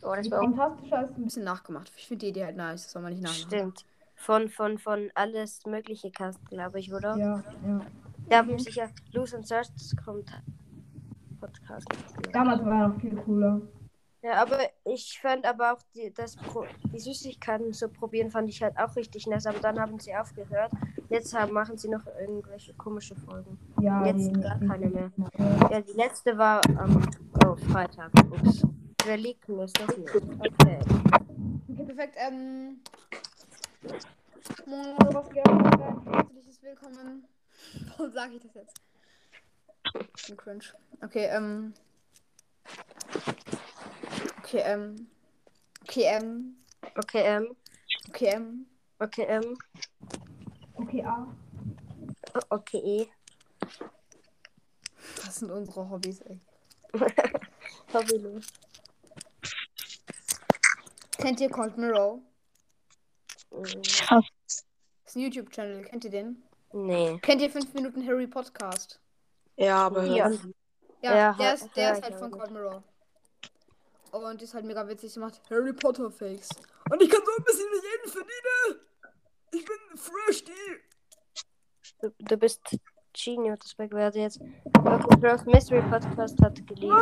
Oh, 0.03 0.13
das 0.15 0.30
war 0.30 0.39
auch 0.39 0.43
Fantastischer 0.43 1.03
ist 1.03 1.17
ein 1.17 1.23
bisschen 1.23 1.43
nachgemacht. 1.43 1.91
Ich 1.95 2.07
finde 2.07 2.25
die 2.25 2.30
Idee 2.30 2.45
halt 2.45 2.57
nice, 2.57 2.84
das 2.84 2.91
soll 2.91 3.01
man 3.01 3.13
nicht 3.13 3.23
nachmachen. 3.23 3.47
Stimmt. 3.47 3.86
Von, 4.15 4.49
von, 4.49 4.78
von 4.78 5.09
alles 5.15 5.65
Mögliche 5.65 6.11
Cast, 6.11 6.43
glaube 6.47 6.80
ich, 6.80 6.93
oder? 6.93 7.15
Ja, 7.17 7.43
ja. 7.65 7.82
Da 8.30 8.38
haben 8.38 8.59
sicher 8.59 8.89
Lose 9.13 9.36
and 9.36 9.47
Search 9.47 9.69
kommt. 10.03 10.32
Podcast. 11.39 11.88
Damals 12.34 12.63
war 12.65 12.82
er 12.82 12.88
noch 12.89 12.99
viel 12.99 13.15
cooler. 13.15 13.61
Ja, 14.24 14.41
aber 14.41 14.59
ich 14.84 15.20
fand 15.22 15.45
aber 15.45 15.74
auch 15.74 15.82
die, 15.93 16.11
das 16.11 16.36
Pro, 16.36 16.65
die 16.91 16.99
Süßigkeiten 16.99 17.72
zu 17.72 17.88
probieren, 17.88 18.32
fand 18.32 18.49
ich 18.49 18.61
halt 18.63 18.78
auch 18.78 18.95
richtig 18.95 19.28
nice. 19.28 19.45
Aber 19.45 19.59
dann 19.59 19.80
haben 19.80 19.99
sie 19.99 20.15
aufgehört. 20.15 20.72
Jetzt 21.09 21.34
haben, 21.34 21.53
machen 21.53 21.78
sie 21.78 21.88
noch 21.88 22.05
irgendwelche 22.20 22.74
komische 22.74 23.15
Folgen. 23.15 23.59
Ja, 23.80 24.05
Jetzt 24.05 24.28
die- 24.36 24.41
gar 24.41 24.59
keine 24.59 24.89
mehr. 24.89 25.11
Ja. 25.38 25.70
Ja, 25.72 25.82
die 25.82 25.93
letzte 25.93 26.38
war 26.38 26.61
am 26.78 27.07
oh, 27.45 27.55
Freitag. 27.72 28.11
Ups. 28.32 28.63
Wer 29.05 29.18
liegt 29.18 29.47
mir? 29.47 29.65
Ist 29.65 29.80
das 29.80 29.95
nicht? 29.95 30.15
Okay. 30.15 30.80
Okay, 31.70 31.86
perfekt. 31.86 32.15
Ähm. 32.18 32.82
Moin? 34.65 34.97
Herzliches 36.11 36.61
Willkommen. 36.63 37.24
Warum 37.97 38.11
sage 38.11 38.34
ich 38.36 38.41
das 38.41 38.53
jetzt? 38.55 38.82
Ich 40.18 40.28
bin 40.28 40.38
cringe. 40.38 40.63
Okay, 41.01 41.26
ähm. 41.32 41.74
Okay, 44.39 44.61
ähm. 44.65 45.07
Okay, 45.84 46.03
ähm. 46.05 46.55
Okay, 46.95 47.22
ähm. 47.24 47.55
Okay, 48.09 48.26
ähm. 48.30 48.68
Okay, 48.99 49.26
ähm. 49.28 49.57
Okay, 50.76 51.03
A. 51.03 51.28
Okay, 52.49 52.78
eh. 52.78 53.07
Was 55.26 55.36
sind 55.36 55.51
unsere 55.51 55.89
Hobbys, 55.89 56.22
ey? 56.22 56.39
Hobbylos. 57.93 58.45
Kennt 61.18 61.41
ihr 61.41 61.49
Cold 61.49 61.78
Mirror? 61.78 62.18
Mm, 63.51 63.63
Das 63.63 64.24
ist 65.05 65.15
ein 65.15 65.22
YouTube-Channel. 65.22 65.84
Kennt 65.86 66.05
ihr 66.05 66.11
den? 66.11 66.43
Nee. 66.74 67.18
Kennt 67.22 67.41
ihr 67.41 67.49
5 67.49 67.74
Minuten 67.74 68.05
Harry 68.07 68.28
Podcast? 68.28 68.99
Ja, 69.55 69.88
aber 69.88 70.05
Ja. 70.05 70.30
Ja, 70.30 70.38
Ja, 71.02 71.34
der 71.34 71.38
hör- 71.38 71.54
ist, 71.54 71.76
der 71.76 71.91
ist 71.91 71.98
ich 72.00 72.04
halt 72.04 72.14
auch 72.16 72.20
von. 72.20 72.32
Cold 72.32 72.52
Mirror. 72.52 72.84
Und 74.12 74.41
ist 74.41 74.54
halt 74.54 74.66
mega 74.66 74.88
witzig. 74.88 75.14
Sie 75.14 75.20
macht 75.20 75.41
Harry 75.50 75.74
Potter 75.74 76.10
Fakes. 76.10 76.50
Und 76.89 77.02
ich 77.02 77.10
kann 77.10 77.22
so 77.26 77.32
ein 77.38 77.43
bisschen 77.43 77.66
wie 77.66 77.88
jeden 77.88 78.10
verdienen. 78.12 78.88
Ich 79.52 79.66
bin 79.66 79.98
fresh, 79.98 80.43
die. 80.43 80.52
Du, 82.02 82.12
du 82.20 82.38
bist 82.38 82.62
Genie 83.14 83.52
und 83.52 83.64
das 83.64 83.78
werde 83.78 84.20
jetzt. 84.20 84.39
Okay, 84.74 85.16
Bros 85.20 85.45
Mystery 85.45 85.82
Podcast 85.89 86.39
hat 86.41 86.56
geliebt. 86.68 86.93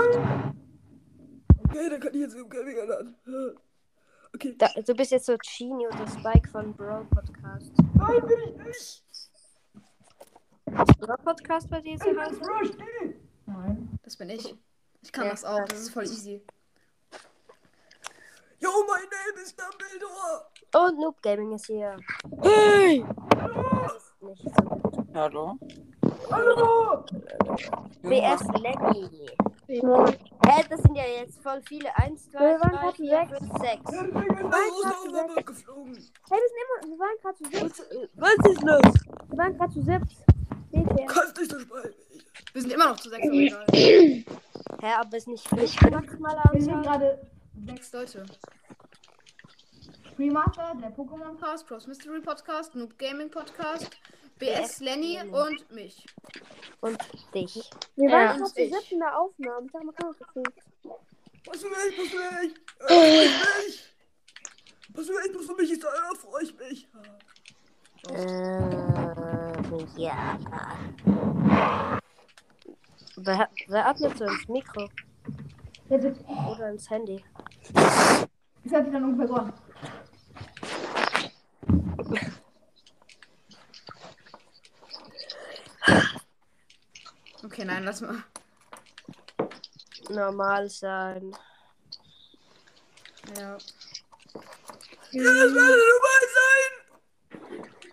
Okay, 1.68 1.90
dann 1.90 2.00
kann 2.00 2.14
ich 2.14 2.22
jetzt 2.22 2.36
Gaming 2.50 2.78
ändern. 2.78 3.16
Okay. 4.34 4.56
Da, 4.58 4.68
du 4.86 4.94
bist 4.94 5.12
jetzt 5.12 5.26
so 5.28 5.36
Genie 5.38 5.88
und 5.88 6.00
der 6.00 6.08
Spike 6.08 6.48
von 6.50 6.74
Bro 6.74 7.06
Podcast. 7.12 7.72
Nein, 7.96 8.22
bin 8.28 8.40
ich 8.50 8.58
nicht. 8.66 9.04
Bro 11.00 11.16
Podcast 11.24 11.70
bei 11.70 11.82
dir 11.82 11.98
so 11.98 12.06
heißt? 12.20 12.44
fresh, 12.44 12.72
die. 12.72 13.25
Nein. 13.46 14.00
Das 14.04 14.16
bin 14.18 14.30
ich. 14.30 14.56
Ich 15.02 15.12
kann 15.12 15.26
Ja, 15.26 15.32
das 15.32 15.46
auch. 15.46 15.66
Das 15.66 15.80
ist 15.80 15.90
voll 15.92 16.04
easy. 16.04 16.42
Yo, 18.60 18.70
my 18.70 19.02
name 19.12 19.44
is 19.44 19.56
Dumbledore. 19.56 20.46
Und 20.74 21.00
Noob 21.00 21.22
Gaming 21.22 21.52
ist 21.54 21.68
hier. 21.68 21.98
Hey! 22.42 23.06
Ist 23.96 24.22
nicht 24.22 24.44
so 24.44 24.64
gut. 24.64 25.06
Hallo? 25.14 25.58
Hallo. 26.32 27.06
BS 28.02 28.44
Lenny. 28.62 29.10
Hä, 29.68 30.64
das 30.70 30.82
sind 30.82 30.96
ja 30.96 31.04
jetzt 31.06 31.42
voll 31.42 31.62
viele. 31.68 31.96
1, 31.98 32.32
2, 32.32 32.40
Wir 32.40 32.60
waren 32.60 32.72
3, 32.72 32.78
gerade 32.78 32.96
4, 32.96 33.10
sechs. 33.60 33.90
5, 33.90 34.14
6. 34.14 34.22
Ich 34.22 34.38
bin 34.38 34.46
aus 34.54 34.82
der 34.82 35.10
Oberbank 35.10 35.46
geflogen. 35.48 35.94
Hey, 36.30 36.40
wir 36.40 36.50
sind 36.50 36.62
immer. 36.64 36.92
Wir 36.92 37.00
waren 37.00 37.18
gerade 37.22 37.38
zu 37.38 37.44
siebt. 37.46 38.12
Was 38.16 38.52
ist 38.52 38.62
los? 38.64 38.94
Wir 39.30 39.38
waren 39.38 39.58
gerade 39.58 39.74
zu 39.74 39.82
siebt. 39.82 40.12
Seht 40.72 41.00
ihr? 41.00 41.06
Kannst 41.08 41.38
nicht 41.38 41.52
so 41.52 41.60
spalten. 41.60 41.94
Wir 42.54 42.62
sind 42.62 42.72
immer 42.74 42.90
noch 42.90 43.00
zu 43.00 43.10
sechs, 43.10 43.26
aber 43.28 43.34
egal. 43.36 43.66
Hä, 43.74 44.26
aber 44.98 45.18
ist 45.18 45.28
nicht 45.28 45.52
nicht 45.54 45.82
maximale 45.92 46.42
Wir 46.54 46.62
sind 46.62 46.74
Anzahl. 46.74 46.98
gerade 47.00 47.28
sechs 47.66 47.92
Leute. 47.94 48.26
Remaster, 50.18 50.74
der 50.82 50.92
Pokémon 50.96 51.38
Cast, 51.40 51.68
Pros 51.68 51.88
Mystery 51.88 52.22
Podcast, 52.22 52.74
Noob 52.76 52.98
Gaming 52.98 53.30
Podcast, 53.30 53.90
BS 54.40 54.80
Lenny 54.80 55.16
Lenny. 55.18 55.30
und 55.30 55.72
mich. 55.72 56.06
Und 56.82 56.98
dich. 57.34 57.70
Wir 57.96 58.10
Ja. 58.10 58.16
waren 58.16 58.38
gerade 58.38 58.52
zu 58.54 58.62
Ich. 58.62 58.74
siebt 58.74 58.92
in 58.92 59.00
der 59.00 59.20
Aufnahme. 59.20 59.68
Sag 59.74 59.84
mal, 59.84 59.94
kann 59.94 60.08
man 60.08 60.44
das 60.44 60.54
Was 61.48 61.62
für 61.62 61.70
mich, 61.70 61.98
was 62.00 62.08
für 62.08 62.18
mich? 62.42 62.54
Äh, 62.88 63.28
mich. 63.28 63.94
Was 64.94 65.06
für 65.08 65.14
mich, 65.14 65.36
was 65.36 65.46
für 65.46 65.56
mich 65.56 65.80
da, 65.80 65.88
da 65.88 66.18
freue 66.18 66.44
ich 66.44 66.58
mich. 66.58 66.88
Äh, 68.10 70.02
ja. 70.02 70.38
Wer, 73.18 73.50
wer 73.68 73.88
atmet 73.88 74.18
so 74.18 74.26
ins 74.26 74.48
Mikro? 74.48 74.90
Oder 75.90 76.70
ins 76.70 76.90
Handy? 76.90 77.24
Ich 78.64 78.74
hatte 78.74 78.92
dann 78.92 79.04
ungefähr 79.06 79.28
so 79.28 79.36
an. 79.36 79.54
Okay, 87.44 87.64
nein, 87.64 87.84
lass 87.84 88.02
mal. 88.02 88.24
Normal 90.10 90.70
sein. 90.70 91.36
Ja. 93.38 93.58
Ja, 95.12 95.24
das 95.24 95.54
werde 95.54 95.78
normal 95.94 96.22
sein. 96.36 96.72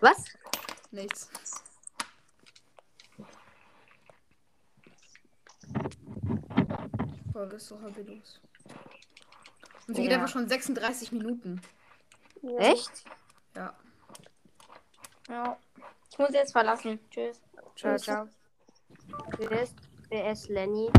Was? 0.01 0.25
Nichts. 0.91 1.29
Folge 7.33 7.55
ist 7.55 7.67
so 7.67 7.81
hobbylos. 7.81 8.39
Und 9.87 9.95
sie 9.95 10.03
geht 10.03 10.11
Ja. 10.11 10.17
einfach 10.17 10.29
schon 10.31 10.47
36 10.47 11.11
Minuten. 11.11 11.61
Echt? 12.57 13.03
Ja. 13.55 13.73
Ja. 15.27 15.57
Ich 16.11 16.17
muss 16.19 16.29
jetzt 16.31 16.51
verlassen. 16.51 16.99
Tschüss. 17.09 17.41
Ciao, 17.75 17.97
ciao. 17.97 18.27
BS, 19.37 19.73
BS 20.09 20.47
Lenny. 20.49 20.89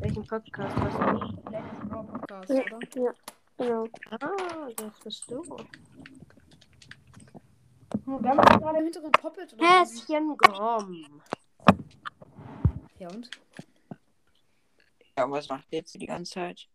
Welchen 0.00 0.26
Podcast 0.26 0.76
hast 0.76 0.98
du? 0.98 1.50
Lenny's 1.50 1.88
Podcast, 1.88 2.48
Ja. 2.50 2.62
oder? 2.62 3.14
Genau. 3.58 3.86
Ah, 4.20 4.68
das 4.76 5.00
bist 5.04 5.30
du. 5.30 5.42
Wir 8.04 8.30
haben 8.30 8.60
gerade 8.60 8.78
im 8.78 8.84
Hintergrund 8.84 9.20
Poppet? 9.20 9.56
Häschen 9.58 10.36
Grom. 10.36 11.22
Ja 12.98 13.08
und? 13.08 13.30
Ja, 15.22 15.30
was 15.30 15.48
macht 15.48 15.66
ihr 15.70 15.78
jetzt 15.78 15.94
die 15.94 16.04
ganze 16.04 16.32
Zeit? 16.32 16.68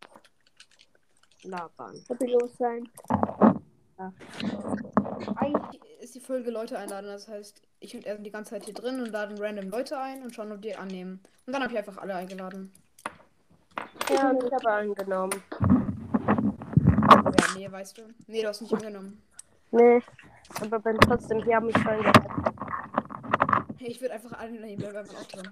Labern. 1.43 2.01
Hobbylos 2.07 2.55
sein. 2.57 2.89
Eigentlich 5.35 5.81
ist 5.99 6.15
die 6.15 6.21
Folge 6.21 6.49
Leute 6.49 6.79
einladen. 6.79 7.07
Das 7.07 7.27
heißt, 7.27 7.61
ich 7.81 7.93
und 7.93 8.05
er 8.05 8.15
sind 8.15 8.23
die 8.23 8.31
ganze 8.31 8.51
Zeit 8.51 8.63
hier 8.63 8.73
drin 8.73 9.01
und 9.01 9.11
laden 9.11 9.37
random 9.37 9.69
Leute 9.69 9.99
ein 9.99 10.23
und 10.23 10.33
schauen, 10.33 10.53
ob 10.53 10.61
die 10.61 10.73
annehmen. 10.73 11.19
Und 11.45 11.51
dann 11.51 11.61
habe 11.61 11.73
ich 11.73 11.77
einfach 11.77 11.97
alle 11.97 12.15
eingeladen. 12.15 12.71
Ja, 14.09 14.29
und 14.29 14.41
ich 14.41 14.53
habe 14.53 14.71
angenommen. 14.71 15.43
Ja, 17.01 17.57
nee, 17.57 17.69
weißt 17.69 17.97
du. 17.97 18.03
Nee, 18.27 18.43
du 18.43 18.47
hast 18.47 18.61
nicht 18.61 18.73
angenommen. 18.73 19.21
Nee, 19.71 20.01
aber 20.61 20.79
bin 20.79 20.97
trotzdem, 20.99 21.43
die 21.43 21.53
haben 21.53 21.65
mich 21.65 21.77
schon 21.79 22.01
ich 23.79 23.99
würde 23.99 24.13
einfach 24.13 24.39
alle 24.39 24.53
nehmen, 24.53 24.81
wir 24.81 24.97
einfach 24.97 25.15
auch 25.15 25.25
drin. 25.25 25.49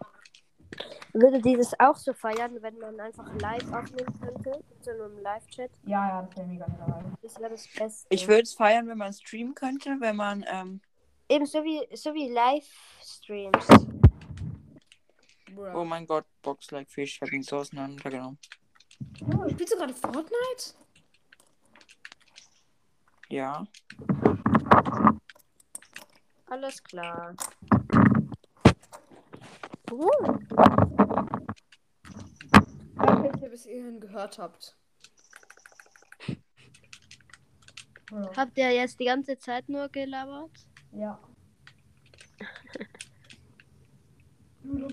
Würde 1.17 1.41
dieses 1.41 1.79
auch 1.79 1.95
so 1.95 2.11
feiern, 2.11 2.61
wenn 2.61 2.77
man 2.77 2.99
einfach 2.99 3.25
live 3.39 3.71
aufnehmen 3.71 4.19
könnte? 4.19 4.61
So 4.81 4.91
einem 4.91 5.17
Live-Chat? 5.19 5.71
Ja, 5.85 6.09
ja, 6.09 6.21
das 6.23 6.35
wäre 6.35 6.45
mega 6.45 6.65
dabei. 6.77 7.05
Das 7.21 7.39
wäre 7.39 7.51
das 7.51 7.65
Beste. 7.73 8.07
Ich 8.09 8.27
würde 8.27 8.41
es 8.41 8.53
feiern, 8.53 8.85
wenn 8.89 8.97
man 8.97 9.13
streamen 9.13 9.55
könnte, 9.55 9.95
wenn 10.01 10.17
man, 10.17 10.43
ähm, 10.45 10.81
Eben 11.29 11.45
so 11.45 11.63
wie, 11.63 11.87
so 11.95 12.13
wie 12.13 12.29
Livestreams. 12.29 13.65
oh 15.73 15.85
mein 15.85 16.05
Gott, 16.05 16.25
Box 16.41 16.69
like 16.71 16.91
Fish, 16.91 17.15
ich 17.15 17.21
hab 17.21 17.31
ihn 17.31 17.43
so 17.43 17.59
auseinandergenommen. 17.59 18.37
Oh, 19.21 19.49
spielst 19.49 19.73
du 19.73 19.77
gerade 19.77 19.93
Fortnite? 19.93 20.73
Ja. 23.29 23.65
Alles 26.47 26.83
klar. 26.83 27.33
Uh, 29.91 30.09
dass 32.97 33.41
ihr 33.41 33.49
bis 33.49 33.63
hierhin 33.63 33.99
gehört 33.99 34.37
habt. 34.39 34.77
habt 38.35 38.57
ihr 38.57 38.71
jetzt 38.71 38.99
die 38.99 39.05
ganze 39.05 39.37
Zeit 39.37 39.69
nur 39.69 39.87
gelabert? 39.89 40.51
Ja. 40.91 41.19
Soll 44.63 44.87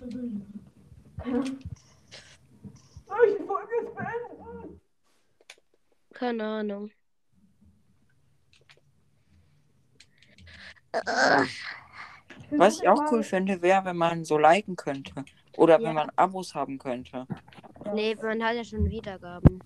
ich 3.29 3.37
die 3.39 3.45
Folge 3.45 3.73
jetzt 3.81 3.95
beenden? 3.95 4.81
Keine 6.13 6.45
Ahnung. 6.45 6.91
Was 12.59 12.81
ich 12.81 12.89
auch 12.89 13.11
cool 13.11 13.23
finde, 13.23 13.63
wäre, 13.63 13.85
wenn 13.85 13.97
man 13.97 14.25
so 14.25 14.39
liken 14.39 14.77
könnte. 14.77 15.25
Oder 15.57 15.81
Ja. 15.81 15.89
wenn 15.89 15.95
man 15.95 16.11
Abos 16.17 16.55
haben 16.55 16.79
könnte. 16.79 17.27
Nee, 17.95 18.15
man 18.23 18.43
hat 18.43 18.55
ja 18.55 18.65
schon 18.65 18.89
Wiedergaben. 18.89 19.61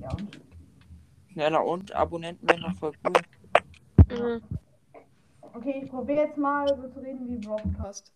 Ja, 0.00 0.10
und? 0.12 0.40
Ja, 1.34 1.50
na 1.50 1.60
und 1.60 1.92
Abonnenten 1.94 2.48
wären 2.48 2.62
doch 2.62 2.74
voll 2.78 2.92
cool. 3.06 4.18
Mhm. 4.18 4.42
Okay, 5.54 5.82
ich 5.84 5.90
probiere 5.90 6.26
jetzt 6.26 6.36
mal 6.38 6.66
so 6.68 6.88
zu 6.88 7.00
reden 7.00 7.28
wie 7.28 7.36
Broadcast. 7.46 8.12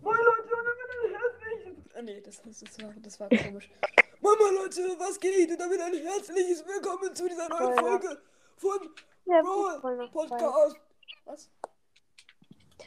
Moin 0.00 0.16
Leute, 0.16 0.42
und 0.42 0.66
damit 0.66 0.88
ein 1.04 1.20
herzliches... 1.20 1.96
Ah, 1.96 2.02
nee, 2.02 2.20
das, 2.20 2.42
das, 2.42 2.60
das, 2.60 2.82
war, 2.82 2.94
das 3.02 3.20
war 3.20 3.28
komisch. 3.28 3.70
Moin, 4.20 4.34
moin 4.38 4.54
Leute, 4.54 4.80
was 4.98 5.18
geht? 5.18 5.50
Und 5.50 5.60
damit 5.60 5.80
ein 5.80 5.94
herzliches 5.94 6.64
Willkommen 6.66 7.14
zu 7.14 7.28
dieser 7.28 7.48
neuen 7.48 7.76
Folge 7.78 8.18
von 8.56 8.78
Ja, 9.24 9.42
Brawl. 9.42 10.08
Podcast. 10.10 10.76
Was? 11.24 11.50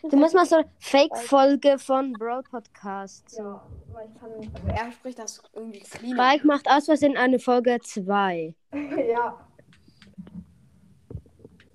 Du 0.10 0.18
musst 0.18 0.34
mal 0.34 0.46
so 0.46 0.58
eine 0.58 0.66
Fake-Folge 0.80 1.78
von 1.78 2.14
Brawl 2.14 2.44
Podcast. 2.44 3.30
So. 3.30 3.44
Ja, 3.44 3.62
weil 3.92 4.08
ich 4.08 4.20
kann. 4.20 4.32
Also 4.32 4.68
er 4.86 4.92
spricht 4.92 5.20
das 5.20 5.42
irgendwie 5.54 5.80
clean. 5.80 6.16
Spike 6.16 6.48
macht 6.48 6.70
aus 6.70 6.86
Versehen 6.86 7.18
eine 7.18 7.40
Folge 7.40 7.78
2. 7.82 8.56
ja. 8.74 9.46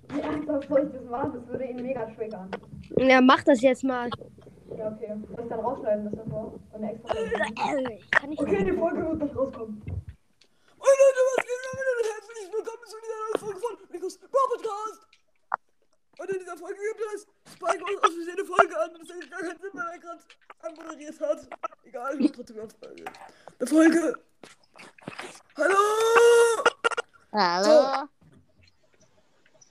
Wie 0.09 0.21
ernsthaft 0.21 0.69
soll 0.69 0.87
ich 0.87 0.93
das 0.93 1.11
machen? 1.11 1.33
Das 1.35 1.47
würde 1.49 1.65
ihn 1.65 1.83
mega 1.83 2.07
triggern. 2.07 2.51
Ja, 2.99 3.21
mach 3.21 3.43
das 3.43 3.61
jetzt 3.61 3.85
mal. 3.85 4.09
Ja, 4.77 4.89
okay. 4.89 5.13
Soll 5.29 5.45
ich 5.45 5.49
dann 5.49 5.61
rausschneiden, 5.61 6.05
das 6.05 6.15
davor? 6.25 6.55
Und 6.55 6.75
eine 6.75 6.93
extra 6.93 7.15
Folge? 7.15 7.35
Äh, 7.35 7.99
Kann 8.11 8.33
ich 8.33 8.41
Okay, 8.41 8.65
die 8.65 8.73
Folge 8.73 9.07
wird 9.07 9.23
nicht 9.23 9.37
rauskommen. 9.37 9.83
Moin 9.85 10.97
Leute, 11.01 11.21
was 11.37 11.45
geht? 11.45 11.65
Und 11.75 12.11
herzliches 12.15 12.53
Willkommen 12.53 12.85
zu 12.87 12.97
dieser 13.03 13.19
neuen 13.21 13.39
Folge 13.41 13.61
von 13.61 13.93
Nikos 13.93 14.19
Brawl 14.19 14.31
Podcast. 14.57 15.14
Und 16.19 16.31
in 16.31 16.39
dieser 16.39 16.57
Folge 16.57 16.79
gibt 16.79 17.01
es 17.15 17.27
Spike 17.53 17.85
aus 17.85 18.05
aus 18.05 18.15
Versehen 18.15 18.39
eine 18.39 18.45
Folge 18.45 18.81
an. 18.81 18.91
Das 18.99 19.11
ergibt 19.11 19.31
gar 19.31 19.41
keinen 19.41 19.61
Sinn, 19.61 19.71
weil 19.75 19.87
er 19.89 19.99
gerade 19.99 20.23
anmoderiert 20.61 21.21
hat. 21.21 21.49
Egal, 21.85 22.21
ich 22.21 22.33
trotzdem 22.33 22.61
eine 22.61 22.69
Folge. 22.69 23.05
Eine 23.59 23.67
Folge. 23.67 24.15
Hallo! 25.57 25.75
Hallo. 27.33 28.09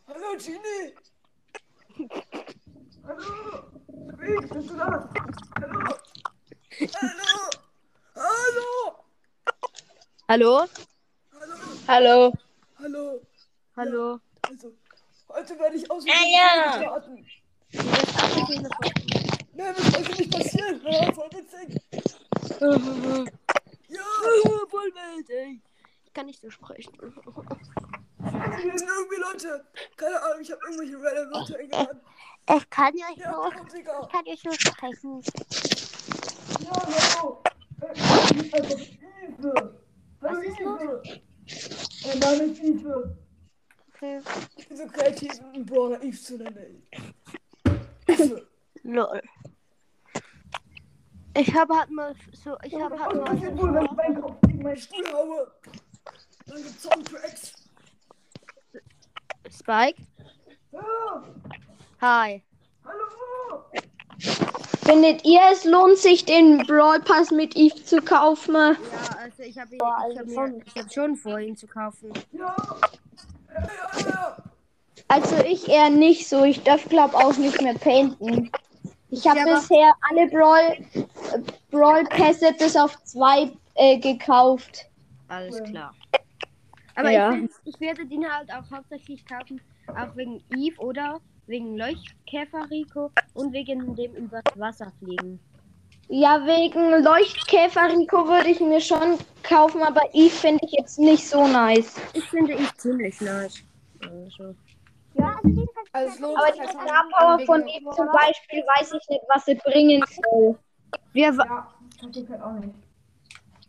Hallo, 0.07 0.37
Genie! 0.37 0.95
Hallo! 3.05 3.71
Speak, 4.13 4.53
bist 4.53 4.69
du 4.69 4.75
da? 4.75 5.09
Hallo! 5.61 5.97
Hallo! 6.91 7.49
Hallo! 8.15 9.05
Hallo? 10.27 10.67
Hallo! 11.87 11.87
Hallo. 11.87 12.33
Hallo! 12.79 13.21
Hallo. 13.75 14.19
Also, 14.41 14.73
heute 15.35 15.59
werde 15.59 15.75
ich 15.75 15.89
aus 15.91 16.05
Ja, 16.05 16.13
ja. 16.31 16.73
starten. 16.81 17.25
Nein, 19.55 19.75
das 19.77 19.91
sollte 19.91 20.11
nicht 20.11 20.31
passieren. 20.31 20.81
Ja, 20.85 21.11
voll 21.13 21.29
witzig. 21.31 21.81
Ja, 23.89 24.01
Vollwelt, 24.69 25.29
ey. 25.29 25.61
Ich 26.05 26.13
kann 26.13 26.25
nicht 26.27 26.41
so 26.41 26.49
sprechen. 26.49 26.93
hier 26.99 28.77
sind 28.77 28.89
irgendwie 28.89 29.21
Leute. 29.21 29.65
Keine 29.97 30.21
Ahnung, 30.21 30.41
ich 30.41 30.51
habe 30.51 30.61
irgendwelche 30.69 30.95
random 31.03 31.29
Leute 31.39 31.57
eingeladen. 31.59 32.01
Ich 32.57 32.69
kann 32.69 32.95
ja 32.97 33.05
Ja, 33.15 33.31
komm, 33.55 33.67
Digga. 33.69 34.07
kann 34.11 34.23
nicht 34.25 34.43
so 34.43 34.51
sprechen. 34.51 35.21
Ja. 36.63 37.37
Äh, 37.81 38.73
ich. 38.73 38.99
Hallo, 39.41 39.69
Was 40.19 40.43
ist 40.43 40.59
los? 40.59 41.19
Mein 42.05 42.19
Name 42.19 42.43
ist 42.43 42.61
Ich 44.57 44.67
bin 44.67 44.77
so 44.77 44.85
kreativ, 44.87 45.31
einen 45.53 45.65
Brawler 45.65 46.01
Eve 46.03 46.17
zu 46.17 46.37
nennen. 46.37 46.85
Eve. 48.07 48.47
Lol. 48.83 49.21
Ich 51.35 51.55
habe 51.55 51.77
halt 51.77 51.89
mal 51.89 52.13
so, 52.33 52.57
ich 52.63 52.75
habe 52.75 52.99
halt 52.99 53.15
mal 53.15 53.23
passiert 53.23 53.57
wohl, 53.57 53.73
wenn 53.73 53.85
ich 53.85 53.91
meinen 53.91 54.21
Kopf 54.21 54.41
gegen 54.41 54.61
meinen 54.61 54.77
Stuhl 54.77 55.05
haue. 55.13 55.51
Dann 56.45 56.57
gibt's 56.57 56.83
Soundtracks. 56.83 57.53
Spike. 59.49 60.01
Ja, 60.71 61.23
Hi. 62.01 62.43
hallo. 62.83 63.63
Findet 64.85 65.23
ihr, 65.23 65.39
es 65.51 65.63
lohnt 65.63 65.97
sich, 65.97 66.25
den 66.25 66.57
Brawl 66.67 66.99
Pass 66.99 67.31
mit 67.31 67.55
Eve 67.55 67.83
zu 67.85 68.01
kaufen? 68.01 68.55
Ja, 68.55 68.75
also 69.17 69.43
ich 69.43 69.57
habe 69.57 69.75
ich 69.75 69.81
hab 69.81 70.01
also 70.01 70.25
mir, 70.25 70.61
ich 70.65 70.75
hab 70.75 70.91
schon 70.91 71.15
vor, 71.15 71.39
ihn 71.39 71.55
zu 71.55 71.67
kaufen. 71.67 72.11
Ja. 72.33 72.55
Also 75.07 75.35
ich 75.45 75.67
eher 75.67 75.89
nicht 75.89 76.27
so. 76.27 76.43
Ich 76.43 76.63
darf 76.63 76.87
glaube 76.89 77.15
auch 77.15 77.37
nicht 77.37 77.61
mehr 77.61 77.75
painten. 77.75 78.51
Ich 79.09 79.27
habe 79.27 79.39
Ja, 79.39 79.45
bisher 79.45 79.93
alle 80.09 80.27
Brawl, 80.27 80.77
Brawl 81.69 82.03
Pässe 82.05 82.53
bis 82.57 82.75
auf 82.75 83.01
zwei 83.03 83.51
äh, 83.75 83.99
gekauft. 83.99 84.89
Alles 85.27 85.61
klar. 85.63 85.95
Aber 86.95 87.11
Ja. 87.11 87.33
ich, 87.33 87.49
ich 87.65 87.79
werde 87.79 88.05
den 88.05 88.25
halt 88.31 88.51
auch 88.51 88.69
hauptsächlich 88.71 89.25
kaufen, 89.25 89.61
auch 89.87 90.15
wegen 90.15 90.43
Eve 90.49 90.79
oder 90.79 91.21
wegen 91.47 91.77
Leuchtkäfer 91.77 92.69
Rico 92.69 93.11
und 93.33 93.53
wegen 93.53 93.95
dem 93.95 94.13
übers 94.13 94.43
Wasser 94.55 94.91
fliegen. 94.99 95.39
Ja, 96.09 96.45
wegen 96.45 97.03
Leuchtkäfer 97.03 97.89
Rico 97.89 98.27
würde 98.27 98.49
ich 98.49 98.59
mir 98.59 98.81
schon 98.81 99.17
kaufen, 99.41 99.81
aber 99.81 100.01
Eve 100.13 100.29
finde 100.29 100.65
ich 100.65 100.73
jetzt 100.73 100.99
nicht 100.99 101.27
so 101.27 101.47
nice. 101.47 101.95
Ich 102.13 102.25
finde 102.25 102.53
Eve 102.53 102.77
ziemlich 102.77 103.19
nice. 103.21 103.63
Also. 104.01 104.55
Also 105.93 106.13
es 106.13 106.19
lohnt 106.19 106.37
Aber 106.37 106.47
sich 106.47 106.55
die 106.55 106.59
halt 106.61 106.71
Star 106.71 107.05
Power 107.11 107.39
von 107.45 107.67
Eve 107.67 107.89
zum 107.95 108.07
Beispiel 108.07 108.63
weiß 108.77 108.93
ich 108.93 109.09
nicht, 109.09 109.21
was 109.33 109.45
sie 109.45 109.55
bringen 109.55 110.03
soll. 110.23 110.57
Wir, 111.13 111.25
Ja, 111.33 111.67
ich 112.11 112.29
halt 112.29 112.41
auch 112.41 112.53
nicht. 112.53 112.73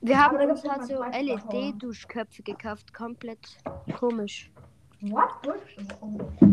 wir 0.00 0.18
haben 0.18 0.36
Aber 0.36 0.50
uns 0.50 0.64
halt 0.64 0.84
so. 0.86 1.02
LED-Duschköpfe 1.02 2.42
gekauft, 2.42 2.92
komplett 2.94 3.58
komisch. 3.98 4.50
What? 5.10 5.28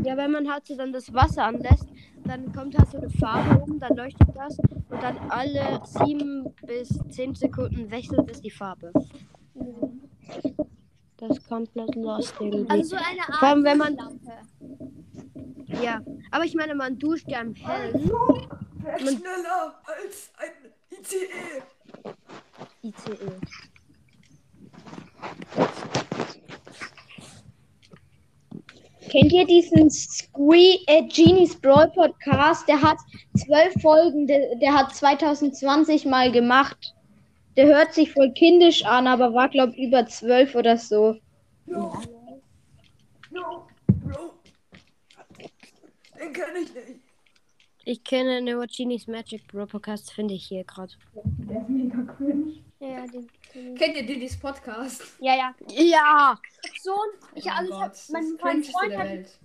Ja, 0.04 0.18
wenn 0.18 0.32
man 0.32 0.52
halt 0.52 0.66
so 0.66 0.76
dann 0.76 0.92
das 0.92 1.14
Wasser 1.14 1.46
anlässt, 1.46 1.88
dann 2.26 2.52
kommt 2.52 2.78
halt 2.78 2.90
so 2.90 2.98
eine 2.98 3.10
Farbe 3.10 3.62
oben, 3.62 3.80
dann 3.80 3.96
leuchtet 3.96 4.28
das 4.36 4.58
und 4.60 5.02
dann 5.02 5.18
alle 5.30 5.82
sieben 5.86 6.54
bis 6.66 6.90
zehn 7.10 7.34
Sekunden 7.36 7.90
wechselt 7.90 8.30
es 8.30 8.42
die 8.42 8.52
Farbe. 8.52 8.92
Das 11.18 11.38
ist 11.38 11.48
komplett 11.48 11.96
lost 11.96 12.34
irgendwie. 12.40 12.70
Also 12.70 12.90
so 12.90 12.96
eine 12.98 13.22
Art 13.22 13.36
Vor 13.40 13.48
allem, 13.48 13.64
wenn 13.64 13.78
man- 13.78 13.96
Lampe. 13.96 14.32
Ja, 15.82 16.02
aber 16.32 16.44
ich 16.44 16.54
meine, 16.56 16.76
man 16.76 16.98
duscht 17.00 17.30
ja 17.30 17.42
im 17.42 17.54
Hellen. 17.56 18.12
Also, 18.84 19.18
schneller 19.18 19.80
als 19.86 20.32
ein? 20.38 20.72
ICE? 21.00 21.28
ICE. 22.84 23.18
Kennt 29.12 29.34
ihr 29.34 29.46
diesen 29.46 29.90
Squee, 29.90 30.80
äh, 30.88 31.04
Genies 31.04 31.60
Brawl 31.60 31.92
Podcast? 31.92 32.66
Der 32.70 32.82
hat 32.82 32.98
zwölf 33.36 33.74
Folgen, 33.82 34.26
der, 34.26 34.56
der 34.56 34.74
hat 34.74 34.96
2020 34.96 36.06
mal 36.06 36.32
gemacht. 36.32 36.96
Der 37.58 37.66
hört 37.66 37.94
sich 37.94 38.14
voll 38.14 38.32
kindisch 38.32 38.86
an, 38.86 39.08
aber 39.08 39.34
war, 39.34 39.50
glaube 39.50 39.74
ich, 39.74 39.88
über 39.90 40.06
zwölf 40.06 40.56
oder 40.56 40.78
so. 40.78 41.18
Jo. 41.66 41.92
Jo, 43.32 43.68
Bro. 43.88 44.34
Den 46.18 46.32
kenn 46.32 46.56
ich 46.64 46.74
nicht. 46.74 47.02
Ich 47.84 48.04
kenne 48.06 48.42
nur 48.42 48.66
Genies 48.68 49.08
Magic 49.08 49.46
Bro 49.48 49.66
Podcast, 49.66 50.14
finde 50.14 50.36
ich 50.36 50.46
hier 50.46 50.64
gerade. 50.64 50.94
Der 51.50 51.62
ist 51.62 51.68
mega 51.68 52.02
cringe. 52.14 52.64
Ja, 52.82 53.06
den, 53.06 53.30
den. 53.54 53.76
Kennt 53.76 53.96
ihr 53.96 54.06
Didis 54.06 54.40
Podcast? 54.40 55.04
ja, 55.20 55.36
ja. 55.36 55.54
Ja! 55.70 56.40
So 56.82 56.96
ich, 57.36 57.46
Oh 57.46 57.50
also 57.50 57.72
ich 57.72 57.80
Gott, 57.80 57.82
hab, 57.82 58.10
mein, 58.10 58.38
mein 58.44 58.64
Freund 58.64 58.98
hat. 58.98 59.40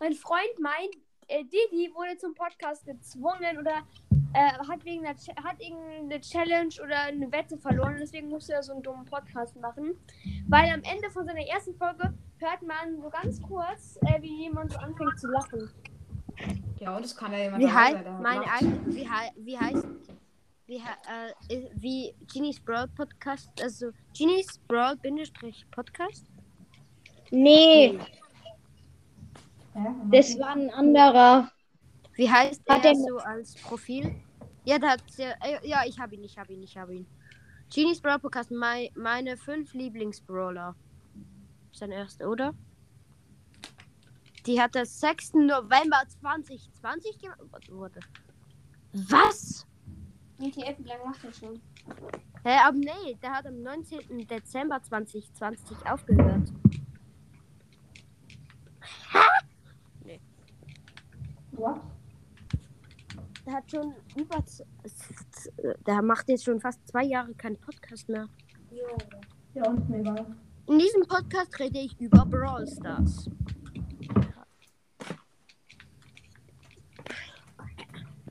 Mein 0.00 0.12
Freund 0.14 0.58
meint, 0.58 0.94
äh, 1.28 1.44
Didi 1.44 1.92
wurde 1.94 2.16
zum 2.16 2.34
Podcast 2.34 2.86
gezwungen 2.86 3.58
oder 3.58 3.82
äh, 4.32 4.52
hat 4.66 4.84
wegen 4.84 5.04
einer 5.06 5.18
hat 5.44 5.60
irgendeine 5.60 6.20
Challenge 6.22 6.74
oder 6.82 7.00
eine 7.02 7.30
Wette 7.30 7.58
verloren 7.58 7.94
und 7.94 8.00
deswegen 8.00 8.30
musste 8.30 8.54
er 8.54 8.62
so 8.62 8.72
einen 8.72 8.82
dummen 8.82 9.04
Podcast 9.04 9.54
machen. 9.60 9.94
Weil 10.48 10.70
am 10.72 10.82
Ende 10.82 11.10
von 11.10 11.26
seiner 11.26 11.46
ersten 11.46 11.74
Folge 11.76 12.14
hört 12.38 12.62
man 12.62 13.02
so 13.02 13.10
ganz 13.10 13.42
kurz, 13.42 13.98
äh, 14.06 14.22
wie 14.22 14.44
jemand 14.44 14.72
so 14.72 14.78
anfängt 14.78 15.18
zu 15.20 15.26
lachen. 15.28 15.70
Ja, 16.78 16.96
und 16.96 17.04
das 17.04 17.14
kann 17.14 17.32
ja 17.32 17.38
jemand 17.38 17.62
Wie 17.62 17.66
der 17.66 17.74
mein 18.22 18.40
wie, 18.86 19.06
hei- 19.10 19.32
wie 19.36 19.58
heißt 19.58 19.84
wie, 20.68 20.76
äh, 20.76 21.32
ist- 21.54 21.70
wie 21.82 22.14
Genies 22.32 22.60
Brawl 22.60 22.86
Podcast, 22.88 23.50
also 23.60 23.90
Genies 24.16 24.58
Brawl 24.68 24.96
Bindestrich 24.96 25.66
Podcast? 25.70 26.26
Nee, 27.30 27.98
das 30.10 30.38
war 30.38 30.50
ein 30.50 30.70
anderer. 30.70 31.50
Wie 32.14 32.30
heißt 32.30 32.62
Hat 32.68 32.84
er 32.84 32.94
so 32.94 33.18
als 33.18 33.54
Profil? 33.56 34.14
Ja, 34.64 34.78
der 34.78 34.90
hat 34.90 35.02
ja, 35.16 35.30
äh, 35.42 35.66
ja, 35.66 35.82
ich 35.86 35.98
habe 35.98 36.14
ihn, 36.14 36.24
ich 36.24 36.36
habe 36.38 36.52
ihn, 36.52 36.62
ich 36.62 36.76
habe 36.76 36.94
ihn. 36.96 37.06
Genies 37.72 38.00
Brawl 38.00 38.18
Podcast, 38.18 38.50
mei, 38.50 38.90
meine 38.94 39.36
fünf 39.36 39.72
Lieblingsbrawler. 39.74 40.74
Sein 41.72 41.92
erster, 41.92 42.28
oder? 42.28 42.54
Die 44.46 44.60
hat 44.60 44.74
der 44.74 44.86
6. 44.86 45.34
November 45.34 46.02
2020 46.20 47.18
gemacht. 47.18 47.68
Was? 48.92 49.66
WTF, 50.38 50.78
wie 50.78 50.88
lange 50.88 51.04
macht 51.04 51.24
er 51.24 51.32
schon? 51.32 51.60
Hä, 52.44 52.56
aber 52.64 52.76
nee, 52.76 53.16
der 53.22 53.32
hat 53.32 53.46
am 53.46 53.62
19. 53.62 54.26
Dezember 54.26 54.80
2020 54.82 55.76
aufgehört. 55.86 56.52
What? 61.52 61.80
Der 63.44 63.54
hat 63.54 63.70
schon 63.70 63.94
über. 64.14 64.44
Der 65.86 66.02
macht 66.02 66.28
jetzt 66.28 66.44
schon 66.44 66.60
fast 66.60 66.86
zwei 66.86 67.04
Jahre 67.04 67.34
keinen 67.34 67.56
Podcast 67.56 68.08
mehr. 68.08 68.28
Ja, 69.54 69.68
und 69.68 69.92
egal. 69.92 70.26
In 70.68 70.78
diesem 70.78 71.02
Podcast 71.02 71.58
rede 71.58 71.78
ich 71.78 71.98
über 71.98 72.24
Brawl 72.24 72.66
Stars. 72.68 73.28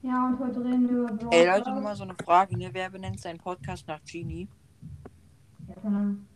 Ja, 0.01 0.27
und 0.27 0.39
heute 0.39 0.63
reden 0.63 0.89
wir 0.89 0.97
über 0.99 1.13
Brawl 1.13 1.33
Ey, 1.33 1.47
Leute, 1.47 1.71
nur 1.71 1.81
mal 1.81 1.95
so 1.95 2.03
eine 2.03 2.15
Frage, 2.15 2.57
ne? 2.57 2.69
Wer 2.71 2.89
benennt 2.89 3.19
seinen 3.19 3.39
Podcast 3.39 3.87
nach 3.87 3.99
Genie? 4.05 4.47
Ja, 5.67 5.75
keine 5.81 5.97
Ahnung. 5.97 6.27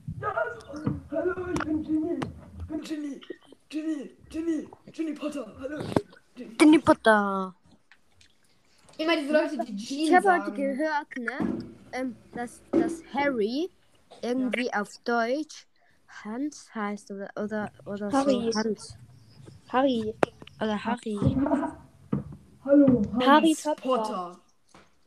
Hallo, 1.11 1.47
ich 1.53 1.59
bin 1.65 1.83
Ginny. 1.83 2.19
Ich 2.59 2.65
bin 2.67 2.81
Ginny. 2.81 3.21
Ginny, 3.69 4.09
Ginny, 4.29 4.67
Ginny 4.91 5.13
Potter. 5.13 5.45
Hallo. 5.59 5.83
Ginny. 6.35 6.57
Danny 6.57 6.79
Potter. 6.79 7.53
Immer 8.97 9.15
diese 9.17 9.33
Leute, 9.33 9.57
die 9.65 9.75
Ich 9.75 9.87
Jean 9.87 10.15
habe 10.15 10.43
heute 10.43 10.51
gehört, 10.53 11.07
ne, 11.17 11.57
ähm, 11.93 12.15
dass, 12.33 12.61
dass 12.71 13.01
Harry 13.13 13.69
irgendwie 14.21 14.73
auf 14.73 14.89
Deutsch 15.05 15.65
Hans 16.23 16.69
heißt 16.75 17.11
oder 17.11 17.29
oder 17.41 17.71
oder 17.85 18.11
Harry. 18.11 18.51
so 18.51 18.59
Hans 18.59 18.97
Harry. 19.69 20.13
oder 20.59 20.83
Harry. 20.83 21.17
Hallo, 22.63 23.01
Harry 23.19 23.25
Hans 23.25 23.63
Potter. 23.63 23.81
Potter. 23.81 24.39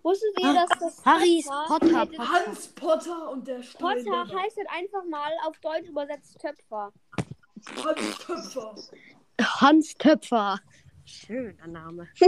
Wusstet 0.03 0.41
ihr, 0.41 0.53
dass 0.53 0.69
das 0.81 1.05
Harrys 1.05 1.47
Potter 1.47 2.07
Potter. 2.07 2.29
Hans 2.29 2.69
Potter 2.69 3.31
und 3.31 3.47
der 3.47 3.55
Potter 3.55 4.01
Steinbär. 4.01 4.43
heißt 4.43 4.57
halt 4.57 4.69
einfach 4.71 5.05
mal 5.09 5.31
auf 5.47 5.59
Deutsch 5.61 5.89
übersetzt 5.89 6.39
Töpfer. 6.41 6.93
Hans 7.77 8.19
Töpfer. 8.19 8.75
Hans 9.41 9.95
Töpfer. 9.95 10.61
Schöner 11.05 11.67
Name. 11.69 12.09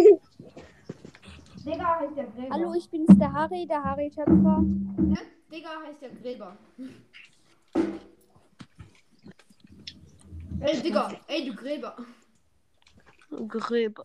Digga 1.66 1.98
heißt 1.98 2.16
der 2.16 2.26
Gräber. 2.26 2.54
Hallo, 2.54 2.74
ich 2.74 2.88
bin's, 2.88 3.18
der 3.18 3.32
Harry, 3.32 3.66
der 3.66 3.82
Harry 3.82 4.08
Töpfer. 4.08 4.62
Ne? 4.62 5.18
Digga 5.50 5.70
heißt 5.84 6.02
der 6.02 6.10
Gräber. 6.10 6.56
Ey, 10.60 10.80
Digga. 10.80 11.12
Ey, 11.26 11.46
du 11.46 11.54
Gräber. 11.54 11.96
Gräber. 13.48 14.04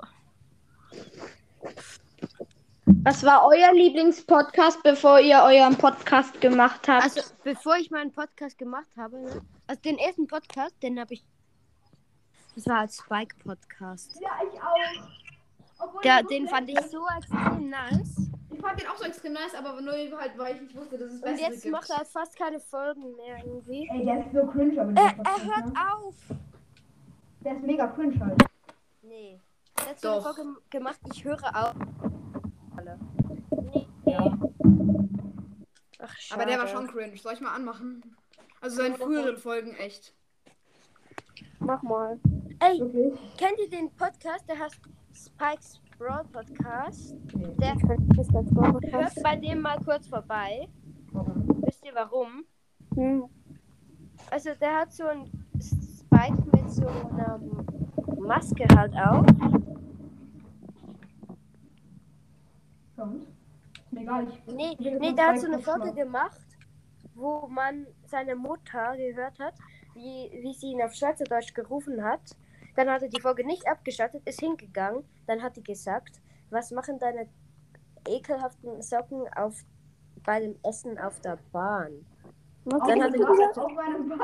Was 3.03 3.23
war 3.23 3.45
euer 3.47 3.73
Lieblingspodcast, 3.73 4.83
bevor 4.83 5.19
ihr 5.19 5.41
euren 5.43 5.77
Podcast 5.77 6.39
gemacht 6.41 6.87
habt? 6.87 7.03
Also, 7.03 7.21
bevor 7.43 7.77
ich 7.77 7.89
meinen 7.91 8.11
Podcast 8.11 8.57
gemacht 8.57 8.89
habe, 8.97 9.17
ne, 9.19 9.41
also 9.67 9.81
den 9.81 9.97
ersten 9.97 10.27
Podcast, 10.27 10.75
den 10.83 10.99
habe 10.99 11.13
ich. 11.13 11.23
Das 12.55 12.67
war 12.67 12.79
als 12.79 12.97
Spike-Podcast. 12.97 14.19
Ja, 14.21 14.29
ich 14.51 14.59
auch. 14.61 15.07
Obwohl 15.79 16.01
Der, 16.03 16.19
ich 16.19 16.27
den 16.27 16.47
fand 16.47 16.69
ich 16.69 16.79
so 16.81 16.99
extrem 17.17 17.69
nice. 17.69 18.29
Ich 18.51 18.59
fand 18.59 18.79
den 18.79 18.87
auch 18.87 18.97
so 18.97 19.05
extrem 19.05 19.33
nice, 19.33 19.55
aber 19.55 19.79
nur 19.81 19.93
halt, 19.93 20.37
weil 20.37 20.55
ich 20.55 20.61
nicht 20.61 20.75
wusste, 20.75 20.97
dass 20.97 21.07
es 21.07 21.15
Und 21.15 21.21
bessere 21.21 21.49
jetzt 21.51 21.63
gibt. 21.63 21.71
macht 21.71 21.89
er 21.89 22.05
fast 22.05 22.35
keine 22.37 22.59
Folgen 22.59 23.15
mehr 23.15 23.37
irgendwie. 23.43 23.87
Ey, 23.91 24.05
der 24.05 24.19
ist 24.25 24.33
so 24.33 24.45
cringe, 24.47 24.79
aber 24.81 24.89
Er, 24.91 25.13
der 25.13 25.25
er 25.25 25.45
hört 25.45 25.65
ne? 25.67 25.73
auf. 25.95 26.15
Der 27.43 27.55
ist 27.55 27.63
mega 27.63 27.87
cringe 27.87 28.19
halt. 28.19 28.43
Nee. 29.01 29.39
Eine 29.85 29.95
Doch. 30.01 30.23
Folge 30.23 30.55
gemacht, 30.69 30.99
ich 31.13 31.23
höre 31.23 31.43
auf. 31.55 31.75
Alle. 32.77 32.99
Ja. 34.05 34.37
Ach, 35.99 36.17
schade. 36.17 36.41
aber 36.41 36.49
der 36.49 36.59
war 36.59 36.67
schon 36.67 36.87
cringe. 36.87 37.17
Soll 37.17 37.33
ich 37.33 37.41
mal 37.41 37.53
anmachen? 37.55 38.03
Also 38.59 38.77
seine 38.77 38.95
früheren 38.95 39.37
Folgen 39.37 39.73
echt. 39.75 40.13
Mach 41.59 41.81
mal. 41.83 42.19
Ey, 42.59 42.79
Wirklich? 42.79 43.19
kennt 43.37 43.59
ihr 43.59 43.69
den 43.69 43.89
Podcast? 43.95 44.47
Der 44.47 44.57
heißt 44.59 44.79
Spikes 45.13 45.79
Brawl 45.97 46.23
Podcast. 46.31 47.15
Nee. 47.33 47.55
Der 47.59 47.73
Ist 47.75 48.33
das 48.33 48.45
Podcast? 48.53 48.93
hört 48.93 49.23
bei 49.23 49.35
dem 49.35 49.61
mal 49.61 49.79
kurz 49.83 50.07
vorbei. 50.07 50.67
Warum? 51.11 51.63
Wisst 51.65 51.85
ihr 51.85 51.93
warum? 51.93 52.45
Hm. 52.95 53.25
Also 54.29 54.51
der 54.59 54.77
hat 54.81 54.93
so 54.93 55.05
ein 55.05 55.29
Spike 55.59 56.43
mit 56.53 56.71
so 56.71 56.87
einer 56.87 57.39
Maske 58.17 58.65
halt 58.75 58.93
auf. 58.95 59.25
Ist 63.03 63.91
mir 63.91 64.01
egal. 64.01 64.27
Ich 64.27 64.53
Nee, 64.53 64.77
nee, 64.79 65.13
der 65.13 65.27
hat 65.27 65.39
so 65.39 65.47
eine 65.47 65.59
Folge 65.59 65.93
gemacht, 65.93 66.41
wo 67.15 67.47
man 67.47 67.87
seine 68.05 68.35
Mutter 68.35 68.95
gehört 68.95 69.39
hat, 69.39 69.55
wie, 69.93 70.29
wie 70.41 70.53
sie 70.53 70.71
ihn 70.71 70.81
auf 70.81 70.93
Schweizerdeutsch 70.93 71.53
gerufen 71.53 72.03
hat. 72.03 72.21
Dann 72.75 72.89
hat 72.89 73.01
er 73.01 73.09
die 73.09 73.21
Folge 73.21 73.45
nicht 73.45 73.67
abgeschaltet, 73.67 74.25
ist 74.25 74.39
hingegangen. 74.39 75.03
Dann 75.27 75.41
hat 75.41 75.57
die 75.57 75.63
gesagt, 75.63 76.21
was 76.49 76.71
machen 76.71 76.99
deine 76.99 77.27
ekelhaften 78.07 78.81
Socken 78.81 79.27
auf, 79.35 79.55
bei 80.23 80.39
dem 80.39 80.57
Essen 80.63 80.97
auf 80.97 81.19
der 81.21 81.37
Bahn? 81.51 82.05
Was 82.65 82.87
Dann 82.87 83.03
hat 83.03 83.13
du 83.13 83.21
er 83.21 83.27
gesagt? 83.27 83.57
Auf 83.57 83.71
meinem 83.73 84.09
was? 84.09 84.19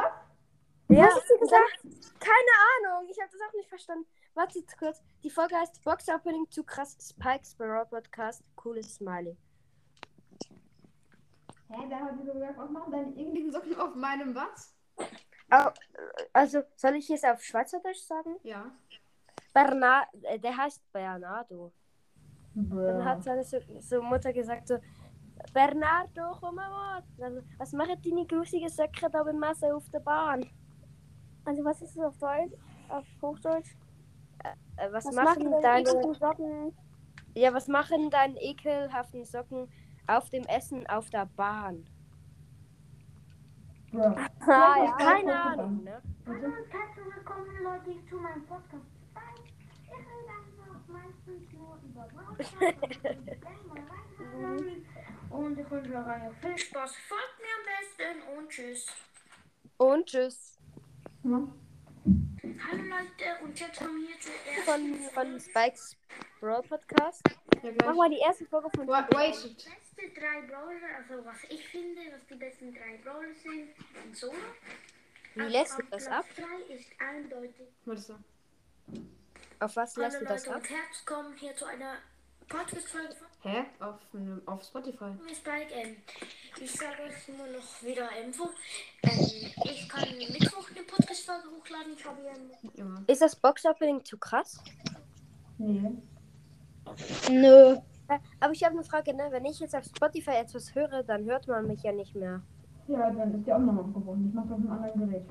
ja, 0.89 1.05
hast 1.05 1.29
du 1.29 1.37
gesagt? 1.39 1.79
Keine 2.19 2.93
Ahnung, 2.93 3.09
ich 3.09 3.19
habe 3.19 3.29
das 3.31 3.41
auch 3.47 3.53
nicht 3.53 3.69
verstanden. 3.69 4.05
Warte 4.37 4.59
jetzt 4.59 4.77
kurz. 4.77 5.01
Die 5.23 5.31
Folge 5.31 5.55
heißt 5.55 5.83
Box 5.83 6.07
Opening 6.09 6.45
zu 6.51 6.63
krass 6.63 6.95
Spikes 7.01 7.55
Barrel 7.55 7.87
Podcast. 7.87 8.43
Cooles 8.55 8.93
Smiley. 8.95 9.35
Hä, 11.69 11.77
wer 11.87 11.99
hat 11.99 12.17
so 12.23 12.33
gesagt, 12.33 12.55
was 12.57 12.69
machen 12.69 12.91
deine 12.91 13.07
irgendwie? 13.07 13.39
Irgendwelchen 13.39 13.51
Socken 13.51 13.75
auf 13.81 13.95
meinem 13.95 14.35
was? 14.35 14.75
Au- 15.49 15.71
Also, 16.33 16.61
soll 16.75 16.95
ich 16.97 17.09
es 17.09 17.23
auf 17.23 17.41
Schweizerdeutsch 17.41 18.01
sagen? 18.01 18.35
Ja. 18.43 18.71
Bernard, 19.55 20.07
äh, 20.21 20.37
der 20.37 20.55
heißt 20.55 20.83
Bernardo. 20.91 21.73
Dann 22.53 22.69
Bruh. 22.69 23.03
hat 23.03 23.23
seine 23.23 23.43
so, 23.43 23.57
so 23.79 24.03
Mutter 24.03 24.31
gesagt 24.33 24.67
so, 24.67 24.77
Bernardo, 25.51 26.37
komm 26.39 26.55
mal. 26.55 27.03
Also, 27.19 27.41
was 27.57 27.71
machen 27.73 27.99
deine 28.03 28.27
grusigen 28.27 28.69
Söcke 28.69 29.09
da 29.09 29.23
beim 29.23 29.39
Messen 29.39 29.71
auf 29.71 29.89
der 29.89 29.99
Bahn? 30.01 30.47
Also 31.43 31.63
was 31.63 31.81
ist 31.81 31.95
das 31.97 32.05
auf 32.05 32.17
Deutsch? 32.19 32.53
Auf 32.89 33.05
Hochdeutsch? 33.21 33.75
Äh, 34.43 34.55
was, 34.91 35.05
Was 35.05 35.15
machen 35.15 35.49
machen 35.49 35.61
deine, 35.61 36.13
Socken? 36.13 36.73
ja, 37.33 37.53
was 37.53 37.67
machen 37.67 38.09
deine 38.09 38.41
ekelhaften 38.41 39.25
Socken 39.25 39.69
auf 40.07 40.29
dem 40.29 40.43
Essen 40.45 40.87
auf 40.87 41.09
der 41.09 41.25
Bahn? 41.25 41.85
Bruh. 43.91 44.15
Ah, 44.49 44.75
ja. 44.77 44.91
Keine 44.97 45.41
Ahnung, 45.41 45.83
ne? 45.83 46.01
Hallo 46.25 46.45
und 46.45 46.71
herzlich 46.71 47.15
willkommen 47.15 47.63
Leute 47.63 47.91
zu 48.09 48.15
meinem 48.17 48.45
Podcast. 48.45 48.85
Ich 49.83 49.91
rede 49.91 50.29
einfach 50.29 50.79
meistens 50.87 51.51
nur 51.53 51.77
über 51.83 52.07
Stars 52.09 52.39
und 55.29 55.59
ich 55.59 55.69
wünsche 55.71 55.97
euch 55.97 56.37
viel 56.41 56.57
Spaß. 56.57 56.95
Folgt 56.95 57.39
mir 57.39 57.53
am 57.57 57.63
besten 57.75 58.21
und 58.37 58.49
tschüss. 58.49 58.85
Und 59.77 60.05
tschüss. 60.05 60.57
Ja. 61.23 61.41
Hallo 62.47 62.81
Leute 62.83 63.43
und 63.43 63.59
jetzt 63.59 63.77
kommen 63.77 64.07
wir 64.07 64.17
zur 64.21 64.31
Von, 64.63 64.93
ersten 64.93 65.13
von 65.13 65.39
Spikes 65.39 65.97
Brawl 66.39 66.61
Podcast. 66.63 67.21
Ja, 67.61 67.71
Mach 67.85 67.93
mal 67.95 68.09
die 68.09 68.19
erste 68.19 68.45
Folge 68.45 68.69
von 68.73 68.87
Wait, 68.87 69.05
wait. 69.13 69.33
beste 69.33 70.19
drei 70.19 70.41
Brawler, 70.47 70.95
also 70.97 71.25
was 71.25 71.43
ich 71.49 71.67
finde, 71.67 72.01
was 72.13 72.25
die 72.27 72.35
besten 72.35 72.73
drei 72.73 72.97
Brawler 73.03 73.33
sind 73.35 73.69
in 74.05 74.13
Solo. 74.15 74.33
Wie 75.35 75.41
lässt 75.41 75.77
du 75.77 75.83
das 75.91 76.05
Platz 76.05 76.19
ab? 76.19 76.25
drei 76.37 76.73
ist 76.73 76.89
eindeutig 76.99 77.67
Was? 77.83 78.11
Auf 79.59 79.75
was 79.75 79.97
lässt 79.97 80.21
du 80.21 80.25
das 80.25 80.45
Leute 80.45 80.55
ab? 80.57 80.61
und 80.63 80.69
herzlich 80.69 81.05
willkommen 81.05 81.35
hier 81.35 81.55
zu 81.55 81.65
einer 81.65 81.97
Podcast-Folge 82.47 83.13
von 83.15 83.27
Hä? 83.47 83.63
Auf, 83.79 83.95
auf 84.45 84.63
Spotify. 84.63 85.05
Ähm, 85.05 85.95
ich 86.59 86.71
sage 86.73 87.03
euch 87.07 87.37
nur 87.37 87.47
noch 87.47 87.81
wieder 87.81 88.09
Info. 88.21 88.49
Ähm, 89.03 89.19
ich 89.63 89.87
kann 89.87 90.03
Mittwoch 90.17 90.69
eine 90.75 90.83
Podcast-Folge 90.83 91.47
hochladen. 91.57 91.93
Ich 91.95 92.05
habe 92.05 92.17
Junge. 92.75 93.03
Ist 93.07 93.21
das 93.21 93.37
Box 93.37 93.65
Opening 93.65 94.03
zu 94.03 94.17
krass? 94.17 94.61
Nee. 95.57 95.91
Nö. 97.31 97.77
Äh, 98.09 98.19
Aber 98.41 98.51
ich 98.51 98.63
habe 98.65 98.75
eine 98.75 98.83
Frage, 98.83 99.13
ne? 99.13 99.27
Wenn 99.29 99.45
ich 99.45 99.61
jetzt 99.61 99.75
auf 99.75 99.85
Spotify 99.85 100.31
etwas 100.31 100.75
höre, 100.75 101.03
dann 101.03 101.23
hört 101.23 101.47
man 101.47 101.67
mich 101.67 101.83
ja 101.83 101.93
nicht 101.93 102.15
mehr. 102.15 102.41
Ja, 102.89 103.09
dann 103.11 103.33
ist 103.41 103.49
auch 103.49 103.59
nochmal 103.59 103.85
abgebrochen. 103.85 104.27
Ich 104.27 104.33
mach 104.33 104.43
das 104.43 104.51
auf 104.51 104.57
einem 104.59 104.71
anderen 104.71 105.09
Gerät. 105.09 105.25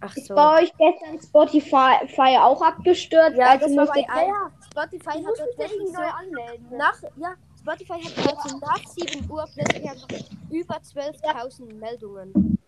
Ach 0.00 0.16
Ist 0.16 0.26
so. 0.26 0.34
bei 0.34 0.62
euch 0.62 0.72
gestern 0.76 1.20
Spotify 1.20 2.36
auch 2.38 2.60
abgestürzt? 2.60 3.36
Ja, 3.36 3.56
das 3.56 3.76
war 3.76 3.86
bei 3.86 4.04
allen. 4.08 4.32
Spotify 4.72 5.22
hat 5.22 5.38
dort 5.38 5.58
wirklich 5.58 5.88
so 5.88 6.00
anmelden. 6.02 6.76
nach, 6.76 7.00
ja, 7.16 7.34
Spotify 7.60 8.02
hat 8.02 8.34
also 8.44 8.58
nach 8.58 8.86
7 8.86 9.30
Uhr 9.30 9.46
plötzlich 9.54 9.90
einfach 9.90 10.08
über 10.50 10.76
12.000 10.76 11.74
Meldungen. 11.74 12.58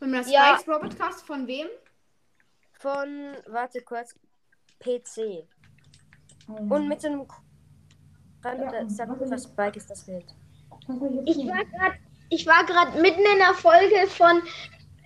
Man 0.00 0.12
das 0.12 0.30
Ja. 0.30 0.58
Brawl 0.64 0.80
Podcast 0.80 1.24
von 1.26 1.46
wem? 1.46 1.66
Von, 2.74 3.36
warte 3.46 3.80
kurz, 3.82 4.14
PC. 4.80 5.46
Oh, 6.48 6.74
Und 6.74 6.88
mit 6.88 7.00
so 7.00 7.08
einem 7.08 7.26
Rand, 8.44 8.60
Ja, 8.60 8.70
da 8.70 8.88
sagt 8.88 9.10
was 9.30 9.44
Spike 9.44 9.76
ist 9.78 9.90
das 9.90 10.04
Bild. 10.04 10.24
jetzt 11.24 11.38
ich 12.30 12.46
war 12.46 12.64
gerade 12.64 13.00
mitten 13.00 13.20
in 13.20 13.38
der 13.38 13.54
Folge 13.54 14.06
von 14.08 14.42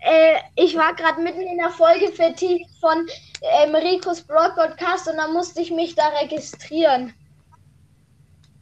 äh, 0.05 0.38
ich 0.57 0.76
war 0.76 0.94
gerade 0.94 1.22
mitten 1.22 1.42
in 1.42 1.59
der 1.59 1.70
Folge 1.70 2.11
vertieft 2.12 2.70
von 2.80 3.07
ähm, 3.42 3.74
Ricos 3.74 4.20
Broad 4.22 4.55
Podcast 4.57 5.09
und 5.09 5.16
da 5.16 5.28
musste 5.28 5.61
ich 5.61 5.70
mich 5.70 5.94
da 5.94 6.09
registrieren. 6.20 7.14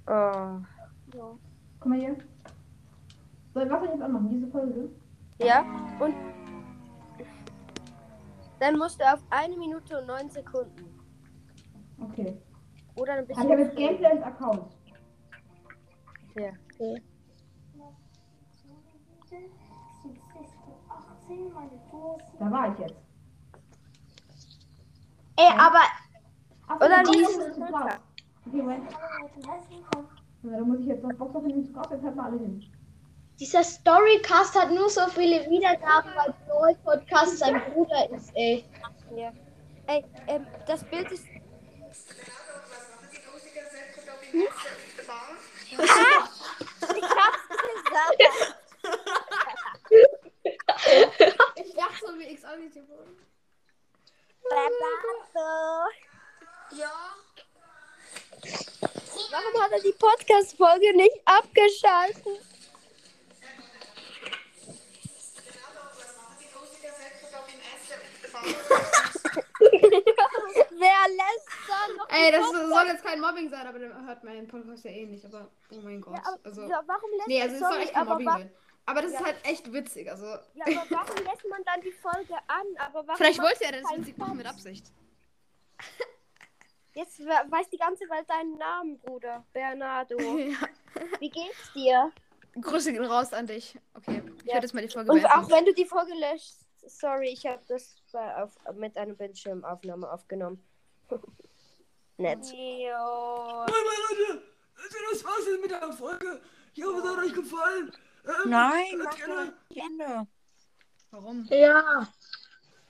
Oh. 0.07 0.59
Guck 1.81 1.87
mal 1.87 1.99
hier. 1.99 2.17
Soll, 3.55 3.65
ich 3.65 3.91
jetzt 3.91 4.03
anmachen? 4.03 4.29
Diese 4.29 4.47
Folge? 4.49 4.91
Ja, 5.39 5.65
und 5.99 6.15
dann 8.61 8.77
musst 8.77 9.01
du 9.01 9.05
auf 9.05 9.21
eine 9.31 9.57
Minute 9.57 9.99
und 9.99 10.07
neun 10.07 10.29
Sekunden. 10.29 10.85
Okay. 11.99 12.37
Oder 12.97 13.15
ein 13.15 13.27
bisschen. 13.27 13.51
er 13.51 13.57
mit 13.57 13.77
Gameplay 13.77 14.13
ins 14.13 14.23
Account? 14.23 14.77
Ja. 16.37 16.51
Da 22.39 22.51
war 22.51 22.73
ich 22.73 22.79
jetzt. 22.79 22.97
Ey, 25.37 25.53
aber 25.59 25.81
Achso, 26.71 26.85
Oder 26.85 27.03
die 27.03 27.21
ist. 27.21 27.39
Okay, 27.41 28.57
Moment. 28.57 28.91
Ja, 30.43 30.51
da 30.57 30.65
muss 30.65 30.81
ich 30.81 30.87
jetzt 30.87 31.03
noch 31.03 31.13
Box 31.15 31.35
auf 31.35 31.43
den 31.43 31.73
Gras, 31.73 31.89
jetzt 31.91 32.05
halt 32.05 32.17
mal 32.17 32.27
alle 32.27 32.39
hin. 32.39 32.65
dieser 33.39 33.65
Storycast 33.65 34.55
hat 34.55 34.71
nur 34.71 34.89
so 34.89 35.07
viele 35.09 35.51
Wiedergaben, 35.51 36.11
weil 36.15 36.33
Brawl 36.47 36.77
Podcast 36.85 37.39
sein 37.39 37.61
Bruder 37.73 38.09
ist, 38.11 38.31
ey. 38.35 38.65
ja. 39.17 39.33
Ey, 39.87 40.05
ähm, 40.29 40.47
das 40.67 40.85
Bild 40.85 41.11
ist. 41.11 41.27
ich 41.27 41.39
hab's 47.03 47.49
gesagt. 47.85 48.57
Ich 51.57 51.75
dachte 51.75 52.07
so, 52.07 52.19
wie 52.19 52.33
X 52.33 52.45
angezogen. 52.45 52.87
Ja. 56.73 56.93
Warum 59.31 59.63
hat 59.63 59.73
er 59.73 59.81
die 59.81 59.93
Podcast-Folge 59.93 60.97
nicht 60.97 61.21
abgeschaltet? 61.25 62.41
Wer 69.61 71.09
lässt 71.09 71.49
da 71.69 71.93
noch 71.97 72.09
Ey, 72.09 72.33
das 72.33 72.41
Podcast- 72.41 72.69
soll 72.69 72.87
jetzt 72.87 73.05
kein 73.05 73.21
Mobbing 73.21 73.51
sein, 73.51 73.67
aber 73.67 73.79
dann 73.79 74.07
hört 74.07 74.25
mein 74.25 74.49
Podcast 74.49 74.85
ja 74.85 74.91
eh 74.91 75.07
nicht. 75.07 75.25
Aber, 75.25 75.51
oh 75.71 75.81
mein 75.83 76.01
Gott. 76.01 76.15
Ja, 76.15 76.23
aber, 76.27 76.39
also, 76.45 76.63
ja, 76.63 76.83
warum 76.87 77.11
lässt 77.17 77.29
nee, 77.29 77.43
also 77.43 77.55
es 77.55 77.61
soll 77.61 77.77
echt 77.81 77.93
kein 77.93 78.07
Mobbing 78.07 78.29
sein. 78.29 78.53
Aber 78.87 79.03
das 79.03 79.13
ist 79.13 79.21
Ja. 79.21 79.27
halt 79.27 79.37
echt 79.45 79.73
witzig. 79.73 80.11
Also, 80.11 80.25
ja, 80.27 80.65
aber 80.67 80.87
warum 80.91 81.17
lässt 81.25 81.49
man 81.49 81.63
dann 81.65 81.81
die 81.83 81.93
Folge 81.93 82.35
an? 82.49 82.67
Aber 82.79 83.07
warum 83.07 83.17
vielleicht 83.17 83.41
wollte 83.41 83.65
er 83.65 83.73
das 83.81 83.91
witzig 83.97 84.17
machen 84.19 84.37
mit? 84.37 84.47
Absicht. 84.47 84.87
Jetzt 86.95 87.21
we- 87.21 87.25
weiß 87.51 87.71
die 87.71 87.79
ganze 87.79 88.05
Welt 88.11 88.29
deinen 88.29 88.57
Namen, 88.59 88.99
Bruder. 88.99 89.45
Bernardo. 89.53 90.19
ja. 90.39 90.57
Wie 91.21 91.31
geht's 91.31 91.73
dir? 91.73 92.11
Grüße 92.61 92.93
gehen 92.93 93.05
raus 93.05 93.33
an 93.33 93.47
dich. 93.47 93.79
Okay, 93.95 94.23
ich 94.39 94.45
Ja. 94.47 94.55
werde 94.55 94.67
jetzt 94.67 94.75
mal 94.75 94.83
die 94.83 94.89
Folge 94.93 95.13
Und 95.13 95.23
beenden. 95.23 95.39
auch 95.39 95.51
wenn 95.51 95.65
du 95.65 95.73
die 95.73 95.85
Folge 95.87 96.13
löschst, 96.15 96.67
sorry, 96.87 97.29
ich 97.29 97.47
habe 97.47 97.63
das 97.69 97.95
auf, 98.13 98.51
mit 98.75 98.97
einer 98.97 99.15
Bildschirmaufnahme 99.15 100.11
aufgenommen. 100.11 100.63
Nett. 102.17 102.45
Jo. 102.45 102.53
Moin, 102.53 103.67
moin, 103.69 104.19
Leute. 104.29 104.43
Das 105.13 105.25
war's 105.25 105.47
jetzt 105.47 105.63
mit 105.63 105.71
der 105.71 105.93
Folge. 105.93 106.41
Ich 106.75 106.85
hoffe, 106.85 106.99
es 106.99 107.05
hat 107.09 107.19
euch 107.25 107.35
gefallen. 107.35 107.93
Ähm, 108.25 108.51
Nein, 108.51 108.85
hört 108.93 109.05
mach 109.05 109.17
gerne- 109.17 109.35
doch 109.47 109.53
nicht 109.71 109.85
Ende. 109.85 110.27
Warum? 111.11 111.47
Ja. 111.51 112.09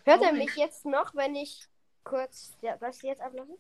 Hört 0.05 0.23
er 0.23 0.33
mich 0.33 0.57
jetzt 0.57 0.85
noch, 0.85 1.15
wenn 1.15 1.35
ich 1.35 1.67
kurz 2.05 2.53
ja, 2.63 2.77
das 2.77 3.03
jetzt 3.03 3.21
ablasse? 3.21 3.57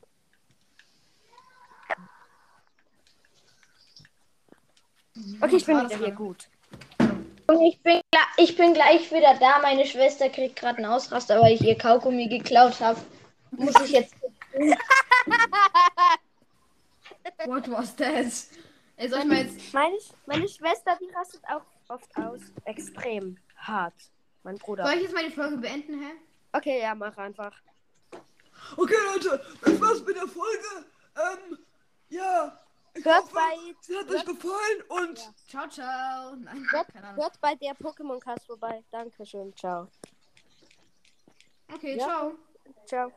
Okay, 5.40 5.56
ich 5.56 5.66
bin 5.66 5.80
wieder 5.82 5.96
hier 5.96 6.12
gut. 6.12 6.48
Und 7.46 7.60
ich 7.62 7.80
bin, 7.82 8.00
ich 8.36 8.56
bin 8.56 8.74
gleich 8.74 9.10
wieder 9.10 9.36
da. 9.38 9.58
Meine 9.60 9.84
Schwester 9.84 10.28
kriegt 10.28 10.56
gerade 10.56 10.78
einen 10.78 10.86
Ausraster, 10.86 11.40
weil 11.40 11.54
ich 11.54 11.62
ihr 11.62 11.76
Kaugummi 11.76 12.28
geklaut 12.28 12.80
habe. 12.80 13.00
Muss 13.50 13.74
ich 13.84 13.90
jetzt. 13.90 14.14
What 17.46 17.70
was 17.70 17.94
that? 17.96 18.24
Ey, 19.00 19.08
soll 19.08 19.20
ich 19.20 19.24
mal 19.24 19.38
jetzt. 19.38 19.72
Meine, 19.72 19.96
meine 20.26 20.46
Schwester, 20.48 20.98
die 21.00 21.08
rastet 21.14 21.42
auch 21.48 21.62
oft 21.88 22.14
aus. 22.18 22.40
Extrem 22.66 23.38
hart. 23.56 23.94
Mein 24.42 24.56
Bruder. 24.58 24.84
Soll 24.84 24.96
ich 24.96 25.02
jetzt 25.04 25.14
mal 25.14 25.24
die 25.24 25.30
Folge 25.34 25.56
beenden, 25.56 26.02
hä? 26.02 26.12
Okay, 26.52 26.80
ja, 26.82 26.94
mach 26.94 27.16
einfach. 27.16 27.56
Okay, 28.76 28.94
Leute, 29.14 29.42
das 29.62 29.80
war's 29.80 30.04
mit 30.04 30.16
der 30.16 30.26
Folge. 30.28 30.84
Ähm, 31.16 31.58
ja. 32.10 32.60
Ich 32.92 33.04
Hört 33.04 33.22
hoffe, 33.22 33.34
bei- 33.34 33.74
sie 33.80 33.96
hat 33.96 34.10
euch 34.10 34.24
gefallen 34.26 34.82
und 34.88 35.32
Ciao, 35.48 35.66
ciao. 35.68 36.34
Nein, 36.36 36.66
Hört, 36.70 36.88
keine 36.92 37.06
Ahnung. 37.06 37.22
hört 37.22 37.40
bei 37.40 37.54
der 37.54 37.74
Pokémon-Cast 37.76 38.46
vorbei. 38.46 38.84
Dankeschön. 38.90 39.56
Ciao. 39.56 39.88
Okay, 41.72 41.96
Ja. 41.96 42.04
ciao. 42.04 42.34
Ciao. 42.84 43.12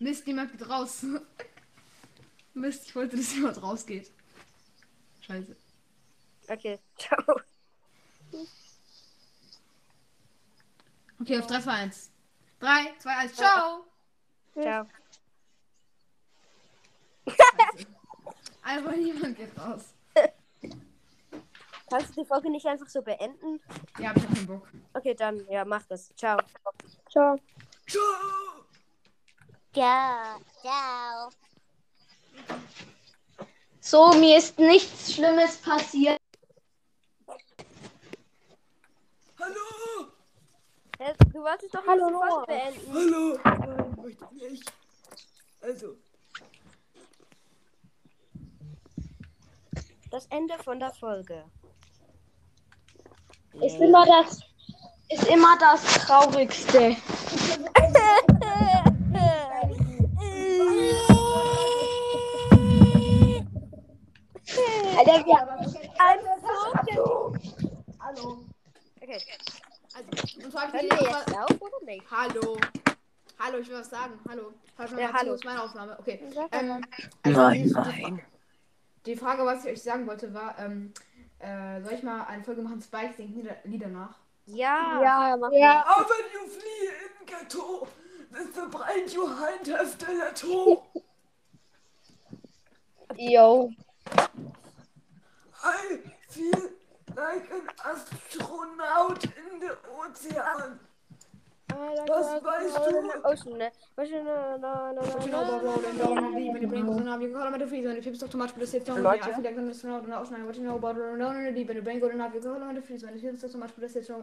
Mist, 0.00 0.26
niemand 0.26 0.50
geht 0.50 0.68
raus. 0.68 1.04
Mist, 2.54 2.86
ich 2.86 2.96
wollte, 2.96 3.16
dass 3.16 3.34
jemand 3.34 3.62
rausgeht. 3.62 4.10
Scheiße. 5.26 5.56
Okay, 6.48 6.78
ciao. 6.98 7.40
Okay, 11.20 11.38
auf 11.38 11.46
3, 11.46 11.60
2, 11.60 11.72
1. 11.72 12.10
3, 12.60 12.94
2, 12.98 13.16
1. 13.16 13.34
Ciao. 13.34 13.86
Ciao. 14.60 14.84
Scheiße. 14.84 14.86
Einfach 18.62 18.96
niemand 18.96 19.36
geht 19.36 19.58
raus. 19.58 19.94
Kannst 21.88 22.16
du 22.16 22.22
die 22.22 22.26
Folge 22.26 22.50
nicht 22.50 22.66
einfach 22.66 22.88
so 22.88 23.00
beenden? 23.00 23.60
Ja, 24.00 24.12
ich 24.16 24.22
hab 24.24 24.34
keinen 24.34 24.46
Bock. 24.46 24.68
Okay, 24.92 25.14
dann, 25.14 25.46
ja, 25.48 25.64
mach 25.64 25.84
das. 25.84 26.12
Ciao. 26.16 26.36
Ciao. 27.08 27.38
ciao. 27.86 28.06
Ja, 29.72 30.36
ciao. 30.62 31.30
So, 33.86 34.10
mir 34.14 34.38
ist 34.38 34.58
nichts 34.58 35.12
Schlimmes 35.12 35.58
passiert. 35.58 36.18
Hallo. 39.38 40.08
Du 41.32 41.40
wolltest 41.40 41.72
doch 41.72 41.86
Hallo, 41.86 42.10
nicht 42.10 42.16
die 42.16 42.28
Folge 42.28 42.34
Noah. 42.34 42.46
beenden. 42.46 42.92
Hallo. 42.92 43.38
Nein, 43.44 43.96
möchte 44.02 44.26
ich 44.34 44.50
nicht. 44.50 44.72
Also, 45.60 45.94
Das 50.10 50.26
Ende 50.30 50.58
von 50.64 50.80
der 50.80 50.90
Folge. 50.90 51.44
Ist 53.60 53.76
immer 53.76 54.04
das, 54.04 54.40
ist 55.10 55.28
immer 55.28 55.56
das 55.60 55.84
Traurigste. 56.04 56.96
Alter, 64.96 65.26
wir 65.26 65.36
Hallo. 68.00 68.38
Okay, 69.02 69.18
Also, 69.94 70.44
und 70.44 70.52
zwar 70.52 70.68
die 70.68 70.72
wir 70.72 70.82
jetzt 70.84 71.28
jetzt 71.28 71.36
auf 71.36 71.60
oder 71.60 71.84
nicht? 71.84 72.04
Hallo. 72.10 72.56
Hallo, 73.38 73.58
ich 73.58 73.68
will 73.68 73.78
was 73.78 73.90
sagen. 73.90 74.18
Hallo. 74.28 74.52
Ja, 74.98 75.12
hallo. 75.12 75.30
zu, 75.30 75.34
ist 75.34 75.44
meine 75.44 75.62
Aufnahme. 75.62 75.98
Okay. 76.00 76.20
Ähm, 76.52 76.82
also 77.22 77.40
Nein, 77.40 77.64
die, 77.64 77.72
nein. 77.72 78.22
Die, 79.04 79.16
Frage, 79.16 79.44
was 79.44 79.64
ich 79.64 79.72
euch 79.72 79.82
sagen 79.82 80.06
wollte, 80.06 80.32
war, 80.32 80.58
ähm, 80.58 80.94
äh, 81.40 81.82
soll 81.82 81.92
ich 81.92 82.02
mal 82.02 82.24
eine 82.24 82.42
Folge 82.42 82.62
machen, 82.62 82.80
Spike 82.80 83.14
singt 83.16 83.36
Lieder, 83.36 83.56
Lieder 83.64 83.88
nach? 83.88 84.18
Ja. 84.46 85.02
Ja, 85.02 85.36
ja. 85.52 85.84
aber 85.86 86.06
wenn 86.08 86.32
you 86.32 86.48
flee 86.48 86.88
in 87.04 87.26
ghetto, 87.26 87.86
then 88.32 88.48
verbrennt 88.48 89.12
you 89.12 89.28
hand 89.28 89.68
have 89.68 89.96
the 89.98 90.40
to. 90.40 90.82
Yo. 93.18 93.70
I 95.66 95.98
feel 96.28 96.62
like 97.16 97.50
an 97.50 97.66
astronaut 97.84 99.24
in 99.24 99.60
the 99.60 99.72
ocean. 99.98 100.78
Was 102.08 102.42
weißt 102.44 102.76
du? 102.76 103.24
Ocean, 103.28 103.58
ne? 103.58 103.70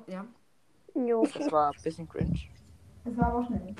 Ja. 0.07 0.25
Jo. 0.95 1.27
Das 1.37 1.51
war 1.51 1.71
ein 1.71 1.81
bisschen 1.83 2.07
cringe. 2.07 2.39
Das 3.03 3.17
war 3.17 3.27
aber 3.27 3.45
schnell. 3.45 3.75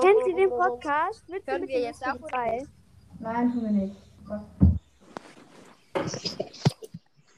Kennen 0.00 0.20
Sie 0.24 0.34
den 0.34 0.50
Podcast? 0.50 1.24
Hören 1.28 1.68
wir 1.68 1.80
jetzt 1.80 2.00
nicht? 2.06 2.30
Nein, 3.20 3.52
tun 3.52 3.62
wir 3.62 3.70
nicht. 3.70 3.96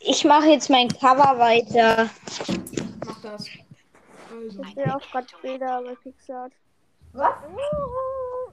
Ich 0.00 0.24
mache 0.24 0.46
jetzt 0.46 0.70
mein 0.70 0.88
Cover 0.88 1.38
weiter. 1.38 2.09
Mach 3.04 3.20
das. 3.22 3.48
Also. 4.30 4.62
Ich 4.62 4.74
sehe 4.74 4.96
auch 4.96 5.11
gerade 5.11 5.26
Bilder 5.42 5.82
bei 5.82 5.94
Pixar. 5.96 6.48
Was? 7.12 7.34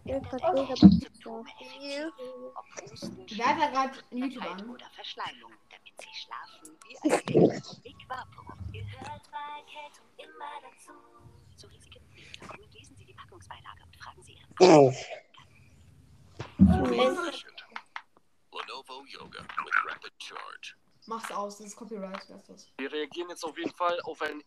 Ich 0.05 0.27
verstehe 0.27 0.49
aber 0.49 0.63
nicht 0.63 1.23
so. 1.23 1.45
Wer 3.35 3.45
hat 3.45 3.61
da 3.61 3.67
gerade 3.69 3.97
YouTube 4.11 4.45
an? 4.45 4.69
oder 4.69 4.85
Verschleimung, 4.95 5.51
damit 5.69 5.93
sie 5.99 6.13
schlafen 6.13 6.77
wie 6.87 6.97
ein. 7.11 7.61
Big 7.83 8.09
Vapo 8.09 8.41
gehört 8.71 9.23
bei 9.31 9.45
Erkältung 9.59 10.07
immer 10.17 10.53
dazu. 10.61 10.93
Zu 11.55 11.67
Risiken 11.67 12.01
und 12.01 12.15
Nebenwirkungen 12.15 12.71
lesen 12.73 12.95
Sie 12.97 13.05
die 13.05 13.13
Packungsbeilage 13.13 13.83
und 13.85 13.95
fragen 13.97 14.23
Sie 14.23 14.33
Ihren 14.33 14.55
Lenovo 18.93 19.05
Yoga 19.07 19.39
with 19.65 19.73
Rapid 19.89 20.11
Charge. 20.19 20.75
Mach's 21.07 21.31
aus, 21.31 21.57
das 21.57 21.67
ist 21.67 21.75
Copyright, 21.75 22.21
lass 22.29 22.43
das. 22.45 22.67
Wir 22.77 22.91
reagieren 22.91 23.29
jetzt 23.29 23.43
auf 23.43 23.57
jeden 23.57 23.73
Fall 23.75 23.99
auf 24.01 24.21
einen 24.21 24.41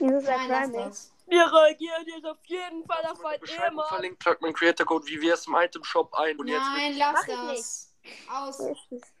Nein, 0.00 0.48
lass 0.48 0.72
das. 0.72 1.12
Wir 1.26 1.44
reagieren 1.52 2.04
jetzt 2.06 2.24
auf 2.24 2.38
jeden 2.46 2.84
Fall 2.86 3.04
auf 3.10 3.22
ein 3.24 3.40
Beschreibung 3.40 3.68
Thema. 3.70 3.88
verlinkt, 3.88 4.22
tragt 4.22 4.40
mein 4.40 4.54
Creator 4.54 4.86
Code 4.86 5.04
VVS 5.06 5.46
im 5.48 5.54
Item 5.56 5.84
Shop 5.84 6.14
ein. 6.14 6.38
Und 6.38 6.48
jetzt 6.48 6.60
Nein, 6.60 6.96
lass 6.96 7.14
Mach 7.26 7.52
ich 7.52 7.56
das. 7.58 7.94
Aus. 8.30 8.58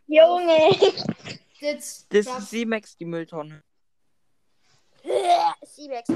Junge. 0.06 0.70
Das 1.60 2.06
ist 2.08 2.50
C-Max, 2.50 2.96
die 2.96 3.04
Mülltonne. 3.04 3.62
C-Max. 5.64 6.08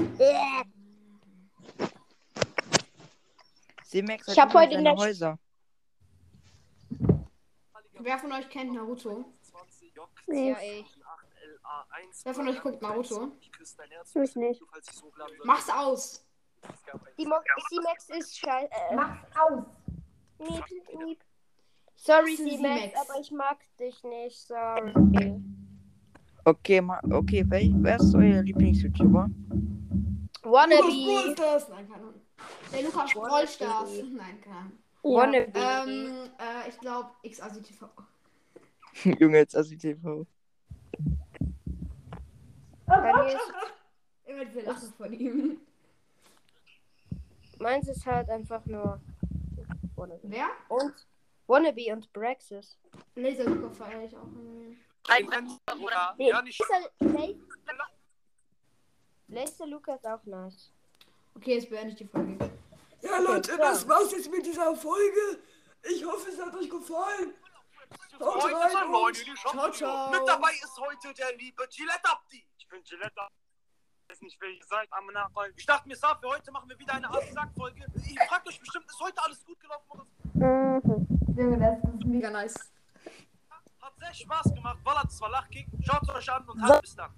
C-Max 3.83 4.27
Ich 4.29 4.39
hab 4.39 4.53
heute 4.53 4.73
in 4.75 4.85
der- 4.85 4.95
Häuser. 4.95 5.37
Wer 8.03 8.19
von 8.19 8.33
euch 8.33 8.49
kennt 8.49 8.73
Naruto? 8.73 9.23
Nee. 10.27 10.51
ich. 10.51 10.99
Wer 12.23 12.33
von 12.33 12.47
euch 12.49 12.61
guckt 12.61 12.81
Naruto? 12.81 13.31
Ich 14.21 14.35
nicht. 14.35 14.61
Mach's 15.45 15.69
aus. 15.69 16.25
Die 17.17 17.25
Mo 17.25 17.35
C-Max 17.69 18.09
ist 18.09 18.37
scheiße. 18.37 18.69
Äh, 18.71 18.95
Mach's 18.95 19.19
aus. 19.37 19.63
Miep, 20.39 20.65
miep. 20.99 21.23
Sorry, 21.95 22.35
C-Max, 22.35 22.93
aber 22.95 23.19
ich 23.21 23.31
mag 23.31 23.57
dich 23.79 24.03
nicht. 24.03 24.37
Sorry. 24.37 25.41
Okay, 26.45 26.81
ma 26.81 26.99
okay, 27.09 27.45
wer, 27.47 27.61
wer 27.75 27.95
ist 27.95 28.13
euer 28.15 28.41
Lieblings-YouTuber? 28.41 29.29
Wannabe. 30.43 31.31
Stars. 31.33 31.69
Nein, 31.69 31.87
keine 31.87 32.03
Ahnung. 32.03 32.21
Der 32.73 32.81
Lukas 32.83 33.15
Rollstars. 33.15 33.89
Nein, 34.11 34.41
keine 34.41 34.57
Ahnung. 34.57 34.82
Wannabe. 35.03 35.51
Ähm, 35.55 36.29
äh, 36.39 36.69
ich 36.69 36.79
glaube 36.79 37.11
XASI-TV. 37.23 37.89
Junge, 39.19 39.37
jetzt 39.37 39.55
Assi 39.55 39.77
TV. 39.77 40.25
Bei 42.85 43.13
mir 43.13 43.33
ist, 43.33 43.53
Immer 44.25 44.45
diese 44.45 44.61
Lache 44.61 44.85
von 44.97 45.13
ihm. 45.13 45.59
meins 47.59 47.87
ist 47.87 48.05
halt 48.05 48.29
einfach 48.29 48.65
nur 48.65 48.99
Wannabe. 49.95 50.19
Wer? 50.23 50.47
Und 50.69 50.93
Wannabe 51.47 51.91
und 51.91 52.11
Braxis. 52.13 52.77
Laser 53.15 53.45
Luca 53.45 53.69
feiere 53.71 54.03
ich 54.05 54.15
auch. 54.15 54.27
irgendwie. 54.27 54.77
Nee, 56.17 56.29
Ja, 56.29 56.41
nicht 56.41 56.61
Laser, 56.99 57.37
Laser 59.27 59.67
Luca 59.67 59.95
ist 59.95 60.05
auch 60.07 60.23
nice. 60.25 60.71
Okay, 61.35 61.55
jetzt 61.55 61.69
beende 61.69 61.89
ich 61.89 61.95
die 61.95 62.05
Folge. 62.05 62.37
Ja, 63.03 63.19
Leute, 63.19 63.57
das 63.57 63.87
war's 63.87 64.11
jetzt 64.11 64.31
mit 64.31 64.45
dieser 64.45 64.75
Folge. 64.75 65.39
Ich 65.83 66.05
hoffe, 66.05 66.29
es 66.29 66.39
hat 66.39 66.55
euch 66.55 66.69
gefallen. 66.69 67.33
Haut 68.19 68.43
rein 68.45 68.87
und 68.87 69.15
ciao, 69.37 69.71
ciao. 69.71 70.09
Mit 70.09 70.27
dabei 70.27 70.51
ist 70.53 70.79
heute 70.79 71.13
der 71.13 71.35
liebe 71.35 71.67
Gillette 71.69 72.09
Abdi. 72.09 72.45
Ich 72.57 72.67
bin 72.69 72.81
Gillette. 72.83 73.27
Ich 74.03 74.09
weiß 74.09 74.21
nicht, 74.21 74.37
wer 74.39 74.49
ihr 74.49 74.65
seid. 74.65 74.87
Am 74.91 75.05
Nachfolgen. 75.07 75.53
Ich 75.57 75.65
dachte 75.65 75.87
mir, 75.87 75.95
Saf, 75.95 76.19
für 76.19 76.29
heute 76.29 76.51
machen 76.51 76.69
wir 76.69 76.79
wieder 76.79 76.93
eine 76.93 77.09
Asi-Sack-Folge. 77.09 77.85
Ihr 77.95 78.21
fragt 78.27 78.47
euch 78.47 78.59
bestimmt, 78.59 78.85
ist 78.89 78.99
heute 78.99 79.21
alles 79.21 79.43
gut 79.43 79.59
gelaufen 79.59 79.89
oder? 79.89 80.05
Mhm. 80.33 81.07
Junge, 81.35 81.59
das 81.59 81.93
ist 81.93 82.05
mega 82.05 82.29
nice. 82.29 82.71
Hat 83.81 83.93
sehr 83.97 84.13
Spaß 84.13 84.53
gemacht. 84.53 84.79
Wallert, 84.83 85.07
es 85.09 85.19
war 85.19 85.29
Lachkick. 85.29 85.67
Schaut 85.81 86.09
euch 86.09 86.31
an 86.31 86.47
und 86.47 86.61
halt 86.61 86.81
bis 86.81 86.95
dann. 86.95 87.11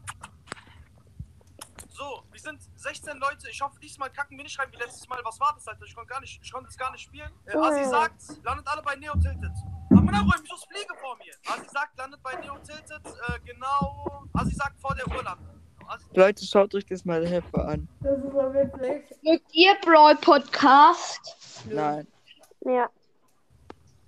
So, 1.95 2.23
wir 2.29 2.39
sind 2.41 2.59
16 2.75 3.17
Leute. 3.19 3.49
Ich 3.49 3.61
hoffe, 3.61 3.79
diesmal 3.79 4.09
kacken 4.09 4.35
wir 4.35 4.43
nicht 4.43 4.59
rein 4.59 4.67
wie 4.69 4.75
letztes 4.75 5.07
Mal. 5.07 5.17
Was 5.23 5.39
war 5.39 5.53
das, 5.55 5.65
Alter? 5.65 5.85
Ich 5.85 5.95
konnte 5.95 6.09
gar 6.09 6.19
nicht, 6.19 6.41
ich 6.43 6.51
konnte 6.51 6.69
es 6.69 6.77
gar 6.77 6.91
nicht 6.91 7.03
spielen. 7.03 7.31
Äh, 7.45 7.55
Asi 7.55 7.85
sagt, 7.85 8.21
landet 8.43 8.67
alle 8.67 8.81
bei 8.81 8.97
Neo 8.97 9.13
Tilted. 9.13 9.51
Aber 9.91 10.11
na, 10.11 10.19
Räum, 10.19 10.33
wieso 10.41 10.55
ist 10.55 10.67
Fliege 10.67 10.93
vor 10.99 11.15
mir? 11.15 11.33
Asi 11.47 11.69
sagt, 11.69 11.97
landet 11.97 12.21
bei 12.21 12.35
Neo 12.41 12.57
Tilted. 12.57 13.01
Äh, 13.05 13.39
genau. 13.45 14.25
Asi 14.33 14.53
sagt, 14.53 14.77
vor 14.81 14.93
der 14.93 15.07
Uhr 15.07 15.23
landen. 15.23 15.47
Leute, 16.13 16.45
schaut 16.45 16.75
euch 16.75 16.85
das 16.85 17.05
mal 17.05 17.25
Hilfe 17.25 17.63
an. 17.63 17.87
Das 18.01 18.17
ist 18.17 18.23
so 18.23 18.53
witzig. 18.53 19.17
Mögt 19.23 19.53
ihr 19.53 19.75
Brawl 19.81 20.17
Podcast? 20.17 21.63
Nein. 21.69 22.05
Ja. 22.59 22.89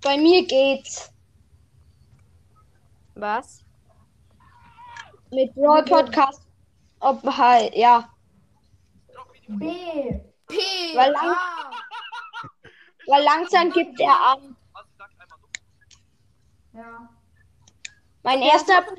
Bei 0.02 0.18
mir 0.18 0.46
geht's. 0.46 1.10
Was? 3.14 3.64
Mit 5.30 5.54
Brawl 5.54 5.84
Podcast. 5.84 6.47
Ob 7.00 7.22
halt, 7.36 7.74
ja. 7.74 8.08
B. 9.48 10.20
P. 10.46 10.54
Weil 10.96 11.12
lang- 11.12 11.30
A. 11.36 11.70
Weil 13.06 13.22
langsam 13.24 13.70
gibt 13.72 13.98
er 14.00 14.20
an. 14.32 14.56
Ja. 16.72 17.08
Mein 18.22 18.42
erster. 18.42 18.82
BP. 18.82 18.94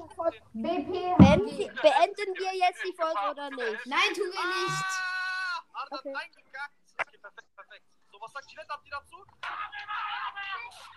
Beenden, 0.54 1.58
beenden 1.58 2.30
wir 2.36 2.56
jetzt 2.56 2.84
die 2.84 2.94
Folge 3.00 3.32
oder 3.32 3.50
nicht? 3.52 3.86
Nein, 3.86 4.10
tun 4.16 4.32
wir 4.32 4.48
nicht. 4.64 4.86
Ah, 5.74 5.86
Okay. 5.92 6.14
Okay, 6.14 7.18
perfekt, 7.22 7.56
perfekt. 7.56 7.86
So, 8.12 8.20
was 8.20 8.32
sagt 8.34 8.48
Gillette 8.50 8.70
Abdi 8.74 8.90
dazu? 8.90 9.16